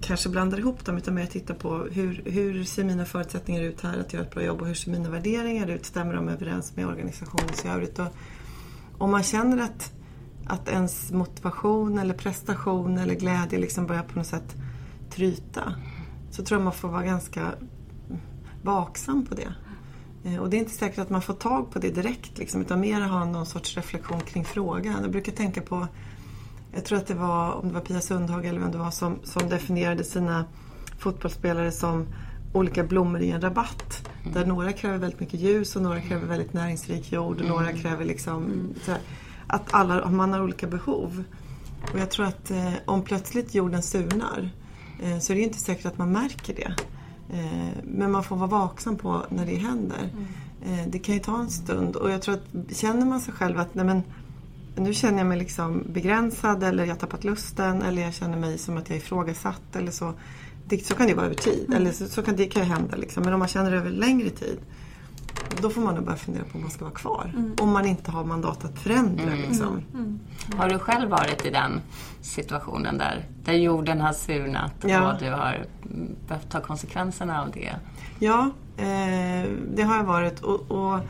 kanske 0.00 0.28
blandar 0.28 0.58
ihop 0.58 0.84
dem 0.84 0.96
utan 0.96 1.14
mer 1.14 1.26
tittar 1.26 1.54
på 1.54 1.88
hur, 1.92 2.22
hur 2.24 2.64
ser 2.64 2.84
mina 2.84 3.04
förutsättningar 3.04 3.62
ut 3.62 3.80
här 3.80 3.98
att 3.98 4.12
göra 4.12 4.24
ett 4.24 4.30
bra 4.30 4.42
jobb 4.42 4.60
och 4.60 4.66
hur 4.66 4.74
ser 4.74 4.90
mina 4.90 5.10
värderingar 5.10 5.70
ut? 5.70 5.86
Stämmer 5.86 6.14
de 6.14 6.28
överens 6.28 6.76
med 6.76 6.86
organisationens 6.86 7.64
i 7.64 7.68
övrigt? 7.68 7.98
Och 7.98 8.08
om 8.98 9.10
man 9.10 9.22
känner 9.22 9.62
att, 9.62 9.92
att 10.46 10.68
ens 10.68 11.12
motivation 11.12 11.98
eller 11.98 12.14
prestation 12.14 12.98
eller 12.98 13.14
glädje 13.14 13.58
liksom 13.58 13.86
börjar 13.86 14.02
på 14.02 14.18
något 14.18 14.26
sätt 14.26 14.56
tryta 15.10 15.74
så 16.30 16.44
tror 16.44 16.60
jag 16.60 16.64
man 16.64 16.72
får 16.72 16.88
vara 16.88 17.02
ganska 17.02 17.52
vaksam 18.62 19.26
på 19.26 19.34
det. 19.34 19.54
Eh, 20.24 20.36
och 20.36 20.50
det 20.50 20.56
är 20.56 20.58
inte 20.58 20.74
säkert 20.74 20.98
att 20.98 21.10
man 21.10 21.22
får 21.22 21.34
tag 21.34 21.70
på 21.70 21.78
det 21.78 21.90
direkt 21.90 22.38
liksom, 22.38 22.60
utan 22.60 22.80
mer 22.80 23.00
ha 23.00 23.24
någon 23.24 23.46
sorts 23.46 23.76
reflektion 23.76 24.20
kring 24.20 24.44
frågan. 24.44 25.02
Jag 25.02 25.10
brukar 25.10 25.32
tänka 25.32 25.62
på, 25.62 25.86
jag 26.72 26.84
tror 26.84 26.98
att 26.98 27.06
det 27.06 27.14
var, 27.14 27.52
om 27.52 27.68
det 27.68 27.74
var 27.74 27.80
Pia 27.80 28.00
Sundhage 28.00 28.44
eller 28.44 28.60
vem 28.60 28.70
det 28.70 28.78
var 28.78 28.90
som, 28.90 29.18
som 29.24 29.48
definierade 29.48 30.04
sina 30.04 30.44
fotbollsspelare 30.98 31.72
som 31.72 32.06
olika 32.52 32.84
blommor 32.84 33.20
i 33.20 33.30
en 33.30 33.40
rabatt. 33.40 34.08
Mm. 34.22 34.34
Där 34.34 34.46
några 34.46 34.72
kräver 34.72 34.98
väldigt 34.98 35.20
mycket 35.20 35.40
ljus 35.40 35.76
och 35.76 35.82
några 35.82 36.00
kräver 36.00 36.26
väldigt 36.26 36.52
näringsrik 36.52 37.12
jord 37.12 37.34
och 37.34 37.40
mm. 37.40 37.48
några 37.48 37.72
kräver 37.72 38.04
liksom 38.04 38.44
mm. 38.44 38.74
här, 38.86 38.98
att 39.46 39.74
alla, 39.74 40.10
man 40.10 40.32
har 40.32 40.42
olika 40.42 40.66
behov. 40.66 41.24
Och 41.92 41.98
jag 41.98 42.10
tror 42.10 42.26
att 42.26 42.50
eh, 42.50 42.72
om 42.84 43.02
plötsligt 43.02 43.54
jorden 43.54 43.82
surnar 43.82 44.50
eh, 45.02 45.18
så 45.18 45.32
är 45.32 45.36
det 45.36 45.42
inte 45.42 45.58
säkert 45.58 45.86
att 45.86 45.98
man 45.98 46.12
märker 46.12 46.54
det. 46.54 46.74
Eh, 47.32 47.82
men 47.84 48.10
man 48.10 48.24
får 48.24 48.36
vara 48.36 48.48
vaksam 48.48 48.96
på 48.96 49.26
när 49.28 49.46
det 49.46 49.54
händer. 49.54 50.10
Mm. 50.12 50.80
Eh, 50.80 50.86
det 50.88 50.98
kan 50.98 51.14
ju 51.14 51.20
ta 51.20 51.38
en 51.38 51.50
stund 51.50 51.96
och 51.96 52.10
jag 52.10 52.22
tror 52.22 52.34
att 52.34 52.76
känner 52.76 53.06
man 53.06 53.20
sig 53.20 53.34
själv 53.34 53.58
att 53.58 53.74
nej 53.74 53.84
men, 53.84 54.02
nu 54.76 54.94
känner 54.94 55.18
jag 55.18 55.26
mig 55.26 55.38
liksom 55.38 55.84
begränsad 55.92 56.62
eller 56.62 56.84
jag 56.84 56.94
har 56.94 57.00
tappat 57.00 57.24
lusten 57.24 57.82
eller 57.82 58.02
jag 58.02 58.14
känner 58.14 58.38
mig 58.38 58.58
som 58.58 58.76
att 58.76 58.88
jag 58.88 58.96
är 58.96 59.00
ifrågasatt 59.00 59.76
eller 59.76 59.90
så. 59.90 60.12
Det, 60.68 60.86
så 60.86 60.94
kan 60.94 61.06
det 61.06 61.14
vara 61.14 61.26
över 61.26 61.34
tid, 61.34 61.64
mm. 61.68 61.80
eller 61.80 61.92
så, 61.92 62.08
så, 62.08 62.22
kan 62.22 62.36
det 62.36 62.46
kan 62.46 62.62
ju 62.62 62.68
hända. 62.68 62.96
Liksom. 62.96 63.22
Men 63.22 63.32
om 63.32 63.38
man 63.38 63.48
känner 63.48 63.70
det 63.70 63.76
över 63.76 63.90
längre 63.90 64.30
tid 64.30 64.58
då 65.62 65.70
får 65.70 65.80
man 65.80 65.94
nog 65.94 66.04
börja 66.04 66.16
fundera 66.16 66.44
på 66.44 66.54
om 66.54 66.60
man 66.60 66.70
ska 66.70 66.84
vara 66.84 66.94
kvar. 66.94 67.32
Mm. 67.36 67.54
Om 67.60 67.72
man 67.72 67.86
inte 67.86 68.10
har 68.10 68.24
mandat 68.24 68.64
att 68.64 68.78
förändra. 68.78 69.22
Mm. 69.22 69.40
Liksom. 69.40 69.66
Mm. 69.66 69.84
mm. 69.94 70.20
Har 70.58 70.68
du 70.68 70.78
själv 70.78 71.10
varit 71.10 71.46
i 71.46 71.50
den 71.50 71.80
situationen 72.20 72.98
där, 72.98 73.24
där 73.44 73.52
jorden 73.52 74.00
har 74.00 74.12
surnat 74.12 74.72
ja. 74.86 75.12
och 75.12 75.20
du 75.20 75.30
har 75.30 75.66
behövt 76.28 76.50
ta 76.50 76.60
konsekvenserna 76.60 77.42
av 77.42 77.50
det? 77.50 77.76
Ja, 78.18 78.50
eh, 78.76 79.50
det 79.74 79.82
har 79.82 79.96
jag 79.96 80.04
varit. 80.04 80.40
Och, 80.40 80.70
och, 80.70 81.00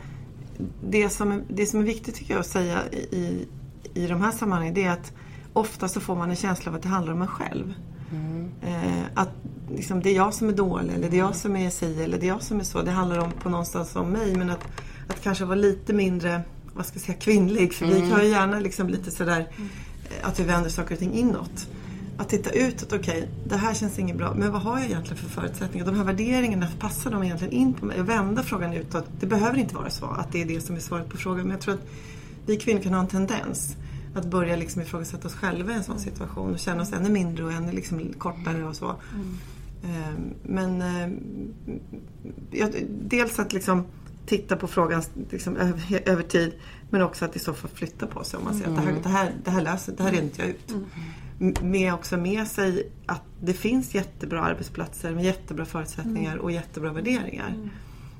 det, 0.83 1.09
som 1.09 1.31
är, 1.31 1.41
det 1.47 1.65
som 1.65 1.79
är 1.79 1.83
viktigt 1.83 2.15
tycker 2.15 2.33
jag 2.33 2.39
att 2.39 2.47
säga 2.47 2.87
i, 2.91 3.47
i 3.93 4.07
de 4.07 4.21
här 4.21 4.31
sammanhangen 4.31 4.73
det 4.73 4.83
är 4.83 4.91
att 4.91 5.13
ofta 5.53 5.87
så 5.87 5.99
får 5.99 6.15
man 6.15 6.29
en 6.29 6.35
känsla 6.35 6.71
av 6.71 6.75
att 6.75 6.83
det 6.83 6.89
handlar 6.89 7.13
om 7.13 7.21
en 7.21 7.27
själv. 7.27 7.73
Mm. 8.11 8.51
Eh, 8.61 9.05
att 9.13 9.29
liksom, 9.69 10.01
det 10.01 10.09
är 10.09 10.15
jag 10.15 10.33
som 10.33 10.49
är 10.49 10.53
dålig 10.53 10.93
eller 10.93 11.09
det 11.09 11.17
är 11.17 11.19
jag 11.19 11.35
som 11.35 11.55
är 11.55 11.69
si 11.69 12.03
eller 12.03 12.17
det 12.17 12.25
är 12.25 12.27
jag 12.27 12.43
som 12.43 12.59
är 12.59 12.63
så. 12.63 12.81
Det 12.81 12.91
handlar 12.91 13.17
om, 13.17 13.31
på 13.31 13.49
någonstans 13.49 13.95
om 13.95 14.09
mig 14.09 14.35
men 14.35 14.49
att, 14.49 14.67
att 15.07 15.21
kanske 15.21 15.45
vara 15.45 15.55
lite 15.55 15.93
mindre 15.93 16.41
vad 16.77 16.85
ska 16.85 16.95
jag 16.95 17.05
säga, 17.05 17.17
kvinnlig. 17.17 17.73
För 17.73 17.85
mm. 17.85 18.01
vi 18.01 18.11
har 18.11 18.21
ju 18.21 18.29
gärna 18.29 18.59
liksom 18.59 18.89
lite 18.89 19.11
sådär 19.11 19.47
eh, 19.57 20.29
att 20.29 20.39
vi 20.39 20.43
vänder 20.43 20.69
saker 20.69 20.93
och 20.93 20.99
ting 20.99 21.13
inåt. 21.13 21.67
Att 22.17 22.29
titta 22.29 22.51
utåt, 22.51 22.93
okej, 22.93 23.17
okay, 23.17 23.29
det 23.45 23.55
här 23.55 23.73
känns 23.73 23.99
inget 23.99 24.17
bra, 24.17 24.33
men 24.33 24.51
vad 24.51 24.61
har 24.61 24.79
jag 24.79 24.87
egentligen 24.87 25.17
för 25.17 25.29
förutsättningar? 25.29 25.85
De 25.85 25.95
här 25.95 26.03
värderingarna, 26.03 26.67
passar 26.79 27.11
de 27.11 27.23
egentligen 27.23 27.53
in 27.53 27.73
på 27.73 27.85
mig? 27.85 27.99
Och 27.99 28.09
vända 28.09 28.43
frågan 28.43 28.73
utåt. 28.73 29.05
Det 29.19 29.25
behöver 29.25 29.57
inte 29.57 29.75
vara 29.75 29.89
så 29.89 30.05
att 30.05 30.31
det 30.31 30.41
är 30.41 30.45
det 30.45 30.61
som 30.61 30.75
är 30.75 30.79
svaret 30.79 31.09
på 31.09 31.17
frågan, 31.17 31.41
men 31.41 31.51
jag 31.51 31.61
tror 31.61 31.73
att 31.73 31.87
vi 32.45 32.57
kvinnor 32.57 32.81
kan 32.81 32.93
ha 32.93 32.99
en 32.99 33.07
tendens 33.07 33.75
att 34.17 34.25
börja 34.25 34.55
liksom 34.55 34.81
ifrågasätta 34.81 35.27
oss 35.27 35.35
själva 35.35 35.71
i 35.71 35.75
en 35.75 35.83
sån 35.83 35.99
situation 35.99 36.53
och 36.53 36.59
känna 36.59 36.81
oss 36.81 36.93
ännu 36.93 37.09
mindre 37.09 37.45
och 37.45 37.51
ännu 37.51 37.71
liksom 37.71 38.13
kortare 38.17 38.63
och 38.63 38.75
så. 38.75 38.95
Mm. 39.15 39.37
Ehm, 39.83 40.33
men 40.43 40.81
ehm, 40.81 41.19
ja, 42.51 42.67
dels 42.89 43.39
att 43.39 43.53
liksom 43.53 43.85
titta 44.25 44.55
på 44.55 44.67
frågan 44.67 45.03
liksom 45.31 45.57
över, 45.57 46.01
över, 46.05 46.23
tid. 46.23 46.53
Men 46.89 47.01
också 47.01 47.25
att 47.25 47.35
i 47.35 47.39
så 47.39 47.53
fall 47.53 47.71
flytta 47.73 48.07
på 48.07 48.23
sig 48.23 48.37
om 48.37 48.43
man 48.43 48.59
ser 48.59 48.67
att 48.67 48.75
det 48.75 48.81
här, 48.81 48.95
det 49.03 49.09
här, 49.09 49.31
det 49.43 49.51
här 49.51 49.61
löser, 49.61 49.93
det 49.97 50.03
här 50.03 50.11
reder 50.11 50.23
inte 50.23 50.41
jag 50.41 50.49
ut. 50.49 50.73
M- 51.39 51.53
Med 51.61 51.93
också 51.93 52.17
med 52.17 52.47
sig 52.47 52.89
att 53.05 53.21
det 53.41 53.53
finns 53.53 53.95
jättebra 53.95 54.41
arbetsplatser 54.43 55.11
med 55.11 55.23
jättebra 55.25 55.65
förutsättningar 55.65 56.37
och 56.37 56.51
jättebra 56.51 56.93
värderingar. 56.93 57.53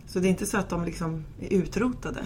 Så 0.08 0.20
det 0.20 0.28
är 0.28 0.30
inte 0.30 0.45
så 0.45 0.58
att 0.58 0.70
de 0.70 0.86
liksom 0.86 1.24
är 1.39 1.53
utrotade. 1.53 2.20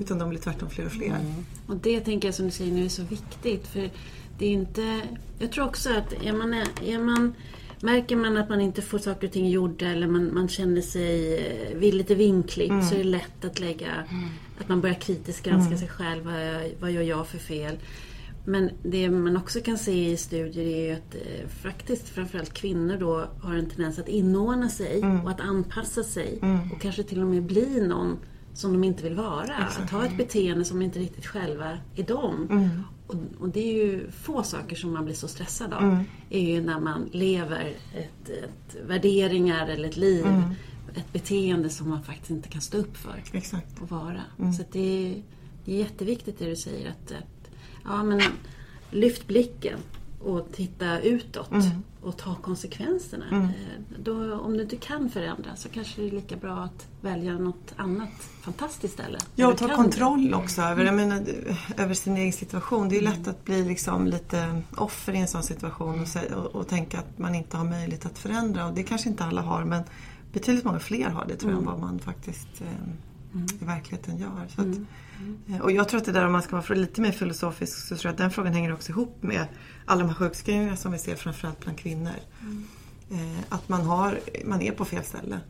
Utan 0.00 0.18
de 0.18 0.28
blir 0.28 0.38
tvärtom 0.40 0.70
fler 0.70 0.86
och 0.86 0.92
fler. 0.92 1.18
Och 1.66 1.76
det 1.76 2.00
tänker 2.00 2.28
jag 2.28 2.34
som 2.34 2.44
du 2.44 2.50
säger 2.50 2.72
nu 2.72 2.84
är 2.84 2.88
så 2.88 3.02
viktigt. 3.02 3.66
För 3.66 3.90
det 4.38 4.46
är 4.46 4.50
inte... 4.50 5.00
Jag 5.38 5.52
tror 5.52 5.64
också 5.64 5.90
att 5.90 6.12
är 6.12 6.32
man, 6.32 6.54
är 6.84 6.98
man, 6.98 7.34
märker 7.80 8.16
man 8.16 8.36
att 8.36 8.48
man 8.48 8.60
inte 8.60 8.82
får 8.82 8.98
saker 8.98 9.26
och 9.26 9.32
ting 9.32 9.48
gjorda 9.48 9.86
eller 9.86 10.06
man, 10.06 10.34
man 10.34 10.48
känner 10.48 10.80
sig 10.80 11.36
eh, 11.38 11.78
vill 11.78 11.96
lite 11.96 12.14
vinkligt 12.14 12.88
så 12.88 12.94
är 12.94 12.98
det 12.98 13.04
lätt 13.04 13.44
att 13.44 13.58
lägga... 13.60 14.04
Att 14.60 14.68
man 14.68 14.80
börjar 14.80 14.96
kritiskt 14.96 15.44
granska 15.44 15.76
sig 15.76 15.88
själv. 15.88 16.24
Vad, 16.24 16.70
vad 16.80 16.92
gör 16.92 17.02
jag 17.02 17.26
för 17.26 17.38
fel? 17.38 17.78
Men 18.46 18.70
det 18.82 19.10
man 19.10 19.36
också 19.36 19.60
kan 19.60 19.78
se 19.78 20.10
i 20.10 20.16
studier 20.16 20.66
är 20.66 20.88
ju 20.88 20.92
att 20.92 21.14
eh, 21.14 21.48
faktiskt 21.48 22.08
framförallt 22.08 22.52
kvinnor 22.52 22.96
då 22.96 23.28
har 23.42 23.54
en 23.54 23.68
tendens 23.68 23.98
att 23.98 24.08
inordna 24.08 24.68
sig 24.68 25.02
och 25.24 25.30
att 25.30 25.40
anpassa 25.40 26.02
sig 26.02 26.40
och 26.74 26.80
kanske 26.80 27.02
till 27.02 27.22
och 27.22 27.26
med 27.26 27.42
bli 27.42 27.80
någon 27.80 28.16
som 28.54 28.72
de 28.72 28.84
inte 28.84 29.02
vill 29.02 29.14
vara. 29.14 29.56
Att 29.56 29.90
ha 29.90 30.06
ett 30.06 30.16
beteende 30.16 30.64
som 30.64 30.82
inte 30.82 30.98
riktigt 30.98 31.26
själva 31.26 31.78
är 31.96 32.02
dem. 32.02 32.48
Och, 33.06 33.16
och 33.38 33.48
det 33.48 33.60
är 33.60 33.86
ju 33.86 34.10
få 34.10 34.42
saker 34.42 34.76
som 34.76 34.92
man 34.92 35.04
blir 35.04 35.14
så 35.14 35.28
stressad 35.28 35.72
av. 35.72 36.04
är 36.30 36.40
ju 36.40 36.60
när 36.60 36.80
man 36.80 37.08
lever 37.12 37.74
ett, 37.94 38.30
ett 38.30 38.76
värderingar 38.86 39.68
eller 39.68 39.88
ett 39.88 39.96
liv, 39.96 40.26
ett 40.94 41.12
beteende 41.12 41.68
som 41.68 41.88
man 41.88 42.02
faktiskt 42.02 42.30
inte 42.30 42.48
kan 42.48 42.60
stå 42.60 42.78
upp 42.78 42.96
för 42.96 43.22
Exakt. 43.32 43.80
och 43.80 43.90
vara. 43.90 44.20
Så 44.56 44.62
att 44.62 44.72
det, 44.72 45.06
är, 45.06 45.22
det 45.64 45.74
är 45.74 45.78
jätteviktigt 45.78 46.38
det 46.38 46.44
du 46.44 46.56
säger 46.56 46.90
att, 46.90 47.12
att 47.12 47.35
ja, 47.86 48.02
men 48.02 48.20
lyft 48.90 49.26
blicken 49.26 49.78
och 50.20 50.48
titta 50.52 51.00
utåt 51.00 51.50
och 52.02 52.16
ta 52.16 52.34
konsekvenserna. 52.34 53.24
Eh, 53.32 53.46
Då, 54.02 54.34
om 54.40 54.56
du 54.56 54.62
inte 54.62 54.76
kan 54.76 55.10
förändra 55.10 55.56
så 55.56 55.68
kanske 55.68 56.00
det 56.00 56.08
är 56.08 56.10
lika 56.10 56.36
bra 56.36 56.56
att 56.58 56.86
välja 57.00 57.38
något 57.38 57.72
annat 57.76 58.08
fantastiskt 58.42 58.94
ställe. 58.94 59.18
Ja, 59.34 59.48
och 59.48 59.58
ta 59.58 59.68
kontroll 59.76 60.34
också 60.34 60.62
över, 60.62 60.84
jag 60.84 60.94
menar, 60.94 61.22
över 61.76 61.94
sin 61.94 62.16
egen 62.16 62.32
situation. 62.32 62.88
Det 62.88 62.94
är 62.96 63.00
ju 63.00 63.04
lätt 63.04 63.28
att 63.28 63.44
bli 63.44 63.64
liksom 63.64 64.06
lite 64.06 64.62
offer 64.76 65.12
i 65.12 65.18
en 65.18 65.28
sån 65.28 65.42
situation 65.42 66.00
och, 66.00 66.36
och, 66.38 66.46
och 66.46 66.68
tänka 66.68 66.98
att 66.98 67.18
man 67.18 67.34
inte 67.34 67.56
har 67.56 67.64
möjlighet 67.64 68.06
att 68.06 68.18
förändra. 68.18 68.66
Och 68.66 68.74
det 68.74 68.82
kanske 68.82 69.08
inte 69.08 69.24
alla 69.24 69.40
har 69.42 69.64
men 69.64 69.82
betydligt 70.32 70.64
många 70.64 70.78
fler 70.78 71.08
har 71.08 71.24
det 71.26 71.36
tror 71.36 71.52
jag 71.52 71.58
än 71.60 71.66
vad 71.66 71.78
man 71.80 71.98
faktiskt 71.98 72.60
eh, 72.60 73.42
i 73.62 73.64
verkligheten 73.64 74.16
gör. 74.18 74.46
Så 74.54 74.60
att, 74.60 74.76
och 75.62 75.72
jag 75.72 75.88
tror 75.88 75.98
att 76.00 76.06
det 76.06 76.12
där 76.12 76.26
om 76.26 76.32
man 76.32 76.42
ska 76.42 76.56
vara 76.56 76.74
lite 76.74 77.00
mer 77.00 77.12
filosofisk 77.12 77.78
så 77.78 77.96
tror 77.96 78.08
jag 78.08 78.12
att 78.12 78.18
den 78.18 78.30
frågan 78.30 78.52
hänger 78.52 78.72
också 78.72 78.90
ihop 78.92 79.22
med 79.22 79.46
alla 79.84 80.00
de 80.00 80.08
här 80.08 80.14
sjukskrivningarna 80.14 80.76
som 80.76 80.92
vi 80.92 80.98
ser 80.98 81.16
framförallt 81.16 81.60
bland 81.60 81.78
kvinnor. 81.78 82.12
Eh, 83.10 83.38
att 83.48 83.68
man, 83.68 83.80
har, 83.80 84.20
man 84.44 84.62
är 84.62 84.72
på 84.72 84.84
fel 84.84 85.04
ställe. 85.04 85.40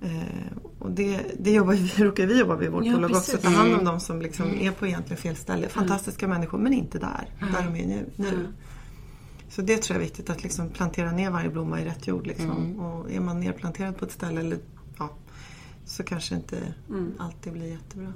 Eh, 0.00 0.56
och 0.78 0.90
det, 0.90 1.20
det 1.40 1.50
jobbar 1.52 1.72
vi, 1.72 1.92
råkar 2.04 2.26
vi 2.26 2.38
jobba 2.38 2.56
vid 2.56 2.68
i 2.68 2.70
vårt 2.70 2.84
Ja, 2.84 2.92
bolag 2.94 3.10
också. 3.10 3.38
Mm. 3.38 3.42
Ta 3.42 3.58
hand 3.60 3.74
om 3.74 3.84
de 3.84 4.00
som 4.00 4.22
liksom 4.22 4.46
är 4.60 4.70
på 4.70 4.86
egentligen 4.86 5.22
fel 5.22 5.36
ställe. 5.36 5.68
Fantastiska 5.68 6.28
människor 6.28 6.58
men 6.58 6.72
inte 6.72 6.98
där, 6.98 7.28
där 7.52 7.62
de 7.64 7.76
är 7.82 7.86
nu. 7.86 8.10
nu. 8.16 8.48
Så 9.48 9.62
det 9.62 9.82
tror 9.82 9.94
jag 9.94 10.02
är 10.02 10.08
viktigt 10.08 10.30
att 10.30 10.42
liksom 10.42 10.68
plantera 10.68 11.12
ner 11.12 11.30
varje 11.30 11.48
blomma 11.50 11.80
i 11.80 11.84
rätt 11.84 12.06
jord. 12.06 12.26
Liksom. 12.26 12.50
Mm. 12.50 12.80
Och 12.80 13.10
är 13.10 13.20
man 13.20 13.40
nerplanterad 13.40 13.96
på 13.98 14.04
ett 14.04 14.12
ställe 14.12 14.40
eller, 14.40 14.58
ja, 14.98 15.10
så 15.84 16.02
kanske 16.02 16.34
inte 16.34 16.58
Mm. 16.88 17.12
alltid 17.18 17.52
blir 17.52 17.66
jättebra. 17.66 18.12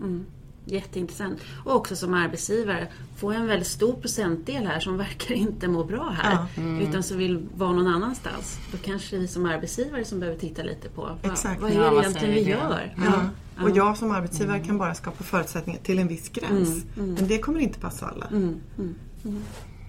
Jätteintressant. 0.71 1.41
Och 1.65 1.75
också 1.75 1.97
som 1.97 2.15
arbetsgivare, 2.15 2.89
få 3.17 3.31
en 3.31 3.47
väldigt 3.47 3.69
stor 3.69 3.93
procentdel 3.93 4.67
här 4.67 4.81
som 4.81 4.97
verkar 5.07 5.35
inte 5.35 5.69
må 5.69 5.85
bra 5.85 6.15
här. 6.23 6.47
Utan 6.81 7.03
som 7.03 7.19
vill 7.19 7.47
vara 7.57 7.73
någon 7.73 7.87
annanstans. 7.87 8.59
Då 8.73 8.79
kanske 8.79 9.19
vi 9.19 9.29
som 9.29 9.47
arbetsgivare 9.47 10.05
som 10.05 10.21
behöver 10.21 10.39
titta 10.39 10.63
lite 10.63 10.89
på 10.89 11.03
vad, 11.23 11.33
Exakt. 11.33 11.61
vad 11.61 11.71
är 11.71 11.75
Ja, 11.75 11.83
det 11.83 11.91
vad 11.91 12.05
egentligen 12.05 12.35
vi 12.35 12.43
gör. 12.51 12.95
Ja. 12.97 13.31
Och 13.63 13.71
jag 13.71 13.97
som 13.97 14.11
arbetsgivare 14.11 14.61
kan 14.61 14.79
bara 14.79 14.95
skapa 14.95 15.25
förutsättningar 15.25 15.81
till 15.81 15.99
en 15.99 16.09
viss 16.09 16.29
gräns. 16.29 16.85
Men 16.95 17.29
det 17.29 17.39
kommer 17.39 17.61
inte 17.61 17.81
passa 17.81 18.07
alla. 18.07 18.29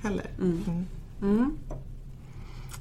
Heller. 0.03 0.25
Mm. 1.21 1.57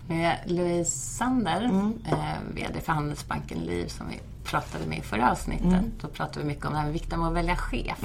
Med 0.09 0.39
Louise 0.47 0.91
Sander, 0.91 1.65
eh, 2.07 2.55
VD 2.55 2.81
för 2.81 2.93
Handelsbanken 2.93 3.59
Liv, 3.59 3.87
som 3.87 4.09
vi 4.09 4.21
pratade 4.51 4.87
med 4.87 4.99
i 4.99 5.03
förra 5.03 5.31
avsnittet. 5.31 5.85
Då 6.01 6.09
pratade 6.09 6.41
vi 6.41 6.47
mycket 6.47 6.65
om 6.65 6.73
det 6.73 6.79
här 6.79 6.85
med 6.85 6.93
vikten 6.93 7.21
av 7.21 7.27
att 7.27 7.35
välja 7.35 7.57
chef. 7.57 7.99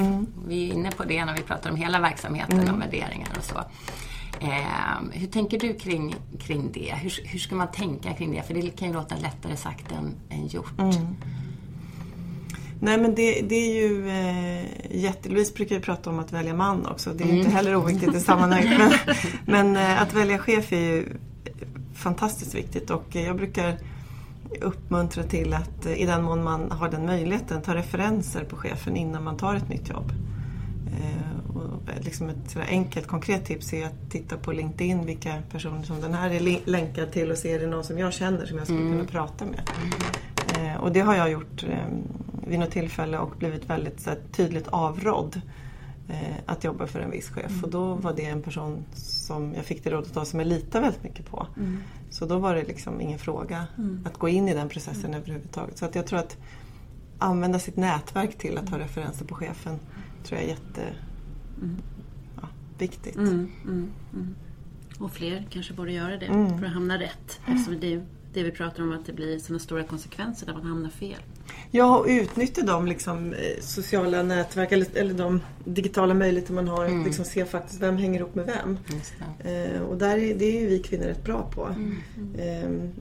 Vi 0.48 0.70
är 0.70 0.74
inne 0.74 0.92
på 0.92 1.04
det 1.04 1.26
när 1.26 1.36
vi 1.36 1.42
pratar 1.42 1.70
om 1.70 1.76
hela 1.76 2.00
verksamheten 2.00 2.70
och 2.70 2.82
värderingar 2.82 3.30
och 3.38 3.44
så. 3.44 3.58
Eh, 4.40 5.12
hur 5.12 5.28
tänker 5.28 5.60
du 5.60 5.74
kring, 5.74 6.16
kring 6.40 6.72
det? 6.72 6.94
Hur, 6.96 7.14
hur 7.24 7.40
ska 7.40 7.56
man 7.56 7.68
tänka 7.72 8.14
kring 8.14 8.32
det? 8.32 8.44
För 8.44 8.54
det 8.54 8.70
kan 8.70 8.88
ju 8.88 8.94
låta 8.94 9.16
lättare 9.16 9.58
sagt 9.58 9.92
än, 9.92 10.16
än 10.30 10.48
gjort. 10.48 10.74
Nej 12.80 12.98
men 12.98 13.16
det, 13.16 13.42
det 13.42 13.56
är 13.56 13.74
ju 13.74 14.10
eh, 14.10 15.02
jätte... 15.04 15.30
Louise 15.30 15.54
brukar 15.54 15.76
ju 15.76 15.82
prata 15.82 16.10
om 16.10 16.20
att 16.20 16.32
välja 16.32 16.54
man 16.54 16.86
också. 16.86 17.14
Det 17.14 17.24
är 17.24 17.34
inte 17.34 17.50
heller 17.50 17.76
oviktigt 17.76 18.16
i 18.16 18.20
sammanhanget. 18.20 18.78
Men, 18.78 18.92
men 19.74 19.76
eh, 19.78 20.02
att 20.02 20.14
välja 20.14 20.38
chef 20.38 20.74
är 20.74 20.80
ju 20.80 21.18
fantastiskt 21.94 22.56
viktigt 22.56 22.90
och 22.90 23.16
jag 23.16 23.36
brukar 23.36 23.78
uppmuntra 24.62 25.24
till 25.24 25.54
att 25.54 25.86
eh, 25.86 26.02
i 26.02 26.06
den 26.06 26.24
mån 26.24 26.44
man 26.44 26.72
har 26.72 26.90
den 26.90 27.06
möjligheten 27.06 27.62
ta 27.62 27.76
referenser 27.76 28.44
på 28.44 28.56
chefen 28.56 28.96
innan 28.96 29.24
man 29.24 29.38
tar 29.38 29.56
ett 29.56 29.70
nytt 29.70 29.90
jobb. 29.90 30.12
Eh, 31.02 31.58
och 31.58 31.82
liksom 32.00 32.30
ett 32.30 32.58
enkelt 32.68 33.08
konkret 33.08 33.46
tips 33.46 33.74
är 33.74 33.86
att 33.86 34.12
titta 34.12 34.38
på 34.38 34.52
LinkedIn 34.52 35.06
vilka 35.06 35.34
personer 35.52 35.84
som 35.84 36.02
den 36.02 36.14
här 36.14 36.30
är 36.30 36.70
länkad 36.70 37.12
till 37.12 37.32
och 37.32 37.38
se 37.38 37.54
är 37.54 37.60
det 37.60 37.68
någon 37.68 37.84
som 37.84 38.00
jag 38.00 38.14
känner 38.14 38.46
som 38.46 38.58
jag 38.58 38.68
skulle 38.68 38.90
kunna 38.90 39.06
prata 39.06 39.46
med. 39.46 39.70
Eh, 40.56 40.82
och 40.82 40.92
det 40.92 41.00
har 41.00 41.16
jag 41.16 41.32
gjort 41.32 41.66
vid 42.48 42.60
något 42.60 42.72
tillfälle 42.72 43.18
och 43.18 43.34
blivit 43.38 43.70
väldigt 43.70 44.00
så 44.00 44.10
här, 44.10 44.20
tydligt 44.32 44.68
avrådd 44.68 45.42
att 46.46 46.64
jobba 46.64 46.88
för 46.88 47.00
en 47.00 47.12
viss 47.12 47.30
chef. 47.30 47.64
Och 47.64 47.70
då 47.70 47.94
var 47.94 48.14
det 48.14 48.26
en 48.26 48.42
person 48.42 48.86
som 49.26 49.54
jag 49.54 49.66
fick 49.66 49.84
det 49.84 49.90
rådet 49.90 50.18
av 50.18 50.24
som 50.24 50.40
jag 50.40 50.48
litar 50.48 50.82
väldigt 50.82 51.04
mycket 51.04 51.26
på. 51.26 51.48
Så 52.10 52.26
då 52.26 52.40
var 52.40 52.56
det 52.56 52.64
liksom 52.64 53.02
ingen 53.02 53.20
fråga 53.20 53.68
att 54.06 54.18
gå 54.18 54.30
in 54.30 54.50
i 54.50 54.54
den 54.54 54.70
processen 54.70 55.14
överhuvudtaget. 55.14 55.78
Så 55.78 55.86
att 55.86 55.96
jag 55.96 56.08
tror 56.08 56.20
att 56.20 56.38
använda 57.20 57.60
sitt 57.60 57.76
nätverk 57.76 58.38
till 58.38 58.58
att 58.58 58.70
ha 58.70 58.80
referenser 58.80 59.26
på 59.26 59.36
chefen 59.36 59.80
tror 60.24 60.40
jag 60.40 60.50
är 60.50 60.50
jätte 60.50 60.94
ja, 62.42 62.48
viktigt. 62.78 63.16
Mm, 63.16 63.52
mm, 63.64 63.92
mm. 64.14 64.36
Och 65.00 65.12
fler 65.12 65.48
kanske 65.50 65.74
borde 65.74 65.92
göra 65.92 66.18
det 66.18 66.26
Mm. 66.26 66.60
för 66.60 66.66
att 66.66 66.74
hamna 66.74 67.00
rätt. 67.00 67.40
Eftersom 67.48 67.80
det 67.80 68.02
det 68.36 68.44
vi 68.44 68.52
pratar 68.52 68.84
om 68.84 68.92
att 68.92 69.06
det 69.06 69.14
blir 69.14 69.40
sådana 69.40 69.60
stora 69.60 69.84
konsekvenser 69.84 70.48
när 70.48 70.54
man 70.54 70.66
hamnar 70.66 70.90
fel. 70.90 71.20
Ja, 71.72 71.98
och 71.98 72.06
utnyttja 72.08 72.62
de 72.62 72.88
liksom, 72.88 73.34
eh, 73.34 73.62
sociala 73.62 74.24
nätverk 74.24 74.72
eller, 74.72 74.88
eller 74.94 75.14
de 75.14 75.42
digitala 75.64 76.14
möjligheter 76.14 76.54
man 76.54 76.68
har. 76.68 76.86
Att 76.86 77.06
liksom 77.06 77.26
se 77.26 77.46
faktiskt 77.46 77.82
vem 77.82 77.98
hänger 77.98 78.20
ihop 78.20 78.36
med 78.36 78.46
vem. 78.46 78.78
Eh, 79.40 79.82
och 79.82 79.98
där 79.98 80.18
är, 80.18 80.36
det 80.36 80.46
är 80.46 80.62
ju 80.62 80.68
vi 80.68 80.80
kvinnor 80.80 81.06
rätt 81.06 81.24
bra 81.24 81.52
på. 81.56 81.76
Ehm, 82.40 82.92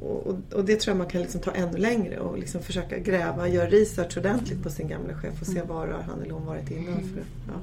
och, 0.00 0.26
och, 0.26 0.36
och 0.52 0.64
det 0.64 0.80
tror 0.80 0.92
jag 0.92 0.98
man 0.98 1.08
kan 1.08 1.20
liksom 1.20 1.40
ta 1.40 1.50
ännu 1.50 1.78
längre 1.78 2.18
och 2.18 2.38
liksom 2.38 2.62
försöka 2.62 2.98
gräva, 2.98 3.48
göra 3.48 3.70
research 3.70 4.18
ordentligt 4.18 4.62
på 4.62 4.70
sin 4.70 4.88
gamla 4.88 5.14
chef 5.14 5.40
och 5.40 5.46
se 5.46 5.62
var 5.62 5.86
har 5.86 6.02
han 6.02 6.22
eller 6.22 6.32
hon 6.32 6.46
varit 6.46 6.70
innan. 6.70 6.94
För, 6.94 7.22
ja. 7.46 7.60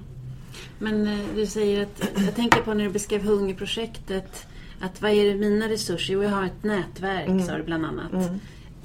Men 0.79 1.07
eh, 1.07 1.25
du 1.35 1.45
säger 1.45 1.81
att, 1.83 2.09
jag 2.25 2.35
tänker 2.35 2.61
på 2.61 2.73
när 2.73 2.83
du 2.83 2.89
beskrev 2.89 3.21
hungerprojektet, 3.21 4.47
att 4.79 5.01
vad 5.01 5.11
är 5.11 5.25
det 5.25 5.35
mina 5.35 5.69
resurser? 5.69 6.13
Jo, 6.13 6.23
jag 6.23 6.29
har 6.29 6.45
ett 6.45 6.63
nätverk, 6.63 7.45
sa 7.47 7.57
du 7.57 7.63
bland 7.63 7.85
annat. 7.85 8.11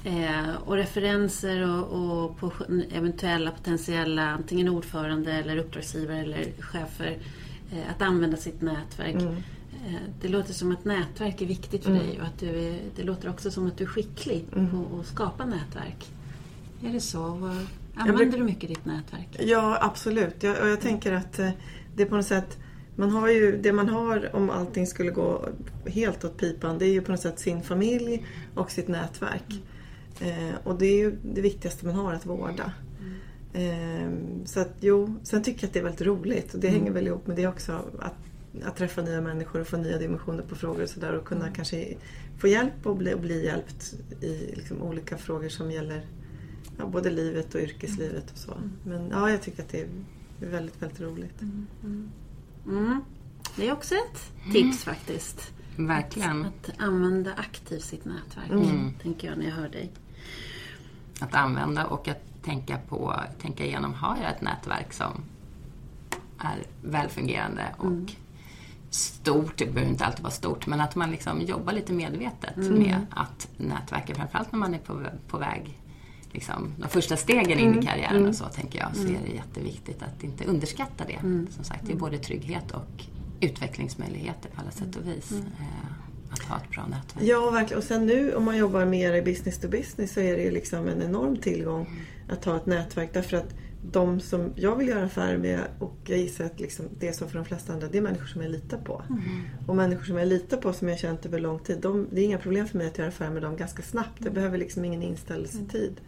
Eh, 0.03 0.55
och 0.65 0.75
referenser 0.75 1.69
och, 1.69 2.23
och 2.23 2.37
på 2.37 2.51
eventuella 2.91 3.51
potentiella 3.51 4.29
antingen 4.29 4.69
ordförande 4.69 5.31
eller 5.31 5.57
uppdragsgivare 5.57 6.19
eller 6.19 6.45
chefer. 6.59 7.17
Eh, 7.71 7.91
att 7.95 8.01
använda 8.01 8.37
sitt 8.37 8.61
nätverk. 8.61 9.15
Eh, 9.15 9.93
det 10.21 10.27
låter 10.27 10.53
som 10.53 10.71
att 10.71 10.85
nätverk 10.85 11.41
är 11.41 11.45
viktigt 11.45 11.83
för 11.83 11.91
dig 11.91 12.19
och 12.19 12.25
att 12.25 12.39
du 12.39 12.49
är, 12.49 12.79
det 12.95 13.03
låter 13.03 13.29
också 13.29 13.51
som 13.51 13.67
att 13.67 13.77
du 13.77 13.83
är 13.83 13.87
skicklig 13.87 14.45
på 14.51 14.99
att 14.99 15.05
skapa 15.05 15.45
nätverk. 15.45 16.09
Är 16.83 16.93
det 16.93 17.01
så? 17.01 17.51
Använder 17.95 18.37
du 18.37 18.43
mycket 18.43 18.69
ditt 18.69 18.85
nätverk? 18.85 19.27
Ja, 19.39 19.77
absolut. 19.81 20.43
Jag, 20.43 20.61
och 20.61 20.67
jag 20.67 20.81
tänker 20.81 21.11
att 21.11 21.39
eh, 21.39 21.49
det 21.95 22.03
är 22.03 22.07
på 22.07 22.15
något 22.15 22.25
sätt 22.25 22.57
man 22.95 23.11
har 23.11 23.29
ju, 23.29 23.57
det 23.57 23.73
man 23.73 23.89
har 23.89 24.35
om 24.35 24.49
allting 24.49 24.87
skulle 24.87 25.11
gå 25.11 25.49
helt 25.85 26.25
åt 26.25 26.37
pipan 26.37 26.77
det 26.77 26.85
är 26.85 26.93
ju 26.93 27.01
på 27.01 27.11
något 27.11 27.21
sätt 27.21 27.39
sin 27.39 27.63
familj 27.63 28.25
och 28.55 28.71
sitt 28.71 28.87
nätverk. 28.87 29.61
Eh, 30.21 30.55
och 30.63 30.77
det 30.77 30.85
är 30.85 30.97
ju 30.97 31.17
det 31.23 31.41
viktigaste 31.41 31.85
man 31.85 31.95
har 31.95 32.13
att 32.13 32.25
vårda. 32.25 32.73
Eh, 33.53 34.11
så 34.45 34.59
att 34.59 34.73
jo, 34.79 35.15
sen 35.23 35.43
tycker 35.43 35.63
jag 35.63 35.67
att 35.67 35.73
det 35.73 35.79
är 35.79 35.83
väldigt 35.83 36.01
roligt 36.01 36.53
och 36.53 36.59
det 36.59 36.67
hänger 36.67 36.91
väl 36.91 37.07
ihop 37.07 37.27
med 37.27 37.35
det 37.35 37.47
också. 37.47 37.81
Att, 37.99 38.15
att 38.63 38.75
träffa 38.75 39.01
nya 39.01 39.21
människor 39.21 39.61
och 39.61 39.67
få 39.67 39.77
nya 39.77 39.97
dimensioner 39.97 40.43
på 40.43 40.55
frågor 40.55 40.83
och 40.83 40.89
sådär 40.89 41.13
och 41.13 41.25
kunna 41.25 41.51
kanske 41.51 41.93
få 42.39 42.47
hjälp 42.47 42.85
och 42.85 42.95
bli, 42.97 43.13
och 43.13 43.19
bli 43.19 43.45
hjälpt 43.45 43.93
i 44.21 44.55
liksom 44.55 44.81
olika 44.81 45.17
frågor 45.17 45.49
som 45.49 45.71
gäller 45.71 46.05
ja, 46.77 46.85
både 46.87 47.09
livet 47.09 47.55
och 47.55 47.61
yrkeslivet 47.61 48.31
och 48.31 48.37
så. 48.37 48.53
Men 48.83 49.09
ja, 49.09 49.29
jag 49.29 49.41
tycker 49.41 49.63
att 49.63 49.69
det 49.69 49.81
är 49.81 49.87
väldigt, 50.39 50.81
väldigt 50.81 51.01
roligt. 51.01 51.41
Mm. 52.65 53.01
Det 53.55 53.67
är 53.67 53.73
också 53.73 53.95
ett 53.95 54.51
tips 54.53 54.83
faktiskt. 54.83 55.53
Verkligen. 55.77 56.45
Att 56.45 56.71
använda 56.77 57.33
aktivt 57.33 57.83
sitt 57.83 58.05
nätverk, 58.05 58.51
Mm. 58.51 58.93
tänker 59.01 59.27
jag 59.27 59.37
när 59.37 59.45
jag 59.45 59.55
hör 59.55 59.69
dig. 59.69 59.91
Att 61.21 61.35
använda 61.35 61.85
och 61.85 62.07
att 62.07 62.43
tänka 62.43 62.77
på, 62.89 63.15
tänka 63.41 63.65
igenom, 63.65 63.93
har 63.93 64.17
jag 64.17 64.31
ett 64.31 64.41
nätverk 64.41 64.93
som 64.93 65.23
är 66.37 66.63
välfungerande 66.81 67.65
och 67.77 68.11
stort, 68.89 69.57
det 69.57 69.65
behöver 69.65 69.91
inte 69.91 70.05
alltid 70.05 70.23
vara 70.23 70.31
stort, 70.31 70.67
men 70.67 70.81
att 70.81 70.95
man 70.95 71.11
liksom 71.11 71.41
jobbar 71.41 71.73
lite 71.73 71.93
medvetet 71.93 72.57
med 72.57 72.95
att 73.09 73.47
nätverka, 73.57 74.15
framförallt 74.15 74.51
när 74.51 74.59
man 74.59 74.73
är 74.73 74.79
på, 74.79 75.01
på 75.27 75.37
väg 75.37 75.79
liksom, 76.31 76.73
de 76.77 76.89
första 76.89 77.17
stegen 77.17 77.59
in 77.59 77.79
i 77.79 77.85
karriären 77.85 78.27
och 78.27 78.35
så, 78.35 78.45
tänker 78.45 78.79
jag, 78.79 78.95
så 78.95 79.07
är 79.07 79.19
det 79.25 79.35
jätteviktigt 79.35 80.03
att 80.03 80.23
inte 80.23 80.45
underskatta 80.45 81.03
det. 81.05 81.19
Som 81.51 81.63
sagt, 81.63 81.85
det 81.85 81.93
är 81.93 81.97
både 81.97 82.17
trygghet 82.17 82.71
och 82.71 83.05
utvecklingsmöjligheter 83.39 84.49
på 84.49 84.61
alla 84.61 84.71
sätt 84.71 84.95
och 84.95 85.07
vis. 85.07 85.33
Att 86.31 86.39
ha 86.39 86.57
ett 86.57 86.69
bra 86.69 86.87
nätverk. 86.87 87.23
Ja, 87.25 87.51
verkligen. 87.51 87.77
Och 87.77 87.83
sen 87.83 88.05
nu 88.05 88.35
om 88.35 88.43
man 88.43 88.57
jobbar 88.57 88.85
mer 88.85 89.13
i 89.13 89.21
business 89.21 89.59
to 89.59 89.67
business 89.67 90.13
så 90.13 90.19
är 90.19 90.37
det 90.37 90.43
ju 90.43 90.51
liksom 90.51 90.87
en 90.87 91.01
enorm 91.01 91.37
tillgång 91.37 92.05
att 92.29 92.45
ha 92.45 92.57
ett 92.57 92.65
nätverk. 92.65 93.09
Därför 93.13 93.37
att 93.37 93.53
de 93.91 94.19
som 94.19 94.53
jag 94.55 94.75
vill 94.75 94.87
göra 94.87 95.03
affärer 95.03 95.37
med 95.37 95.59
och 95.79 95.97
jag 96.05 96.17
gissar 96.19 96.45
att 96.45 96.59
liksom 96.59 96.85
det 96.99 97.07
är 97.07 97.11
så 97.11 97.27
för 97.27 97.35
de 97.35 97.45
flesta 97.45 97.73
andra, 97.73 97.87
det 97.87 97.97
är 97.97 98.01
människor 98.01 98.25
som 98.25 98.41
jag 98.41 98.51
litar 98.51 98.77
på. 98.77 99.03
Och 99.67 99.75
människor 99.75 100.03
som 100.03 100.17
jag 100.17 100.27
litar 100.27 100.57
på 100.57 100.73
som 100.73 100.89
jag 100.89 100.99
känt 100.99 101.25
över 101.25 101.39
lång 101.39 101.59
tid, 101.59 101.77
de, 101.81 102.07
det 102.11 102.21
är 102.21 102.25
inga 102.25 102.37
problem 102.37 102.67
för 102.67 102.77
mig 102.77 102.87
att 102.87 102.97
göra 102.97 103.07
affärer 103.07 103.29
med 103.29 103.41
dem 103.41 103.55
ganska 103.57 103.81
snabbt. 103.83 104.17
Jag 104.23 104.33
behöver 104.33 104.57
liksom 104.57 104.85
ingen 104.85 105.03
inställelsetid. 105.03 106.01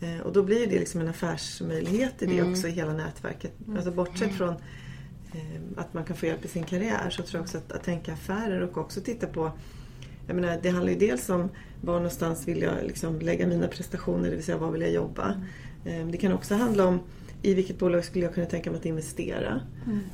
Eh, 0.00 0.20
och 0.20 0.32
då 0.32 0.42
blir 0.42 0.66
det 0.66 0.78
liksom 0.78 1.00
en 1.00 1.08
affärsmöjlighet 1.08 2.22
i 2.22 2.26
det 2.26 2.42
också 2.42 2.68
i 2.68 2.70
hela 2.70 2.92
nätverket. 2.92 3.52
Alltså 3.76 3.90
bortsett 3.90 4.32
från 4.34 4.48
eh, 4.48 4.56
att 5.76 5.94
man 5.94 6.04
kan 6.04 6.16
få 6.16 6.26
hjälp 6.26 6.44
i 6.44 6.48
sin 6.48 6.64
karriär 6.64 7.10
så 7.10 7.22
tror 7.22 7.38
jag 7.38 7.42
också 7.42 7.58
att, 7.58 7.72
att 7.72 7.84
tänka 7.84 8.12
affärer 8.12 8.60
och 8.60 8.78
också 8.78 9.00
titta 9.00 9.26
på 9.26 9.52
jag 10.26 10.36
menar, 10.36 10.58
det 10.62 10.68
handlar 10.70 10.92
ju 10.92 10.98
dels 10.98 11.28
om 11.30 11.48
var 11.80 11.94
någonstans 11.94 12.48
vill 12.48 12.62
jag 12.62 12.74
liksom 12.86 13.18
lägga 13.20 13.46
mina 13.46 13.66
prestationer, 13.68 14.30
det 14.30 14.36
vill 14.36 14.44
säga 14.44 14.58
var 14.58 14.70
vill 14.70 14.80
jag 14.82 14.90
jobba. 14.92 15.34
Eh, 15.84 16.06
Det 16.06 16.16
kan 16.16 16.32
också 16.32 16.54
handla 16.54 16.86
om 16.86 17.00
i 17.42 17.54
vilket 17.54 17.78
bolag 17.78 18.04
skulle 18.04 18.24
jag 18.24 18.34
kunna 18.34 18.46
tänka 18.46 18.70
mig 18.70 18.78
att 18.78 18.86
investera. 18.86 19.60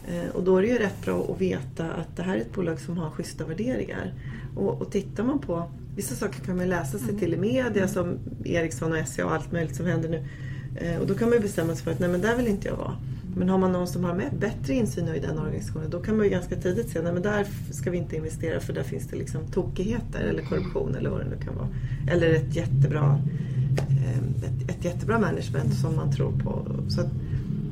Eh, 0.09 0.31
Och 0.35 0.43
då 0.45 0.57
är 0.57 0.63
det 0.63 0.69
ju 0.69 0.79
rätt 0.79 1.03
bra 1.05 1.27
att 1.33 1.41
veta 1.41 1.91
att 1.93 2.17
det 2.17 2.23
här 2.23 2.37
är 2.37 2.41
ett 2.41 2.53
bolag 2.55 2.81
som 2.81 2.97
har 2.99 3.11
schyssta 3.11 3.45
värderingar. 3.47 4.15
Och, 4.57 4.83
och 4.83 4.93
tittar 4.93 5.25
man 5.25 5.39
på, 5.39 5.71
vissa 5.97 6.15
saker 6.15 6.41
kan 6.41 6.57
man 6.57 6.69
läsa 6.69 6.99
sig 6.99 7.19
till 7.19 7.35
i 7.35 7.37
media 7.37 7.89
som 7.89 8.19
Ericsson 8.45 8.93
och 8.93 9.09
SCA 9.09 9.25
och 9.27 9.33
allt 9.33 9.53
möjligt 9.53 9.77
som 9.77 9.87
händer 9.87 10.09
nu. 10.09 10.25
Eh, 10.81 11.01
Och 11.01 11.07
då 11.07 11.15
kan 11.15 11.29
man 11.29 11.37
ju 11.39 11.43
bestämma 11.43 11.75
sig 11.75 11.85
för 11.85 11.91
att 11.91 11.99
nej 11.99 12.09
men 12.09 12.21
där 12.21 12.37
vill 12.37 12.47
inte 12.47 12.69
jag 12.69 12.77
vara. 12.77 12.97
Men 13.37 13.49
har 13.49 13.59
man 13.59 13.73
någon 13.73 13.87
som 13.87 14.05
har 14.05 14.15
med 14.15 14.31
bättre 14.39 14.75
insyn 14.75 15.09
i 15.09 15.21
den 15.21 15.39
organisationen 15.39 15.91
då 15.91 16.01
kan 16.01 16.17
man 16.17 16.27
ju 16.27 16.31
ganska 16.31 16.57
tidigt 16.57 16.95
nej 16.95 17.13
men 17.13 17.23
där 17.23 17.47
ska 17.71 17.91
vi 17.91 17.99
inte 17.99 18.17
investera 18.17 18.61
för 18.61 18.73
där 18.73 18.83
finns 18.83 19.07
det 19.07 19.17
liksom 19.17 19.47
tokigheter 19.47 20.21
eller 20.21 20.43
korruption 20.43 20.95
eller 20.95 21.11
vad 21.11 21.21
det 21.21 21.29
nu 21.29 21.45
kan 21.45 21.57
vara. 21.57 21.69
Eller 22.11 22.35
ett 22.35 22.57
jättebra, 22.57 23.21
eh, 23.89 24.19
ett, 24.19 24.71
ett 24.71 24.85
jättebra 24.85 25.19
management 25.19 25.75
som 25.75 25.97
man 25.97 26.13
tror 26.13 26.33
på. 26.33 26.67
Så 26.89 27.01
att 27.01 27.11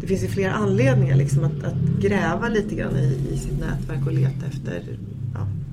det 0.01 0.07
finns 0.07 0.23
ju 0.23 0.29
flera 0.29 0.53
anledningar 0.53 1.17
liksom 1.17 1.45
att, 1.45 1.65
att 1.65 2.01
gräva 2.01 2.49
lite 2.49 2.75
grann 2.75 2.97
i, 2.97 3.19
i 3.33 3.39
sitt 3.39 3.61
nätverk 3.61 4.07
och 4.07 4.13
leta 4.13 4.47
efter 4.47 4.99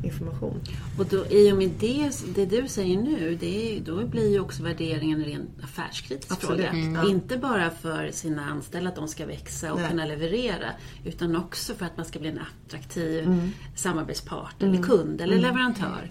information. 0.06 0.62
Och 1.00 1.06
då, 1.06 1.26
i 1.30 1.52
och 1.52 1.58
med 1.58 1.70
det, 1.80 2.12
det 2.36 2.46
du 2.46 2.68
säger 2.68 2.98
nu, 3.02 3.38
det 3.40 3.78
är, 3.78 3.82
då 3.82 4.08
blir 4.08 4.32
ju 4.32 4.40
också 4.40 4.64
värderingen 4.64 5.20
en 5.22 5.26
ren 5.26 5.48
affärskritisk 5.64 6.42
fråga. 6.42 6.70
Mm. 6.70 6.96
Ja. 6.96 7.10
Inte 7.10 7.38
bara 7.38 7.70
för 7.70 8.12
sina 8.12 8.46
anställda, 8.46 8.90
att 8.90 8.96
de 8.96 9.08
ska 9.08 9.26
växa 9.26 9.74
och 9.74 9.80
Nej. 9.80 9.90
kunna 9.90 10.06
leverera, 10.06 10.70
utan 11.06 11.36
också 11.36 11.74
för 11.74 11.86
att 11.86 11.98
man 11.98 12.06
ska 12.06 12.20
bli 12.20 12.30
en 12.30 12.40
attraktiv 12.40 13.24
Mm. 13.24 13.50
samarbetspart, 13.76 14.64
eller 14.64 14.84
kund, 14.84 15.22
eller 15.22 15.38
leverantör. 15.40 16.10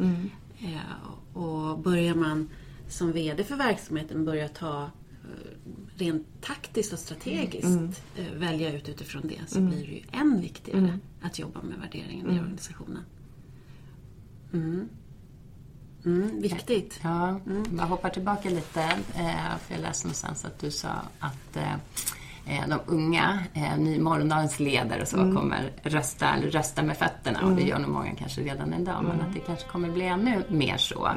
Eh, 0.61 1.37
och 1.39 1.79
börjar 1.79 2.15
man 2.15 2.49
som 2.89 3.13
VD 3.13 3.45
för 3.45 3.57
verksamheten 3.57 4.25
börja 4.25 4.49
ta 4.49 4.83
eh, 4.83 4.89
rent 5.97 6.27
taktiskt 6.41 6.93
och 6.93 6.99
strategiskt 6.99 7.65
Mm. 7.65 7.93
eh, 8.17 8.33
välja 8.37 8.73
ut 8.77 8.89
utifrån 8.89 9.23
det 9.29 9.41
så 9.47 9.61
blir 9.61 9.87
det 9.87 9.93
ju 9.93 10.03
än 10.13 10.41
viktigare 10.41 10.99
att 11.23 11.39
jobba 11.39 11.63
med 11.63 11.79
värderingen 11.79 12.27
Mm. 12.27 12.37
i 12.37 12.41
organisationen. 12.41 13.03
Mm. 14.55 14.89
Mm, 16.05 16.41
viktigt. 16.43 17.01
Ja, 17.03 17.41
jag 17.79 17.87
hoppar 17.87 18.09
tillbaka 18.11 18.49
lite. 18.51 18.83
eh, 19.15 19.57
För 19.61 19.75
jag 19.75 19.81
läste 19.81 20.07
någonstans 20.07 20.45
att 20.45 20.59
du 20.59 20.71
sa 20.71 20.89
att 21.19 21.57
eh, 21.57 21.73
eh, 22.47 22.69
de 22.69 22.79
unga, 22.87 23.39
ny 23.79 23.99
morgondagens 24.01 24.61
ledare 24.61 25.03
och 25.03 25.09
så, 25.09 25.17
kommer 25.17 25.73
rösta, 25.83 26.35
eller 26.35 26.51
rösta 26.51 26.83
med 26.83 26.97
fötterna. 26.97 27.41
Och 27.43 27.53
det 27.53 27.63
gör 27.63 27.79
nog 27.79 27.91
många 27.91 28.15
kanske 28.15 28.41
redan 28.41 28.75
idag, 28.75 29.05
men 29.09 29.21
att 29.21 29.35
det 29.35 29.41
kanske 29.41 29.69
kommer 29.69 29.91
bli 29.91 30.05
ännu 30.07 30.43
mer 30.49 30.77
så. 30.77 31.09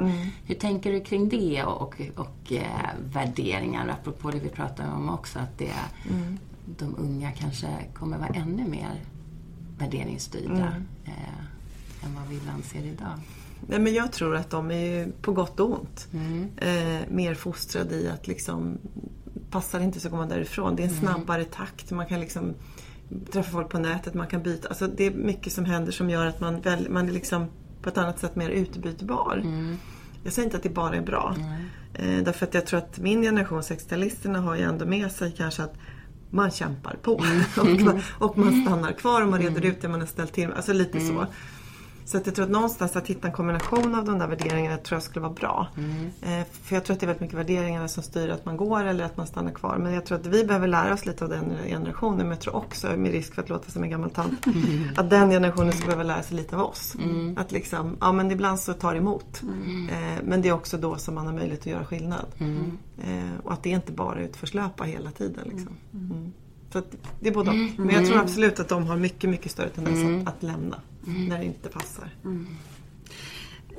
Hur 0.46 0.56
tänker 0.56 0.92
du 0.92 1.00
kring 1.02 1.30
det 1.30 1.64
och, 1.64 1.82
och, 1.82 1.96
och 2.16 2.52
eh, 2.52 2.90
värderingar? 3.14 3.88
Apropå 3.88 4.32
det 4.32 4.40
vi 4.40 4.50
pratade 4.50 4.92
om 4.92 5.10
också, 5.10 5.40
att 5.40 5.58
det, 5.58 5.74
de 6.66 6.96
unga 6.98 7.32
kanske 7.32 7.68
kommer 7.94 8.18
vara 8.18 8.30
ännu 8.30 8.68
mer 8.68 9.02
värderingsstyrda 9.78 10.74
eh, 11.06 11.14
än 12.04 12.16
vad 12.16 12.28
vi 12.30 12.36
ibland 12.36 12.66
ser 12.66 12.84
idag. 12.86 13.20
Nej, 13.68 13.80
men 13.80 13.94
jag 13.94 14.12
tror 14.12 14.36
att 14.36 14.50
de 14.50 14.72
är 14.72 15.08
på 15.22 15.32
gott 15.34 15.60
och 15.60 15.72
ont 15.80 16.08
Mm. 16.14 16.48
eh, 16.58 17.02
mer 17.10 17.34
fostrade 17.34 17.96
i 17.96 18.10
att 18.10 18.28
liksom 18.28 18.78
passar 19.52 19.80
inte 19.80 20.00
så 20.00 20.10
går 20.10 20.18
man 20.18 20.30
därifrån. 20.30 20.76
Det 20.76 20.84
är 20.84 20.88
en 20.88 20.92
Mm. 20.98 21.04
snabbare 21.04 21.44
takt. 21.46 21.92
Man 21.92 22.06
kan 22.08 22.20
liksom 22.20 22.54
träffa 23.32 23.52
folk 23.52 23.70
på 23.70 23.80
nätet, 23.80 24.14
man 24.14 24.28
kan 24.28 24.44
byta. 24.44 24.68
Alltså 24.68 24.88
det 24.88 25.04
är 25.06 25.12
mycket 25.12 25.54
som 25.54 25.66
händer 25.66 25.92
som 25.92 26.10
gör 26.10 26.26
att 26.26 26.40
man, 26.42 26.62
väl, 26.62 26.90
man 26.90 27.08
är 27.08 27.12
liksom 27.12 27.46
på 27.82 27.90
ett 27.90 27.98
annat 27.98 28.20
sätt 28.20 28.36
mer 28.36 28.50
utbytbar. 28.50 29.42
Mm. 29.44 29.78
Jag 30.24 30.34
säger 30.34 30.46
inte 30.46 30.58
att 30.58 30.64
det 30.64 30.70
bara 30.70 30.96
är 30.96 31.02
bra. 31.02 31.36
Eh, 31.94 32.24
därför 32.24 32.46
att 32.46 32.54
jag 32.54 32.66
tror 32.66 32.78
att 32.80 33.00
min 33.00 33.22
generation, 33.22 33.62
60-talisterna, 33.62 34.40
har 34.40 34.56
ju 34.56 34.62
ändå 34.62 34.86
med 34.86 35.12
sig 35.12 35.34
kanske 35.38 35.64
att 35.64 35.74
man 36.30 36.52
kämpar 36.52 36.96
på. 37.02 37.22
Mm. 37.24 37.42
och, 37.80 37.82
man, 37.86 38.02
och 38.20 38.38
man 38.38 38.66
stannar 38.66 38.92
kvar 38.92 39.22
och 39.22 39.28
man 39.28 39.42
reder 39.42 39.66
ut 39.66 39.82
det 39.82 39.88
man 39.90 40.00
har 40.00 40.08
ställt 40.08 40.34
till 40.34 40.48
med. 40.48 40.58
Alltså 40.58 40.74
lite 40.74 40.98
Mm. 40.98 41.16
så. 41.16 41.26
Så 42.08 42.18
att 42.18 42.26
jag 42.26 42.36
tror 42.36 42.46
att 42.46 42.52
någonstans 42.52 42.96
att 42.96 43.08
hitta 43.08 43.28
en 43.28 43.34
kombination 43.34 43.96
av 43.96 44.06
de 44.06 44.20
där 44.20 44.28
värderingarna 44.28 44.78
tror 44.78 44.96
jag 44.96 45.04
skulle 45.04 45.24
vara 45.24 45.34
bra. 45.34 45.68
Eh, 46.22 46.46
för 46.64 46.76
jag 46.76 46.86
tror 46.86 46.94
att 46.94 47.00
det 47.00 47.04
är 47.04 47.08
väldigt 47.08 47.22
mycket 47.22 47.38
värderingarna 47.38 47.88
som 47.88 48.04
styr 48.04 48.30
att 48.30 48.46
man 48.46 48.58
går 48.58 48.84
eller 48.84 49.04
att 49.04 49.18
man 49.18 49.28
stannar 49.28 49.52
kvar. 49.52 49.78
Men 49.78 49.94
jag 49.94 50.06
tror 50.06 50.18
att 50.18 50.26
vi 50.26 50.44
behöver 50.44 50.68
lära 50.68 50.94
oss 50.94 51.06
lite 51.06 51.24
av 51.24 51.30
den 51.30 51.58
generationen. 51.68 52.18
Men 52.18 52.30
jag 52.30 52.40
tror 52.40 52.56
också, 52.56 52.88
med 52.98 53.12
risk 53.12 53.34
för 53.34 53.42
att 53.42 53.50
låta 53.50 53.72
som 53.72 53.84
en 53.84 53.90
gammal 53.90 54.10
tant, 54.10 54.46
att 54.96 55.10
den 55.10 55.30
generationen 55.30 55.72
skulle 55.72 55.86
behöva 55.86 56.04
lära 56.04 56.24
sig 56.24 56.38
lite 56.38 56.56
av 56.56 56.62
oss. 56.62 56.96
Att 57.36 57.52
liksom, 57.52 57.98
ja 58.00 58.12
men 58.12 58.32
ibland 58.32 58.60
så 58.60 58.74
tar 58.74 58.94
det 58.94 59.00
emot. 59.00 59.42
Eh, 59.92 60.24
men 60.24 60.42
det 60.42 60.50
är 60.50 60.54
också 60.54 60.78
då 60.78 60.96
som 60.96 61.16
man 61.16 61.26
har 61.26 61.34
möjlighet 61.34 61.60
att 61.60 61.66
göra 61.66 61.86
skillnad. 61.86 62.26
Eh, 62.98 63.40
och 63.44 63.54
att 63.54 63.64
det 63.64 63.70
inte 63.70 63.92
bara 63.92 64.20
är 64.20 64.24
utförslöpa 64.24 64.84
hela 64.84 65.12
tiden. 65.12 65.48
Liksom. 65.50 65.76
Mm. 65.94 66.34
Så 66.74 66.82
det 67.20 67.30
är 67.30 67.34
både 67.34 67.50
och. 67.50 67.56
Men 67.56 67.90
jag 67.90 68.06
tror 68.06 68.20
absolut 68.20 68.60
att 68.60 68.68
de 68.68 68.88
har 68.88 68.98
mycket, 68.98 69.30
mycket 69.30 69.52
större 69.52 69.70
tendens 69.70 70.28
att, 70.28 70.36
att 70.36 70.44
lämna 70.44 70.78
när 71.08 71.38
det 71.40 71.46
inte 71.46 71.70
passar. 71.70 72.10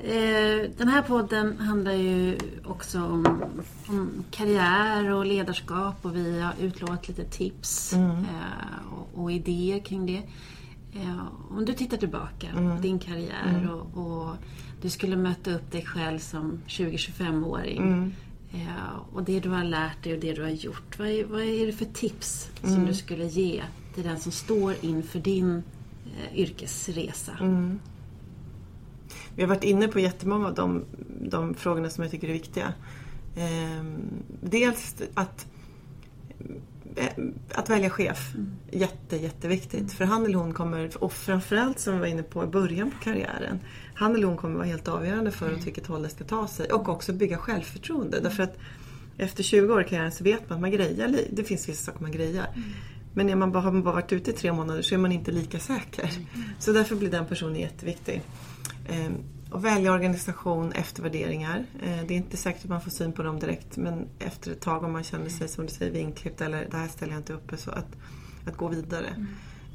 Eh, 0.03 0.69
Den 0.77 0.87
här 0.87 1.01
podden 1.01 1.57
handlar 1.57 1.91
ju 1.91 2.37
också 2.65 2.99
om, 3.03 3.43
om 3.87 4.23
karriär 4.31 5.11
och 5.13 5.25
ledarskap 5.25 5.95
och 6.05 6.15
vi 6.15 6.41
har 6.41 6.53
utlovat 6.61 7.07
lite 7.07 7.23
tips 7.25 7.93
eh, 7.93 8.93
och, 8.93 9.23
och 9.23 9.31
idéer 9.31 9.79
kring 9.79 10.05
det. 10.05 10.21
Eh, 10.93 11.23
Om 11.51 11.65
du 11.65 11.73
tittar 11.73 11.97
tillbaka 11.97 12.47
på 12.53 12.81
din 12.81 12.99
karriär 12.99 13.69
och, 13.71 14.03
och 14.03 14.35
du 14.81 14.89
skulle 14.89 15.15
möta 15.15 15.55
upp 15.55 15.71
dig 15.71 15.85
själv 15.85 16.19
som 16.19 16.59
20-25-åring 16.67 18.13
eh, 18.53 18.95
och 19.13 19.23
det 19.23 19.39
du 19.39 19.49
har 19.49 19.63
lärt 19.63 20.03
dig 20.03 20.13
och 20.13 20.19
det 20.19 20.33
du 20.33 20.41
har 20.41 20.49
gjort. 20.49 20.99
Vad 20.99 21.07
är, 21.07 21.25
vad 21.25 21.41
är 21.41 21.65
det 21.65 21.73
för 21.73 21.85
tips 21.85 22.49
som 22.61 22.85
du 22.85 22.93
skulle 22.93 23.25
ge 23.25 23.63
till 23.95 24.03
den 24.03 24.19
som 24.19 24.31
står 24.31 24.73
inför 24.81 25.19
din 25.19 25.63
eh, 26.19 26.39
yrkesresa? 26.39 27.31
Vi 29.35 29.41
har 29.43 29.49
varit 29.49 29.63
inne 29.63 29.87
på 29.87 29.99
jättemånga 29.99 30.47
av 30.47 30.53
de, 30.53 30.85
de 31.21 31.53
frågorna 31.53 31.89
som 31.89 32.03
jag 32.03 32.11
tycker 32.11 32.27
är 32.29 32.33
viktiga. 32.33 32.73
Ehm, 33.35 34.23
dels 34.41 34.95
att, 35.13 35.47
eh, 36.95 37.23
att 37.55 37.69
välja 37.69 37.89
chef. 37.89 38.33
Jätte, 38.71 39.17
jätteviktigt. 39.17 39.93
För 39.93 40.05
han 40.05 40.25
eller 40.25 40.37
hon 40.37 40.53
kommer, 40.53 41.03
och 41.03 41.13
framförallt 41.13 41.79
som 41.79 41.93
vi 41.93 41.99
var 41.99 42.07
inne 42.07 42.23
på 42.23 42.43
i 42.43 42.47
början 42.47 42.91
på 42.91 42.97
karriären, 43.03 43.59
han 43.93 44.15
eller 44.15 44.27
hon 44.27 44.37
kommer 44.37 44.55
vara 44.55 44.67
helt 44.67 44.87
avgörande 44.87 45.31
för 45.31 45.53
åt 45.53 45.65
vilket 45.65 45.87
håll 45.87 46.03
det 46.03 46.09
ska 46.09 46.23
ta 46.23 46.47
sig. 46.47 46.71
Och 46.71 46.89
också 46.89 47.13
bygga 47.13 47.37
självförtroende. 47.37 48.19
Därför 48.19 48.43
att 48.43 48.57
efter 49.17 49.43
20 49.43 49.73
år 49.73 49.81
i 49.81 49.83
karriären 49.83 50.11
så 50.11 50.23
vet 50.23 50.49
man 50.49 50.55
att 50.55 50.61
man 50.61 50.71
grejar 50.71 51.15
Det 51.31 51.43
finns 51.43 51.69
vissa 51.69 51.85
saker 51.85 52.01
man 52.01 52.11
grejar. 52.11 52.47
Men 53.13 53.25
när 53.25 53.35
man 53.35 53.51
bara, 53.51 53.63
har 53.63 53.71
man 53.71 53.83
bara 53.83 53.93
varit 53.93 54.13
ute 54.13 54.31
i 54.31 54.33
tre 54.33 54.53
månader 54.53 54.81
så 54.81 54.95
är 54.95 54.99
man 54.99 55.11
inte 55.11 55.31
lika 55.31 55.59
säker. 55.59 56.11
Så 56.59 56.71
därför 56.71 56.95
blir 56.95 57.11
den 57.11 57.25
personen 57.25 57.55
jätteviktig. 57.55 58.21
Ehm, 58.89 59.13
och 59.51 59.65
välja 59.65 59.93
organisation 59.93 60.71
efter 60.71 61.03
värderingar. 61.03 61.65
Eh, 61.81 62.05
det 62.07 62.13
är 62.13 62.17
inte 62.17 62.37
säkert 62.37 62.63
att 62.63 62.69
man 62.69 62.81
får 62.81 62.91
syn 62.91 63.11
på 63.11 63.23
dem 63.23 63.39
direkt 63.39 63.77
men 63.77 64.07
efter 64.19 64.51
ett 64.51 64.61
tag 64.61 64.83
om 64.83 64.91
man 64.91 65.03
känner 65.03 65.29
sig 65.29 65.47
som 65.47 65.65
du 65.65 65.71
säger 65.71 65.91
vinklippt 65.91 66.41
eller 66.41 66.67
det 66.71 66.77
här 66.77 66.87
ställer 66.87 67.13
jag 67.13 67.19
inte 67.19 67.33
upp 67.33 67.51
så 67.57 67.71
att, 67.71 67.87
att 68.45 68.57
gå 68.57 68.67
vidare. 68.67 69.07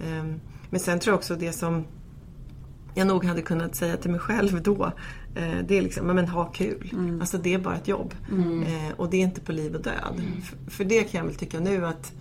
Mm. 0.01 0.31
Eh, 0.31 0.41
men 0.71 0.81
sen 0.81 1.01
tror 1.01 1.13
jag 1.13 1.19
också 1.19 1.37
det 1.37 1.53
som 1.53 1.85
jag 2.95 3.07
nog 3.07 3.25
hade 3.25 3.43
kunnat 3.43 3.75
säga 3.75 3.97
till 3.97 4.11
mig 4.11 4.21
själv 4.21 4.63
då. 4.63 4.93
Eh, 5.35 5.59
det 5.67 5.79
är 5.79 5.83
liksom, 5.83 6.07
men 6.07 6.29
ha 6.29 6.45
kul. 6.45 6.91
Mm. 6.93 7.21
Alltså 7.21 7.39
det 7.39 7.55
är 7.55 7.59
bara 7.59 7.77
ett 7.77 7.89
jobb. 7.89 8.15
Mm. 8.31 8.65
Och 8.97 9.11
det 9.11 9.17
är 9.17 9.21
inte 9.21 9.41
på 9.41 9.53
liv 9.53 9.75
och 9.75 9.83
död. 9.83 10.15
Mm. 10.19 10.43
För, 10.69 10.85
det 10.85 11.03
kan 11.03 11.19
jag 11.19 11.27
väl 11.27 11.35
tycka 11.35 11.61
nu 11.61 11.87
att 11.87 12.13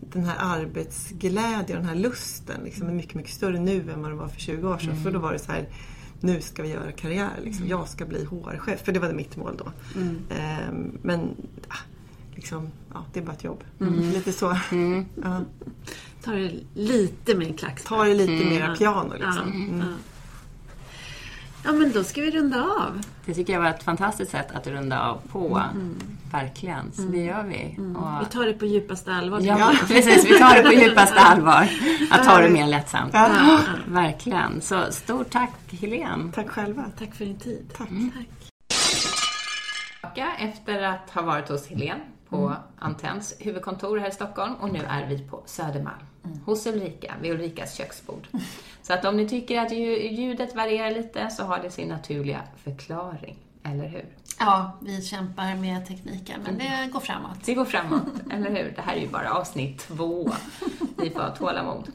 den 0.00 0.24
här 0.24 0.36
arbetsglädjen 0.38 1.78
och 1.78 1.84
den 1.84 1.84
här 1.84 1.94
lusten 1.94 2.60
liksom, 2.64 2.88
är 2.88 2.92
mycket, 2.92 3.14
mycket 3.14 3.32
större 3.32 3.60
nu 3.60 3.90
än 3.90 4.02
vad 4.02 4.10
den 4.10 4.18
var 4.18 4.28
för 4.28 4.40
20 4.40 4.68
år 4.68 4.78
sedan. 4.78 4.90
Mm. 4.90 5.02
För 5.02 5.10
då 5.10 5.18
var 5.18 5.32
det 5.32 5.38
så 5.38 5.52
här, 5.52 5.68
nu 6.20 6.40
ska 6.40 6.62
vi 6.62 6.68
göra 6.68 6.92
karriär. 6.92 7.30
Liksom. 7.44 7.64
Mm. 7.64 7.78
Jag 7.78 7.88
ska 7.88 8.04
bli 8.04 8.24
HR-chef. 8.24 8.84
För 8.84 8.92
det 8.92 9.00
var 9.00 9.12
mitt 9.12 9.36
mål 9.36 9.56
då. 9.58 9.72
Eh, 10.34 10.72
men 11.02 11.36
ah, 11.68 11.76
liksom, 12.34 12.70
ja, 12.92 13.04
det 13.12 13.20
är 13.20 13.24
bara 13.24 13.32
ett 13.32 13.44
jobb. 13.44 13.64
Lite 14.14 14.32
så. 14.32 14.58
Ja. 15.22 15.40
Ta 16.22 16.32
det 16.32 16.52
lite 16.74 17.34
mer 17.34 17.52
klack. 17.52 17.84
Ta 17.84 18.04
det 18.04 18.14
lite 18.14 18.32
mm. 18.32 18.48
mer 18.48 18.76
piano 18.76 19.12
liksom. 19.12 19.52
Mm. 19.52 19.78
Ja, 19.78 19.86
ja, 21.64 21.72
men 21.72 21.92
då 21.92 22.04
ska 22.04 22.20
vi 22.20 22.30
runda 22.30 22.62
av. 22.62 23.00
Det 23.26 23.34
tycker 23.34 23.52
jag 23.52 23.60
var 23.60 23.68
ett 23.68 23.82
fantastiskt 23.82 24.30
sätt 24.30 24.46
att 24.54 24.66
runda 24.66 25.00
av 25.00 25.20
på. 25.32 25.62
Mm. 25.74 25.96
Verkligen, 26.32 26.92
så 26.92 27.02
det 27.02 27.08
mm. 27.08 27.26
gör 27.26 27.42
vi. 27.42 27.74
Mm. 27.78 27.96
Och... 27.96 28.22
Vi 28.22 28.26
tar 28.26 28.46
det 28.46 28.52
på 28.52 28.66
djupaste 28.66 29.12
allvar. 29.12 29.40
Ja, 29.40 29.74
precis. 29.88 30.24
Vi 30.24 30.38
tar 30.38 30.56
det 30.56 30.62
på 30.62 30.72
djupaste 30.72 31.20
allvar. 31.20 31.68
Att 32.10 32.24
ta 32.24 32.40
det 32.40 32.50
mer 32.50 32.66
lättsamt. 32.66 33.14
Ja. 33.14 33.60
Verkligen. 33.86 34.60
Så 34.60 34.84
stort 34.90 35.30
tack, 35.30 35.50
Helene. 35.80 36.32
Tack 36.34 36.48
själva. 36.48 36.84
Tack 36.98 37.14
för 37.14 37.24
din 37.24 37.38
tid. 37.38 37.70
Tack. 37.76 37.88
tack. 37.88 38.26
Efter 40.38 40.82
att 40.82 41.10
ha 41.10 41.22
varit 41.22 41.48
hos 41.48 41.68
Helene 41.68 42.00
på 42.28 42.36
mm. 42.36 42.58
Antenns 42.78 43.34
huvudkontor 43.38 43.98
här 43.98 44.08
i 44.08 44.12
Stockholm 44.12 44.54
och 44.54 44.72
nu 44.72 44.80
är 44.88 45.06
vi 45.06 45.18
på 45.18 45.42
Södermalm 45.46 46.06
mm. 46.24 46.38
hos 46.44 46.66
Ulrika, 46.66 47.14
vid 47.20 47.32
Ulrikas 47.32 47.74
köksbord. 47.74 48.28
Så 48.82 48.92
att 48.92 49.04
om 49.04 49.16
ni 49.16 49.28
tycker 49.28 49.60
att 49.60 49.72
ljudet 49.72 50.54
varierar 50.54 50.90
lite 50.90 51.30
så 51.30 51.42
har 51.44 51.58
det 51.58 51.70
sin 51.70 51.88
naturliga 51.88 52.42
förklaring, 52.64 53.36
eller 53.62 53.88
hur? 53.88 54.04
Ja, 54.38 54.78
vi 54.80 55.02
kämpar 55.02 55.54
med 55.54 55.86
tekniken, 55.86 56.40
men 56.44 56.58
det 56.58 56.90
går 56.92 57.00
framåt. 57.00 57.44
Det 57.44 57.54
går 57.54 57.64
framåt, 57.64 58.02
eller 58.30 58.50
hur? 58.50 58.72
Det 58.76 58.82
här 58.82 58.96
är 58.96 59.00
ju 59.00 59.08
bara 59.08 59.34
avsnitt 59.34 59.78
två. 59.78 60.32
Vi 60.96 61.10
får 61.10 61.20
ha 61.20 61.30
tålamod. 61.36 61.88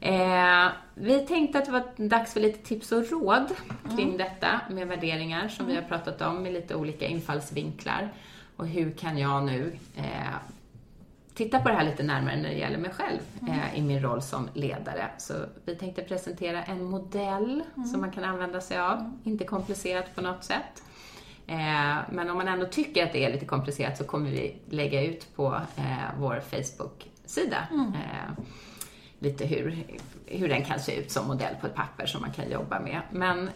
Eh, 0.00 0.66
vi 0.94 1.18
tänkte 1.18 1.58
att 1.58 1.64
det 1.64 1.72
var 1.72 2.08
dags 2.08 2.32
för 2.32 2.40
lite 2.40 2.58
tips 2.58 2.92
och 2.92 3.10
råd 3.10 3.46
kring 3.96 4.06
mm. 4.06 4.16
detta 4.16 4.60
med 4.70 4.88
värderingar 4.88 5.48
som 5.48 5.64
mm. 5.64 5.76
vi 5.76 5.82
har 5.82 5.88
pratat 5.88 6.22
om 6.22 6.42
med 6.42 6.52
lite 6.52 6.74
olika 6.74 7.06
infallsvinklar. 7.06 8.12
Och 8.56 8.66
hur 8.66 8.90
kan 8.90 9.18
jag 9.18 9.44
nu 9.44 9.78
eh, 9.96 10.34
titta 11.36 11.60
på 11.60 11.68
det 11.68 11.74
här 11.74 11.84
lite 11.84 12.02
närmare 12.02 12.36
när 12.36 12.48
det 12.48 12.54
gäller 12.54 12.78
mig 12.78 12.90
själv 12.90 13.18
mm. 13.40 13.52
eh, 13.52 13.78
i 13.78 13.82
min 13.82 14.02
roll 14.02 14.22
som 14.22 14.48
ledare. 14.54 15.10
Så 15.18 15.34
vi 15.64 15.76
tänkte 15.76 16.02
presentera 16.02 16.62
en 16.62 16.84
modell 16.84 17.62
mm. 17.76 17.88
som 17.88 18.00
man 18.00 18.10
kan 18.10 18.24
använda 18.24 18.60
sig 18.60 18.78
av. 18.78 18.98
Mm. 18.98 19.18
Inte 19.24 19.44
komplicerat 19.44 20.14
på 20.14 20.20
något 20.20 20.44
sätt. 20.44 20.82
Eh, 21.46 21.96
men 22.10 22.30
om 22.30 22.36
man 22.36 22.48
ändå 22.48 22.66
tycker 22.66 23.06
att 23.06 23.12
det 23.12 23.24
är 23.24 23.32
lite 23.32 23.46
komplicerat 23.46 23.98
så 23.98 24.04
kommer 24.04 24.30
vi 24.30 24.56
lägga 24.70 25.02
ut 25.02 25.36
på 25.36 25.60
eh, 25.76 26.18
vår 26.18 26.40
Facebook-sida 26.50 27.68
mm. 27.70 27.88
eh, 27.88 28.44
lite 29.18 29.46
hur, 29.46 29.84
hur 30.26 30.48
den 30.48 30.64
kan 30.64 30.80
se 30.80 30.96
ut 30.96 31.10
som 31.10 31.26
modell 31.26 31.54
på 31.60 31.66
ett 31.66 31.74
papper 31.74 32.06
som 32.06 32.20
man 32.20 32.32
kan 32.32 32.50
jobba 32.50 32.80
med. 32.80 33.00
Men 33.10 33.50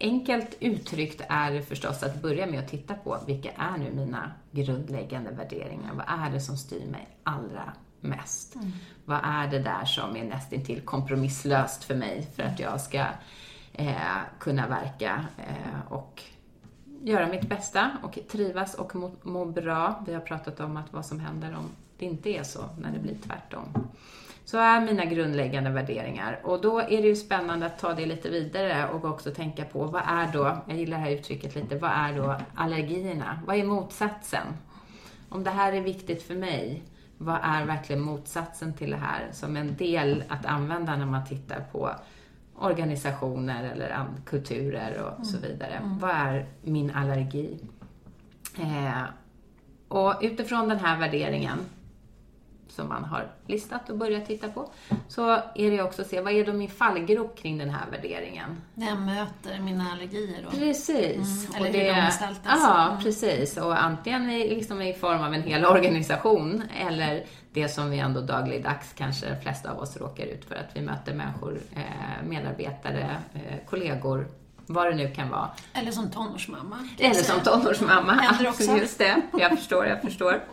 Enkelt 0.00 0.56
uttryckt 0.60 1.20
är 1.28 1.52
det 1.52 1.62
förstås 1.62 2.02
att 2.02 2.22
börja 2.22 2.46
med 2.46 2.60
att 2.60 2.68
titta 2.68 2.94
på 2.94 3.18
vilka 3.26 3.50
är 3.50 3.78
nu 3.78 3.92
mina 3.92 4.32
grundläggande 4.50 5.30
värderingar? 5.30 5.94
Vad 5.94 6.06
är 6.08 6.30
det 6.30 6.40
som 6.40 6.56
styr 6.56 6.86
mig 6.86 7.08
allra 7.22 7.72
mest? 8.00 8.54
Mm. 8.54 8.72
Vad 9.04 9.20
är 9.24 9.48
det 9.48 9.58
där 9.58 9.84
som 9.84 10.16
är 10.16 10.24
nästintill 10.24 10.80
kompromisslöst 10.80 11.84
för 11.84 11.94
mig 11.94 12.28
för 12.36 12.42
att 12.42 12.60
jag 12.60 12.80
ska 12.80 13.06
eh, 13.72 14.20
kunna 14.38 14.68
verka 14.68 15.24
eh, 15.38 15.92
och 15.92 16.22
göra 17.02 17.28
mitt 17.28 17.48
bästa 17.48 17.90
och 18.02 18.18
trivas 18.30 18.74
och 18.74 18.96
må, 18.96 19.12
må, 19.22 19.44
bra. 19.44 20.04
Vi 20.06 20.14
har 20.14 20.20
pratat 20.20 20.60
om 20.60 20.76
att 20.76 20.92
vad 20.92 21.06
som 21.06 21.20
händer 21.20 21.56
om 21.56 21.68
det 21.98 22.06
inte 22.06 22.30
är 22.30 22.42
så, 22.42 22.60
när 22.78 22.92
det 22.92 22.98
blir 22.98 23.16
tvärtom. 23.26 23.88
Så 24.44 24.58
är 24.58 24.80
mina 24.80 25.04
grundläggande 25.04 25.70
värderingar. 25.70 26.40
Och 26.42 26.60
då 26.60 26.80
är 26.80 27.02
det 27.02 27.08
ju 27.08 27.16
spännande 27.16 27.66
att 27.66 27.78
ta 27.78 27.94
det 27.94 28.06
lite 28.06 28.30
vidare 28.30 28.88
och 28.88 29.04
också 29.04 29.30
tänka 29.30 29.64
på 29.64 29.84
vad 29.84 30.02
är 30.06 30.32
då, 30.32 30.56
jag 30.66 30.76
gillar 30.76 30.96
det 30.96 31.04
här 31.04 31.10
uttrycket 31.10 31.54
lite, 31.54 31.78
vad 31.78 31.90
är 31.90 32.12
då 32.16 32.36
allergierna? 32.54 33.40
Vad 33.46 33.56
är 33.56 33.64
motsatsen? 33.64 34.46
Om 35.28 35.44
det 35.44 35.50
här 35.50 35.72
är 35.72 35.80
viktigt 35.80 36.22
för 36.22 36.34
mig, 36.34 36.82
vad 37.18 37.38
är 37.42 37.66
verkligen 37.66 38.02
motsatsen 38.02 38.74
till 38.74 38.90
det 38.90 38.96
här 38.96 39.28
som 39.32 39.56
en 39.56 39.76
del 39.76 40.24
att 40.28 40.46
använda 40.46 40.96
när 40.96 41.06
man 41.06 41.26
tittar 41.26 41.60
på 41.72 41.90
organisationer 42.58 43.64
eller 43.64 44.06
kulturer 44.24 45.02
och 45.02 45.12
mm. 45.12 45.24
så 45.24 45.38
vidare. 45.38 45.74
Mm. 45.74 45.98
Vad 45.98 46.10
är 46.10 46.46
min 46.62 46.90
allergi? 46.90 47.58
Eh, 48.58 49.02
och 49.88 50.14
utifrån 50.20 50.68
den 50.68 50.78
här 50.78 50.98
värderingen 50.98 51.58
som 52.74 52.88
man 52.88 53.04
har 53.04 53.30
listat 53.46 53.90
och 53.90 53.98
börjat 53.98 54.26
titta 54.26 54.48
på, 54.48 54.70
så 55.08 55.30
är 55.54 55.70
det 55.70 55.82
också 55.82 56.02
att 56.02 56.08
se 56.08 56.20
vad 56.20 56.32
är 56.32 56.46
då 56.46 56.52
min 56.52 56.70
fallgrop 56.70 57.38
kring 57.38 57.58
den 57.58 57.70
här 57.70 57.90
värderingen? 57.90 58.60
När 58.74 58.86
jag 58.86 58.98
möter 58.98 59.60
mina 59.60 59.92
allergier 59.92 60.42
då? 60.44 60.50
Precis. 60.50 61.48
Mm, 61.48 61.56
eller 61.56 61.66
och 61.66 61.72
det, 61.72 61.78
hur 61.78 61.94
de 61.94 62.00
gestaltas. 62.00 62.58
Ja, 62.62 62.90
mm. 62.90 63.02
precis. 63.02 63.56
Och 63.56 63.82
antingen 63.82 64.30
i, 64.30 64.54
liksom 64.54 64.82
i 64.82 64.94
form 64.94 65.22
av 65.22 65.34
en 65.34 65.42
hel 65.42 65.64
organisation 65.64 66.62
eller 66.80 67.24
det 67.52 67.68
som 67.68 67.90
vi 67.90 67.98
ändå 67.98 68.20
dagligdags 68.20 68.92
kanske 68.92 69.30
de 69.30 69.40
flesta 69.40 69.70
av 69.70 69.78
oss 69.78 69.96
råkar 69.96 70.26
ut 70.26 70.44
för, 70.44 70.54
att 70.54 70.70
vi 70.76 70.80
möter 70.80 71.14
människor, 71.14 71.60
eh, 71.76 72.28
medarbetare, 72.28 73.16
eh, 73.34 73.66
kollegor, 73.66 74.26
vad 74.66 74.86
det 74.86 74.94
nu 74.94 75.14
kan 75.14 75.30
vara. 75.30 75.50
Eller 75.72 75.90
som 75.90 76.10
tonårsmamma. 76.10 76.88
Eller 76.98 77.14
som 77.14 77.40
tonårsmamma. 77.40 78.20
Också. 78.48 78.76
Just 78.76 78.98
det, 78.98 79.22
jag 79.38 79.50
förstår, 79.50 79.86
jag 79.86 80.02
förstår. 80.02 80.44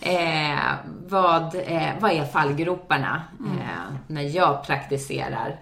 Eh, 0.00 0.58
vad, 1.06 1.54
eh, 1.54 1.92
vad 2.00 2.10
är 2.12 2.24
fallgroparna 2.24 3.22
mm. 3.40 3.58
eh, 3.58 3.96
när 4.06 4.22
jag 4.22 4.64
praktiserar 4.66 5.60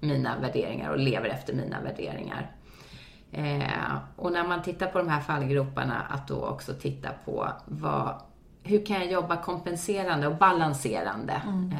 mina 0.00 0.38
värderingar 0.38 0.90
och 0.90 0.98
lever 0.98 1.28
efter 1.28 1.54
mina 1.54 1.80
värderingar? 1.80 2.50
Eh, 3.32 3.96
och 4.16 4.32
när 4.32 4.48
man 4.48 4.62
tittar 4.62 4.86
på 4.86 4.98
de 4.98 5.08
här 5.08 5.20
fallgroparna, 5.20 6.00
att 6.10 6.28
då 6.28 6.44
också 6.44 6.74
titta 6.74 7.08
på 7.24 7.48
vad, 7.64 8.14
hur 8.62 8.86
kan 8.86 8.96
jag 8.96 9.12
jobba 9.12 9.36
kompenserande 9.36 10.26
och 10.26 10.36
balanserande? 10.36 11.42
Mm. 11.46 11.74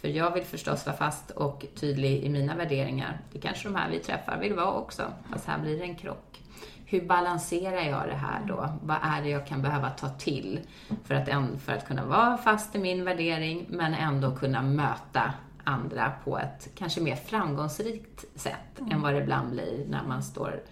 För 0.00 0.08
jag 0.08 0.34
vill 0.34 0.44
förstås 0.44 0.86
vara 0.86 0.96
fast 0.96 1.30
och 1.30 1.66
tydlig 1.74 2.24
i 2.24 2.28
mina 2.28 2.54
värderingar. 2.54 3.20
Det 3.32 3.38
kanske 3.38 3.68
de 3.68 3.74
här 3.74 3.90
vi 3.90 3.98
träffar 3.98 4.38
vill 4.38 4.54
vara 4.54 4.72
också, 4.72 5.02
fast 5.32 5.46
här 5.46 5.58
blir 5.58 5.78
det 5.78 5.84
en 5.84 5.96
krock. 5.96 6.42
Hur 6.84 7.06
balanserar 7.06 7.80
jag 7.80 8.08
det 8.08 8.14
här 8.14 8.44
då? 8.48 8.68
Vad 8.82 8.96
är 9.02 9.22
det 9.22 9.28
jag 9.28 9.46
kan 9.46 9.62
behöva 9.62 9.90
ta 9.90 10.08
till 10.08 10.60
för 11.04 11.14
att, 11.14 11.28
för 11.62 11.72
att 11.72 11.86
kunna 11.86 12.04
vara 12.04 12.36
fast 12.36 12.74
i 12.74 12.78
min 12.78 13.04
värdering, 13.04 13.66
men 13.68 13.94
ändå 13.94 14.36
kunna 14.36 14.62
möta 14.62 15.32
andra 15.64 16.12
på 16.24 16.38
ett 16.38 16.68
kanske 16.74 17.00
mer 17.00 17.16
framgångsrikt 17.16 18.24
sätt 18.34 18.78
mm. 18.78 18.92
än 18.92 19.02
vad 19.02 19.14
det 19.14 19.20
ibland 19.20 19.50
blir 19.50 19.86
när 19.88 20.02
man 20.02 20.22
står 20.22 20.62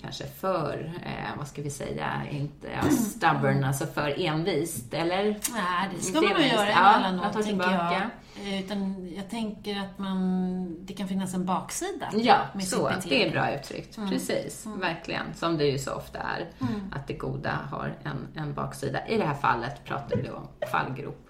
kanske 0.00 0.26
för, 0.26 0.92
eh, 1.04 1.38
vad 1.38 1.48
ska 1.48 1.62
vi 1.62 1.70
säga, 1.70 2.22
inte 2.30 2.68
ja, 2.82 2.90
stubborn, 2.90 3.64
alltså 3.64 3.86
för 3.86 4.20
envist, 4.20 4.94
eller? 4.94 5.24
Nej, 5.52 5.90
det 5.96 6.02
ska 6.02 6.20
man 6.20 6.32
nog 6.32 6.42
göra 6.42 6.68
emellanåt, 6.68 7.32
ja, 7.34 7.42
tänker 7.42 7.72
jag. 7.72 8.10
Eh, 8.44 8.60
utan 8.60 9.08
jag 9.16 9.30
tänker 9.30 9.80
att 9.80 9.98
man, 9.98 10.86
det 10.86 10.92
kan 10.92 11.08
finnas 11.08 11.34
en 11.34 11.46
baksida 11.46 12.08
Ja, 12.12 12.38
så. 12.60 12.90
Det 13.08 13.26
är 13.26 13.30
bra 13.30 13.54
uttryckt. 13.54 13.96
Mm. 13.96 14.10
Precis, 14.10 14.66
mm. 14.66 14.80
verkligen. 14.80 15.34
Som 15.34 15.58
det 15.58 15.64
ju 15.64 15.78
så 15.78 15.94
ofta 15.94 16.18
är, 16.18 16.46
mm. 16.60 16.92
att 16.92 17.06
det 17.06 17.14
goda 17.14 17.58
har 17.70 17.94
en, 18.04 18.42
en 18.42 18.54
baksida. 18.54 19.06
I 19.06 19.16
det 19.16 19.24
här 19.24 19.34
fallet 19.34 19.84
pratar 19.84 20.16
vi 20.16 20.30
om 20.30 20.48
fallgrop. 20.72 21.28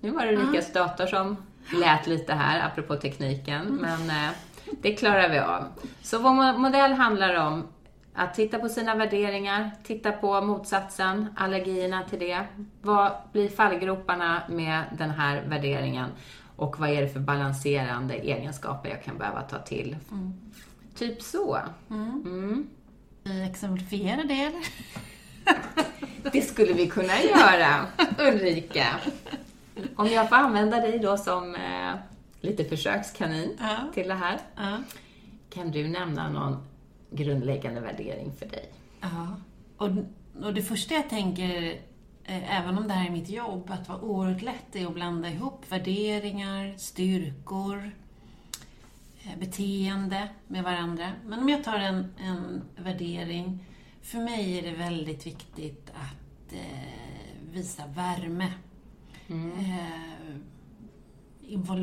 Nu 0.00 0.10
var 0.10 0.26
det 0.26 0.32
Rikas 0.32 0.72
dator 0.72 1.06
som 1.06 1.36
lät 1.80 2.06
lite 2.06 2.34
här, 2.34 2.66
apropå 2.66 2.96
tekniken, 2.96 3.60
mm. 3.60 3.76
men 3.76 4.10
eh, 4.10 4.32
det 4.80 4.92
klarar 4.92 5.28
vi 5.28 5.38
av. 5.38 5.64
Så 6.02 6.18
vår 6.18 6.58
modell 6.58 6.92
handlar 6.92 7.46
om 7.46 7.68
att 8.14 8.34
titta 8.34 8.58
på 8.58 8.68
sina 8.68 8.94
värderingar, 8.94 9.70
titta 9.82 10.12
på 10.12 10.40
motsatsen, 10.40 11.26
allergierna 11.36 12.02
till 12.02 12.18
det. 12.18 12.46
Vad 12.82 13.12
blir 13.32 13.48
fallgroparna 13.48 14.42
med 14.48 14.84
den 14.98 15.10
här 15.10 15.42
värderingen? 15.46 16.10
Och 16.56 16.78
vad 16.78 16.90
är 16.90 17.02
det 17.02 17.08
för 17.08 17.20
balanserande 17.20 18.14
egenskaper 18.14 18.90
jag 18.90 19.02
kan 19.02 19.18
behöva 19.18 19.42
ta 19.42 19.58
till? 19.58 19.96
Mm. 20.10 20.32
Typ 20.94 21.22
så. 21.22 21.58
Mm. 21.90 22.22
Mm. 22.26 22.68
Exemplifiera 23.50 24.22
det, 24.22 24.42
eller? 24.42 24.62
det 26.32 26.42
skulle 26.42 26.72
vi 26.72 26.86
kunna 26.86 27.22
göra, 27.22 27.86
Ulrika. 28.18 28.86
Om 29.96 30.06
jag 30.06 30.28
får 30.28 30.36
använda 30.36 30.80
dig 30.80 30.98
då 30.98 31.16
som 31.16 31.54
eh, 31.54 31.94
lite 32.42 32.64
försökskanin 32.64 33.56
ja. 33.60 33.76
till 33.94 34.08
det 34.08 34.14
här. 34.14 34.40
Ja. 34.56 34.82
kan 35.50 35.70
du 35.70 35.88
nämna 35.88 36.30
någon 36.30 36.66
grundläggande 37.10 37.80
värdering 37.80 38.32
för 38.38 38.46
dig? 38.46 38.72
Ja, 39.00 39.36
och, 39.76 39.88
och 40.44 40.54
det 40.54 40.62
första 40.62 40.94
jag 40.94 41.10
tänker, 41.10 41.62
eh, 42.24 42.60
även 42.60 42.78
om 42.78 42.88
det 42.88 42.94
här 42.94 43.06
är 43.06 43.10
mitt 43.10 43.28
jobb, 43.28 43.70
att 43.70 43.88
vara 43.88 44.00
oerhört 44.00 44.42
lätt 44.42 44.76
är 44.76 44.86
att 44.86 44.94
blanda 44.94 45.30
ihop 45.30 45.64
värderingar, 45.68 46.74
styrkor, 46.78 47.90
eh, 49.22 49.38
beteende 49.38 50.28
med 50.48 50.64
varandra. 50.64 51.12
Men 51.24 51.38
om 51.38 51.48
jag 51.48 51.64
tar 51.64 51.78
en, 51.78 52.14
en 52.18 52.62
värdering, 52.76 53.66
för 54.02 54.18
mig 54.18 54.58
är 54.58 54.62
det 54.62 54.76
väldigt 54.76 55.26
viktigt 55.26 55.90
att 55.90 56.52
eh, 56.52 57.52
visa 57.52 57.86
värme. 57.86 58.52
Mm. 59.28 59.52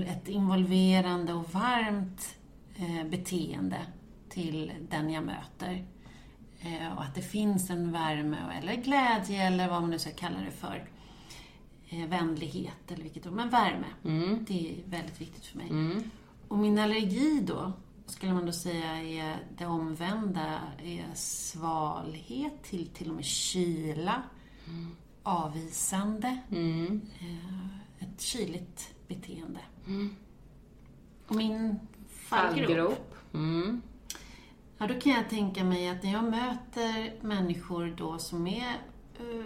Ett 0.07 0.27
involverande 0.27 1.33
och 1.33 1.53
varmt 1.53 2.35
eh, 2.75 3.07
beteende 3.09 3.77
till 4.29 4.71
den 4.89 5.09
jag 5.09 5.23
möter. 5.25 5.85
Eh, 6.59 6.93
och 6.97 7.03
att 7.03 7.15
det 7.15 7.21
finns 7.21 7.69
en 7.69 7.91
värme 7.91 8.37
eller 8.61 8.75
glädje 8.75 9.47
eller 9.47 9.69
vad 9.69 9.81
man 9.81 9.89
nu 9.89 9.99
ska 9.99 10.11
kalla 10.11 10.39
det 10.41 10.51
för. 10.51 10.89
Eh, 11.89 12.07
vänlighet 12.07 12.91
eller 12.91 13.03
vilket 13.03 13.27
ord, 13.27 13.33
men 13.33 13.49
värme. 13.49 13.85
Mm. 14.05 14.45
Det 14.47 14.69
är 14.71 14.89
väldigt 14.89 15.21
viktigt 15.21 15.45
för 15.45 15.57
mig. 15.57 15.69
Mm. 15.69 16.11
Och 16.47 16.57
min 16.57 16.79
allergi 16.79 17.43
då, 17.47 17.73
skulle 18.05 18.33
man 18.33 18.45
då 18.45 18.51
säga 18.51 19.03
är 19.03 19.37
det 19.57 19.65
omvända, 19.65 20.59
är 20.83 21.05
svalhet 21.13 22.63
till 22.63 22.87
till 22.87 23.09
och 23.09 23.15
med 23.15 23.25
kyla, 23.25 24.23
avvisande, 25.23 26.37
Mm. 26.51 27.01
ett 27.99 28.21
kyligt 28.21 28.93
beteende. 29.09 29.59
Mm. 29.87 30.15
Min 31.27 31.79
fallgrop, 32.09 32.67
Fallgrop. 32.67 33.15
Mm. 33.33 33.81
ja 34.77 34.87
då 34.87 34.93
kan 34.99 35.11
jag 35.11 35.29
tänka 35.29 35.63
mig 35.63 35.89
att 35.89 36.03
när 36.03 36.11
jag 36.11 36.23
möter 36.23 37.13
människor 37.21 37.93
då 37.97 38.19
som 38.19 38.47
är 38.47 38.73
eh, 39.19 39.45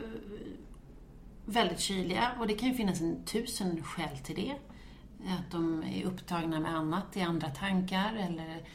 väldigt 1.45 1.79
kyliga, 1.79 2.31
och 2.39 2.47
det 2.47 2.53
kan 2.53 2.69
ju 2.69 2.75
finnas 2.75 3.01
en 3.01 3.25
tusen 3.25 3.83
skäl 3.83 4.17
till 4.17 4.35
det. 4.35 4.55
Att 5.27 5.51
de 5.51 5.83
är 5.83 6.05
upptagna 6.05 6.59
med 6.59 6.75
annat, 6.75 7.17
i 7.17 7.21
andra 7.21 7.49
tankar, 7.49 8.13
eller 8.15 8.67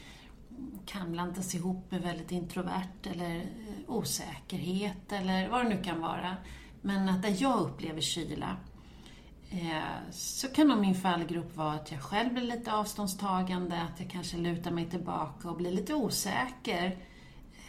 kan 0.85 1.11
blandas 1.11 1.55
ihop 1.55 1.91
med 1.91 2.01
väldigt 2.01 2.31
introvert, 2.31 3.07
eller 3.11 3.35
eh, 3.35 3.43
osäkerhet, 3.87 5.11
eller 5.11 5.49
vad 5.49 5.65
det 5.65 5.69
nu 5.69 5.83
kan 5.83 6.01
vara. 6.01 6.37
Men 6.81 7.09
att 7.09 7.21
där 7.21 7.35
jag 7.37 7.59
upplever 7.59 8.01
kyla, 8.01 8.57
så 10.11 10.47
kan 10.47 10.67
nog 10.67 10.77
min 10.77 10.95
fallgrop 10.95 11.55
vara 11.55 11.73
att 11.73 11.91
jag 11.91 12.01
själv 12.01 12.33
blir 12.33 12.43
lite 12.43 12.73
avståndstagande, 12.73 13.81
att 13.81 13.99
jag 13.99 14.09
kanske 14.09 14.37
lutar 14.37 14.71
mig 14.71 14.89
tillbaka 14.89 15.49
och 15.49 15.57
blir 15.57 15.71
lite 15.71 15.93
osäker 15.93 16.85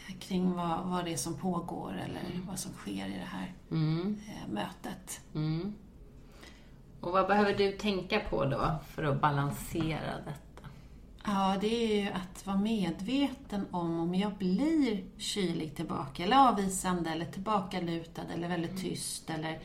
eh, 0.08 0.14
kring 0.18 0.52
vad, 0.52 0.80
vad 0.84 1.04
det 1.04 1.12
är 1.12 1.16
som 1.16 1.34
pågår 1.34 1.92
eller 2.04 2.22
vad 2.48 2.58
som 2.58 2.72
sker 2.72 3.06
i 3.06 3.18
det 3.18 3.28
här 3.30 3.52
Mm. 3.70 4.20
eh, 4.28 4.52
mötet. 4.52 5.20
Mm. 5.34 5.74
Och 7.00 7.12
vad 7.12 7.26
behöver 7.26 7.54
du 7.54 7.72
tänka 7.72 8.20
på 8.20 8.44
då 8.44 8.70
för 8.94 9.04
att 9.04 9.20
balansera 9.20 10.16
detta? 10.26 10.68
Ja, 11.24 11.56
det 11.60 11.66
är 11.66 12.02
ju 12.04 12.10
att 12.10 12.46
vara 12.46 12.56
medveten 12.56 13.66
om 13.70 14.00
om 14.00 14.14
jag 14.14 14.32
blir 14.34 15.04
kylig 15.18 15.76
tillbaka, 15.76 16.24
eller 16.24 16.48
avvisande, 16.48 17.10
eller 17.10 17.26
tillbakalutad, 17.26 18.22
eller 18.34 18.48
väldigt 18.48 18.80
tyst. 18.80 19.30
Eller 19.30 19.58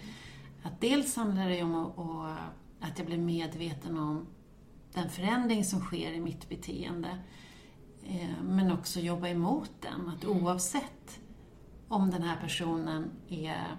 att 0.66 0.82
dels 0.82 1.16
handlar 1.16 1.49
det 1.49 1.63
om 1.63 1.76
att, 1.76 1.99
att, 1.99 2.89
att 2.89 2.97
jag 2.97 3.07
blir 3.07 3.18
medveten 3.18 3.97
om 3.97 4.28
den 4.93 5.09
förändring 5.09 5.63
som 5.63 5.80
sker 5.80 6.11
i 6.11 6.20
mitt 6.20 6.49
beteende. 6.49 7.09
Eh, 8.03 8.43
Men 8.43 8.72
också 8.72 8.99
jobba 8.99 9.28
emot 9.28 9.72
den. 9.82 10.09
Att 10.09 10.26
oavsett 10.26 11.20
om 11.88 12.11
den 12.11 12.24
här 12.24 12.36
personen 12.41 13.11
är 13.30 13.78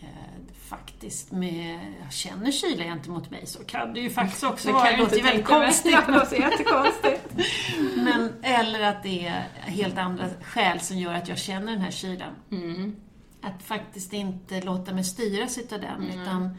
eh, 0.00 0.54
faktiskt 0.68 1.32
med, 1.32 1.94
jag 2.02 2.12
känner 2.12 2.50
kyla 2.50 2.84
gentemot 2.84 3.30
mig 3.30 3.46
så 3.46 3.64
kan 3.64 3.94
det 3.94 4.00
ju 4.00 4.10
faktiskt 4.10 4.44
också 4.44 4.72
vara, 4.72 4.90
det 4.90 4.96
låter 4.96 5.16
ju 5.16 5.22
väldigt 5.22 5.46
konstigt. 5.46 5.98
Det 6.06 6.12
låter 6.18 6.36
jättekonstigt. 6.36 7.48
Men, 7.96 8.32
eller 8.42 8.82
att 8.82 9.02
det 9.02 9.26
är 9.26 9.70
helt 9.70 9.98
andra 9.98 10.24
skäl 10.42 10.80
som 10.80 10.98
gör 10.98 11.14
att 11.14 11.28
jag 11.28 11.38
känner 11.38 11.72
den 11.72 11.80
här 11.80 11.90
kylan. 11.90 12.34
Mm. 12.50 12.96
Att 13.42 13.62
faktiskt 13.62 14.12
inte 14.12 14.62
låta 14.62 14.94
mig 14.94 15.04
styras 15.04 15.58
utav 15.58 15.80
den, 15.80 16.02
utan 16.02 16.56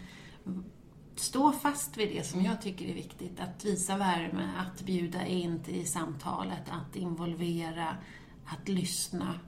stå 1.15 1.51
fast 1.51 1.97
vid 1.97 2.09
det 2.09 2.23
som 2.23 2.41
jag 2.41 2.61
tycker 2.61 2.85
är 2.85 2.93
viktigt. 2.93 3.39
Att 3.39 3.65
visa 3.65 3.97
värme, 3.97 4.49
att 4.57 4.81
bjuda 4.81 5.25
in 5.25 5.63
till 5.63 5.91
samtalet, 5.91 6.69
att 6.69 6.95
involvera, 6.95 7.97
att 8.45 8.67
lyssna 8.67 9.39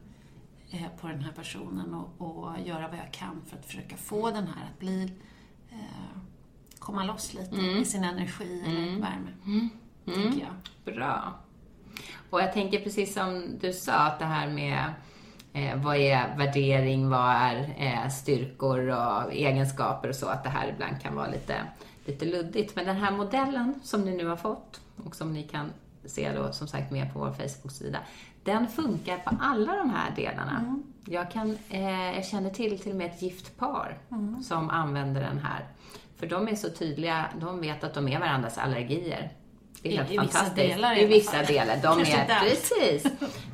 eh, 0.71 0.87
på 1.01 1.07
den 1.07 1.21
här 1.21 1.31
personen 1.31 1.93
och, 1.93 2.21
och 2.21 2.59
göra 2.65 2.87
vad 2.87 2.97
jag 2.97 3.13
kan 3.13 3.41
för 3.45 3.57
att 3.57 3.65
försöka 3.65 3.97
få 3.97 4.31
den 4.31 4.47
här 4.47 4.69
att 4.73 4.79
bli 4.79 5.11
eh, 5.69 6.19
komma 6.79 7.03
loss 7.03 7.33
lite 7.33 7.55
i 7.55 7.85
sin 7.85 8.03
energi 8.03 8.63
eller 8.65 9.01
värme. 9.01 9.31
Tänker 10.05 10.39
jag. 10.41 10.93
Bra. 10.95 11.39
Och 12.29 12.41
jag 12.41 12.53
tänker 12.53 12.79
precis 12.79 13.13
som 13.13 13.57
du 13.61 13.73
sa, 13.73 13.93
att 13.93 14.19
det 14.19 14.25
här 14.25 14.49
med 14.49 14.93
eh, 15.55 15.75
vad 15.75 15.97
är 15.97 16.37
värdering, 16.37 17.09
vad 17.09 17.35
är 17.35 17.75
eh, 17.77 18.09
styrkor 18.09 18.89
och 18.89 19.33
egenskaper 19.33 20.09
och 20.09 20.15
så, 20.15 20.27
att 20.27 20.43
det 20.43 20.49
här 20.49 20.67
ibland 20.69 21.01
kan 21.01 21.15
vara 21.15 21.27
lite, 21.27 21.55
lite 22.05 22.25
luddigt. 22.25 22.75
Men 22.75 22.85
den 22.85 22.95
här 22.95 23.11
modellen 23.11 23.79
som 23.83 24.01
ni 24.01 24.17
nu 24.17 24.27
har 24.27 24.35
fått 24.35 24.81
och 25.05 25.15
som 25.15 25.33
ni 25.33 25.43
kan 25.43 25.71
se 26.05 26.31
då 26.31 26.51
som 26.51 26.67
sagt 26.67 26.91
mer 26.91 27.05
på 27.13 27.19
vår 27.19 27.31
Facebook-sida, 27.31 27.99
den 28.43 28.67
funkar 28.67 29.17
på 29.17 29.31
alla 29.41 29.75
de 29.75 29.89
här 29.89 30.15
delarna. 30.15 30.79
Jag, 31.05 31.31
kan, 31.31 31.57
eh, 31.69 32.15
jag 32.15 32.25
känner 32.25 32.49
till 32.49 32.79
till 32.79 32.91
och 32.91 32.97
med 32.97 33.11
ett 33.11 33.21
gift 33.21 33.57
par 33.57 33.97
som 34.43 34.69
använder 34.69 35.21
den 35.21 35.37
här. 35.37 35.65
För 36.15 36.27
de 36.27 36.47
är 36.47 36.55
så 36.55 36.69
tydliga, 36.69 37.25
de 37.39 37.61
vet 37.61 37.83
att 37.83 37.93
de 37.93 38.07
är 38.07 38.19
varandras 38.19 38.57
allergier. 38.57 39.31
Det 39.85 39.89
är 39.89 39.93
I- 39.93 39.97
helt 39.97 40.11
i 40.11 40.17
vissa 40.17 40.23
fantastiskt. 40.39 40.55
delar 40.75 40.97
i 40.99 41.05
vissa 41.05 41.43
delar. 41.43 41.77
De 41.83 41.99
är, 42.11 42.39
precis. 42.39 43.03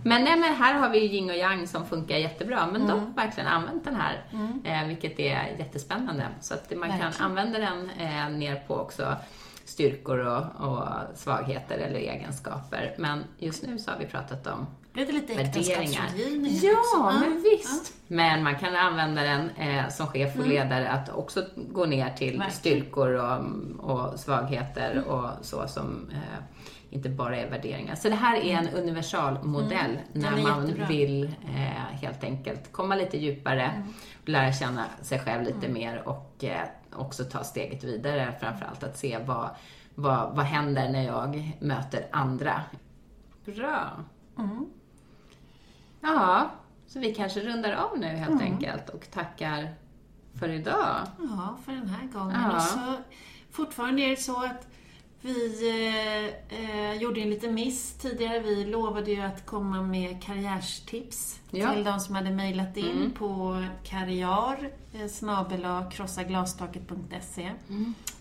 Men, 0.03 0.23
nej, 0.23 0.39
men 0.39 0.53
här 0.53 0.73
har 0.73 0.89
vi 0.89 0.99
ju 0.99 1.05
yin 1.17 1.29
och 1.29 1.35
yang 1.35 1.67
som 1.67 1.85
funkar 1.85 2.15
jättebra. 2.17 2.67
Men 2.71 2.81
de 2.87 2.91
Mm. 2.91 2.99
har 3.05 3.23
verkligen 3.25 3.47
använt 3.49 3.83
den 3.85 3.95
här, 3.95 4.23
eh, 4.63 4.87
vilket 4.87 5.19
är 5.19 5.55
jättespännande. 5.59 6.27
Så 6.41 6.53
att 6.53 6.71
man 6.75 6.89
kan 6.89 6.99
Verkligen. 6.99 7.25
använda 7.25 7.59
den 7.59 7.89
eh, 7.99 8.29
ner 8.29 8.55
på 8.67 8.75
också 8.75 9.15
styrkor 9.65 10.17
och, 10.19 10.67
och 10.67 10.87
svagheter 11.15 11.77
eller 11.77 11.99
egenskaper. 11.99 12.95
Men 12.97 13.23
just 13.37 13.63
nu 13.63 13.77
så 13.79 13.91
har 13.91 13.97
vi 13.99 14.05
pratat 14.05 14.47
om 14.47 14.67
Blev 14.93 15.07
det 15.07 15.13
lite 15.13 15.33
värderingar. 15.33 16.09
Ja, 16.63 16.79
också? 16.79 17.19
men 17.19 17.41
visst. 17.43 17.93
Men 18.07 18.43
man 18.43 18.55
kan 18.55 18.75
använda 18.75 19.21
den 19.23 19.49
eh, 19.49 19.87
som 19.89 20.07
chef 20.07 20.39
och 20.39 20.47
ledare 20.47 20.89
att 20.89 21.09
också 21.09 21.45
gå 21.55 21.85
ner 21.85 22.09
till 22.09 22.35
Mm. 22.35 22.39
Verkligen. 22.47 22.77
Mm. 22.77 22.85
styrkor 22.85 23.09
och, 23.13 24.09
och 24.11 24.19
svagheter 24.19 25.03
och 25.07 25.29
så 25.45 25.67
som 25.67 26.09
eh, 26.11 26.43
inte 26.89 27.09
bara 27.09 27.37
är 27.37 27.49
värderingar. 27.49 27.95
Så 27.95 28.09
det 28.09 28.15
här 28.15 28.37
är 28.37 28.57
en 28.57 28.69
universalmodell 28.69 29.99
Den 30.13 30.21
när 30.21 30.37
är 30.37 30.41
man 30.43 30.61
jättebra. 30.67 30.87
vill 30.87 31.23
eh, 31.43 31.59
helt 32.01 32.23
enkelt 32.23 32.71
komma 32.71 32.95
lite 32.95 33.17
djupare, 33.17 33.63
Mm. 33.63 33.93
lära 34.25 34.53
känna 34.53 34.85
sig 35.01 35.19
själv 35.19 35.43
lite 35.43 35.67
mer 35.69 36.07
och 36.07 36.43
eh, 36.43 36.61
också 36.95 37.23
ta 37.23 37.43
steget 37.43 37.83
vidare 37.83 38.33
framförallt 38.39 38.83
att 38.83 38.97
se 38.97 39.17
vad, 39.25 39.49
vad, 39.95 40.35
vad 40.35 40.45
händer 40.45 40.89
när 40.89 41.03
jag 41.05 41.51
möter 41.59 42.05
andra. 42.11 42.61
Bra. 43.45 43.89
Mm. 44.37 44.65
Ja, 46.01 46.51
så 46.87 46.99
vi 46.99 47.15
kanske 47.15 47.39
rundar 47.39 47.71
av 47.73 47.99
nu 47.99 48.07
helt 48.07 48.31
Mm. 48.41 48.43
enkelt 48.53 48.89
och 48.89 49.11
tackar 49.11 49.73
för 50.39 50.49
idag. 50.49 50.97
Ja, 51.19 51.57
för 51.65 51.71
den 51.71 51.87
här 51.89 52.07
gången. 52.07 52.37
Ja. 52.41 52.55
Och 52.55 52.61
så, 52.61 52.79
fortfarande 53.51 54.01
är 54.01 54.09
det 54.09 54.17
så 54.17 54.43
att 54.45 54.67
vi 55.23 55.69
eh, 55.69 56.59
eh, 56.59 56.93
gjorde 56.93 57.21
en 57.21 57.29
liten 57.29 57.53
miss 57.53 57.93
tidigare. 57.93 58.39
Vi 58.39 58.65
lovade 58.65 59.11
ju 59.11 59.21
att 59.21 59.45
komma 59.45 59.81
med 59.81 60.23
karriärstips 60.23 61.39
Ja. 61.51 61.73
till 61.73 61.83
de 61.83 61.99
som 61.99 62.15
hade 62.15 62.31
mejlat 62.31 62.77
in 62.77 62.91
Mm. 62.97 63.11
på 63.11 63.63
karriär 63.83 64.69
eh, 64.93 65.89
krossaglastaket.se. 65.89 67.51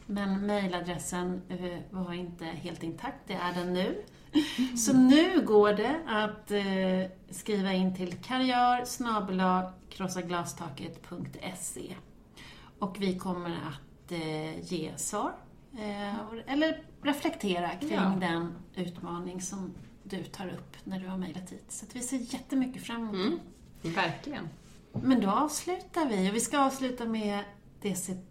Men 0.07 0.47
mejladressen 0.47 1.43
eh, 1.49 1.79
var 1.91 2.13
inte 2.13 2.45
helt 2.45 2.83
intakt, 2.83 3.19
det 3.27 3.35
är 3.35 3.53
den 3.55 3.73
nu. 3.75 4.03
Så 4.77 4.93
nu 4.97 5.45
går 5.47 5.73
det 5.73 6.01
att 6.07 6.51
eh, 6.51 7.11
skriva 7.37 7.73
in 7.73 7.97
till 7.97 8.15
karriär 8.17 8.85
krossaglastaket.se. 9.91 11.95
Och 12.79 12.97
vi 13.01 13.19
kommer 13.19 13.51
att 13.51 14.13
eh, 14.13 14.73
ge 14.73 14.93
svar. 14.97 15.33
Eh, 15.79 16.15
eller 16.47 16.83
reflektera 17.03 17.69
kring 17.69 17.93
Ja. 17.93 18.17
den 18.21 18.55
utmaning 18.75 19.41
som 19.41 19.75
du 20.03 20.25
tar 20.25 20.47
upp 20.49 20.77
när 20.85 21.01
du 21.01 21.09
har 21.09 21.19
mejlat 21.19 21.51
hit. 21.51 21.65
Så 21.69 21.87
vi 21.93 22.01
ser 22.01 22.35
jättemycket 22.35 22.83
fram 22.83 23.09
emot 23.09 23.41
Mm. 23.83 23.95
Verkligen. 23.97 24.49
Men 24.93 25.21
då 25.21 25.31
avslutar 25.31 26.09
vi. 26.09 26.31
Och 26.31 26.35
vi 26.35 26.41
ska 26.41 26.59
avsluta 26.59 27.05
med 27.05 27.45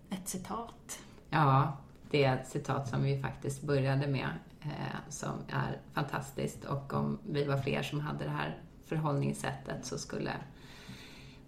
ett 0.10 0.28
citat. 0.30 1.00
Ja, 1.30 1.78
det 2.12 2.24
är 2.24 2.36
ett 2.38 2.48
citat 2.50 2.90
som 2.90 3.04
vi 3.04 3.22
faktiskt 3.22 3.62
började 3.62 4.08
med. 4.08 4.30
Eh, 4.70 5.10
som 5.10 5.34
är 5.48 5.78
fantastiskt 5.94 6.66
och 6.66 6.94
om 6.94 7.20
vi 7.28 7.44
var 7.44 7.58
fler 7.58 7.84
som 7.84 8.00
hade 8.00 8.24
det 8.24 8.30
här 8.30 8.58
förhållningssättet 8.86 9.86
så 9.86 9.98
skulle 9.98 10.32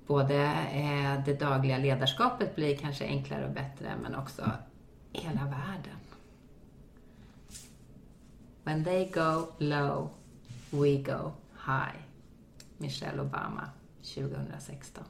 både 0.08 0.36
eh, 0.72 1.26
det 1.26 1.40
dagliga 1.40 1.78
ledarskapet 1.78 2.56
bli 2.56 2.78
kanske 2.78 3.06
enklare 3.06 3.46
och 3.46 3.54
bättre 3.54 3.94
men 4.02 4.16
också 4.16 4.52
hela 5.12 5.46
världen. 5.46 5.98
When 8.64 8.84
they 8.84 9.12
go 9.12 9.48
low, 9.58 10.10
we 10.70 10.98
go 10.98 11.32
high. 11.66 11.98
Michelle 12.78 13.22
Obama 13.22 13.70
2016. 14.02 15.04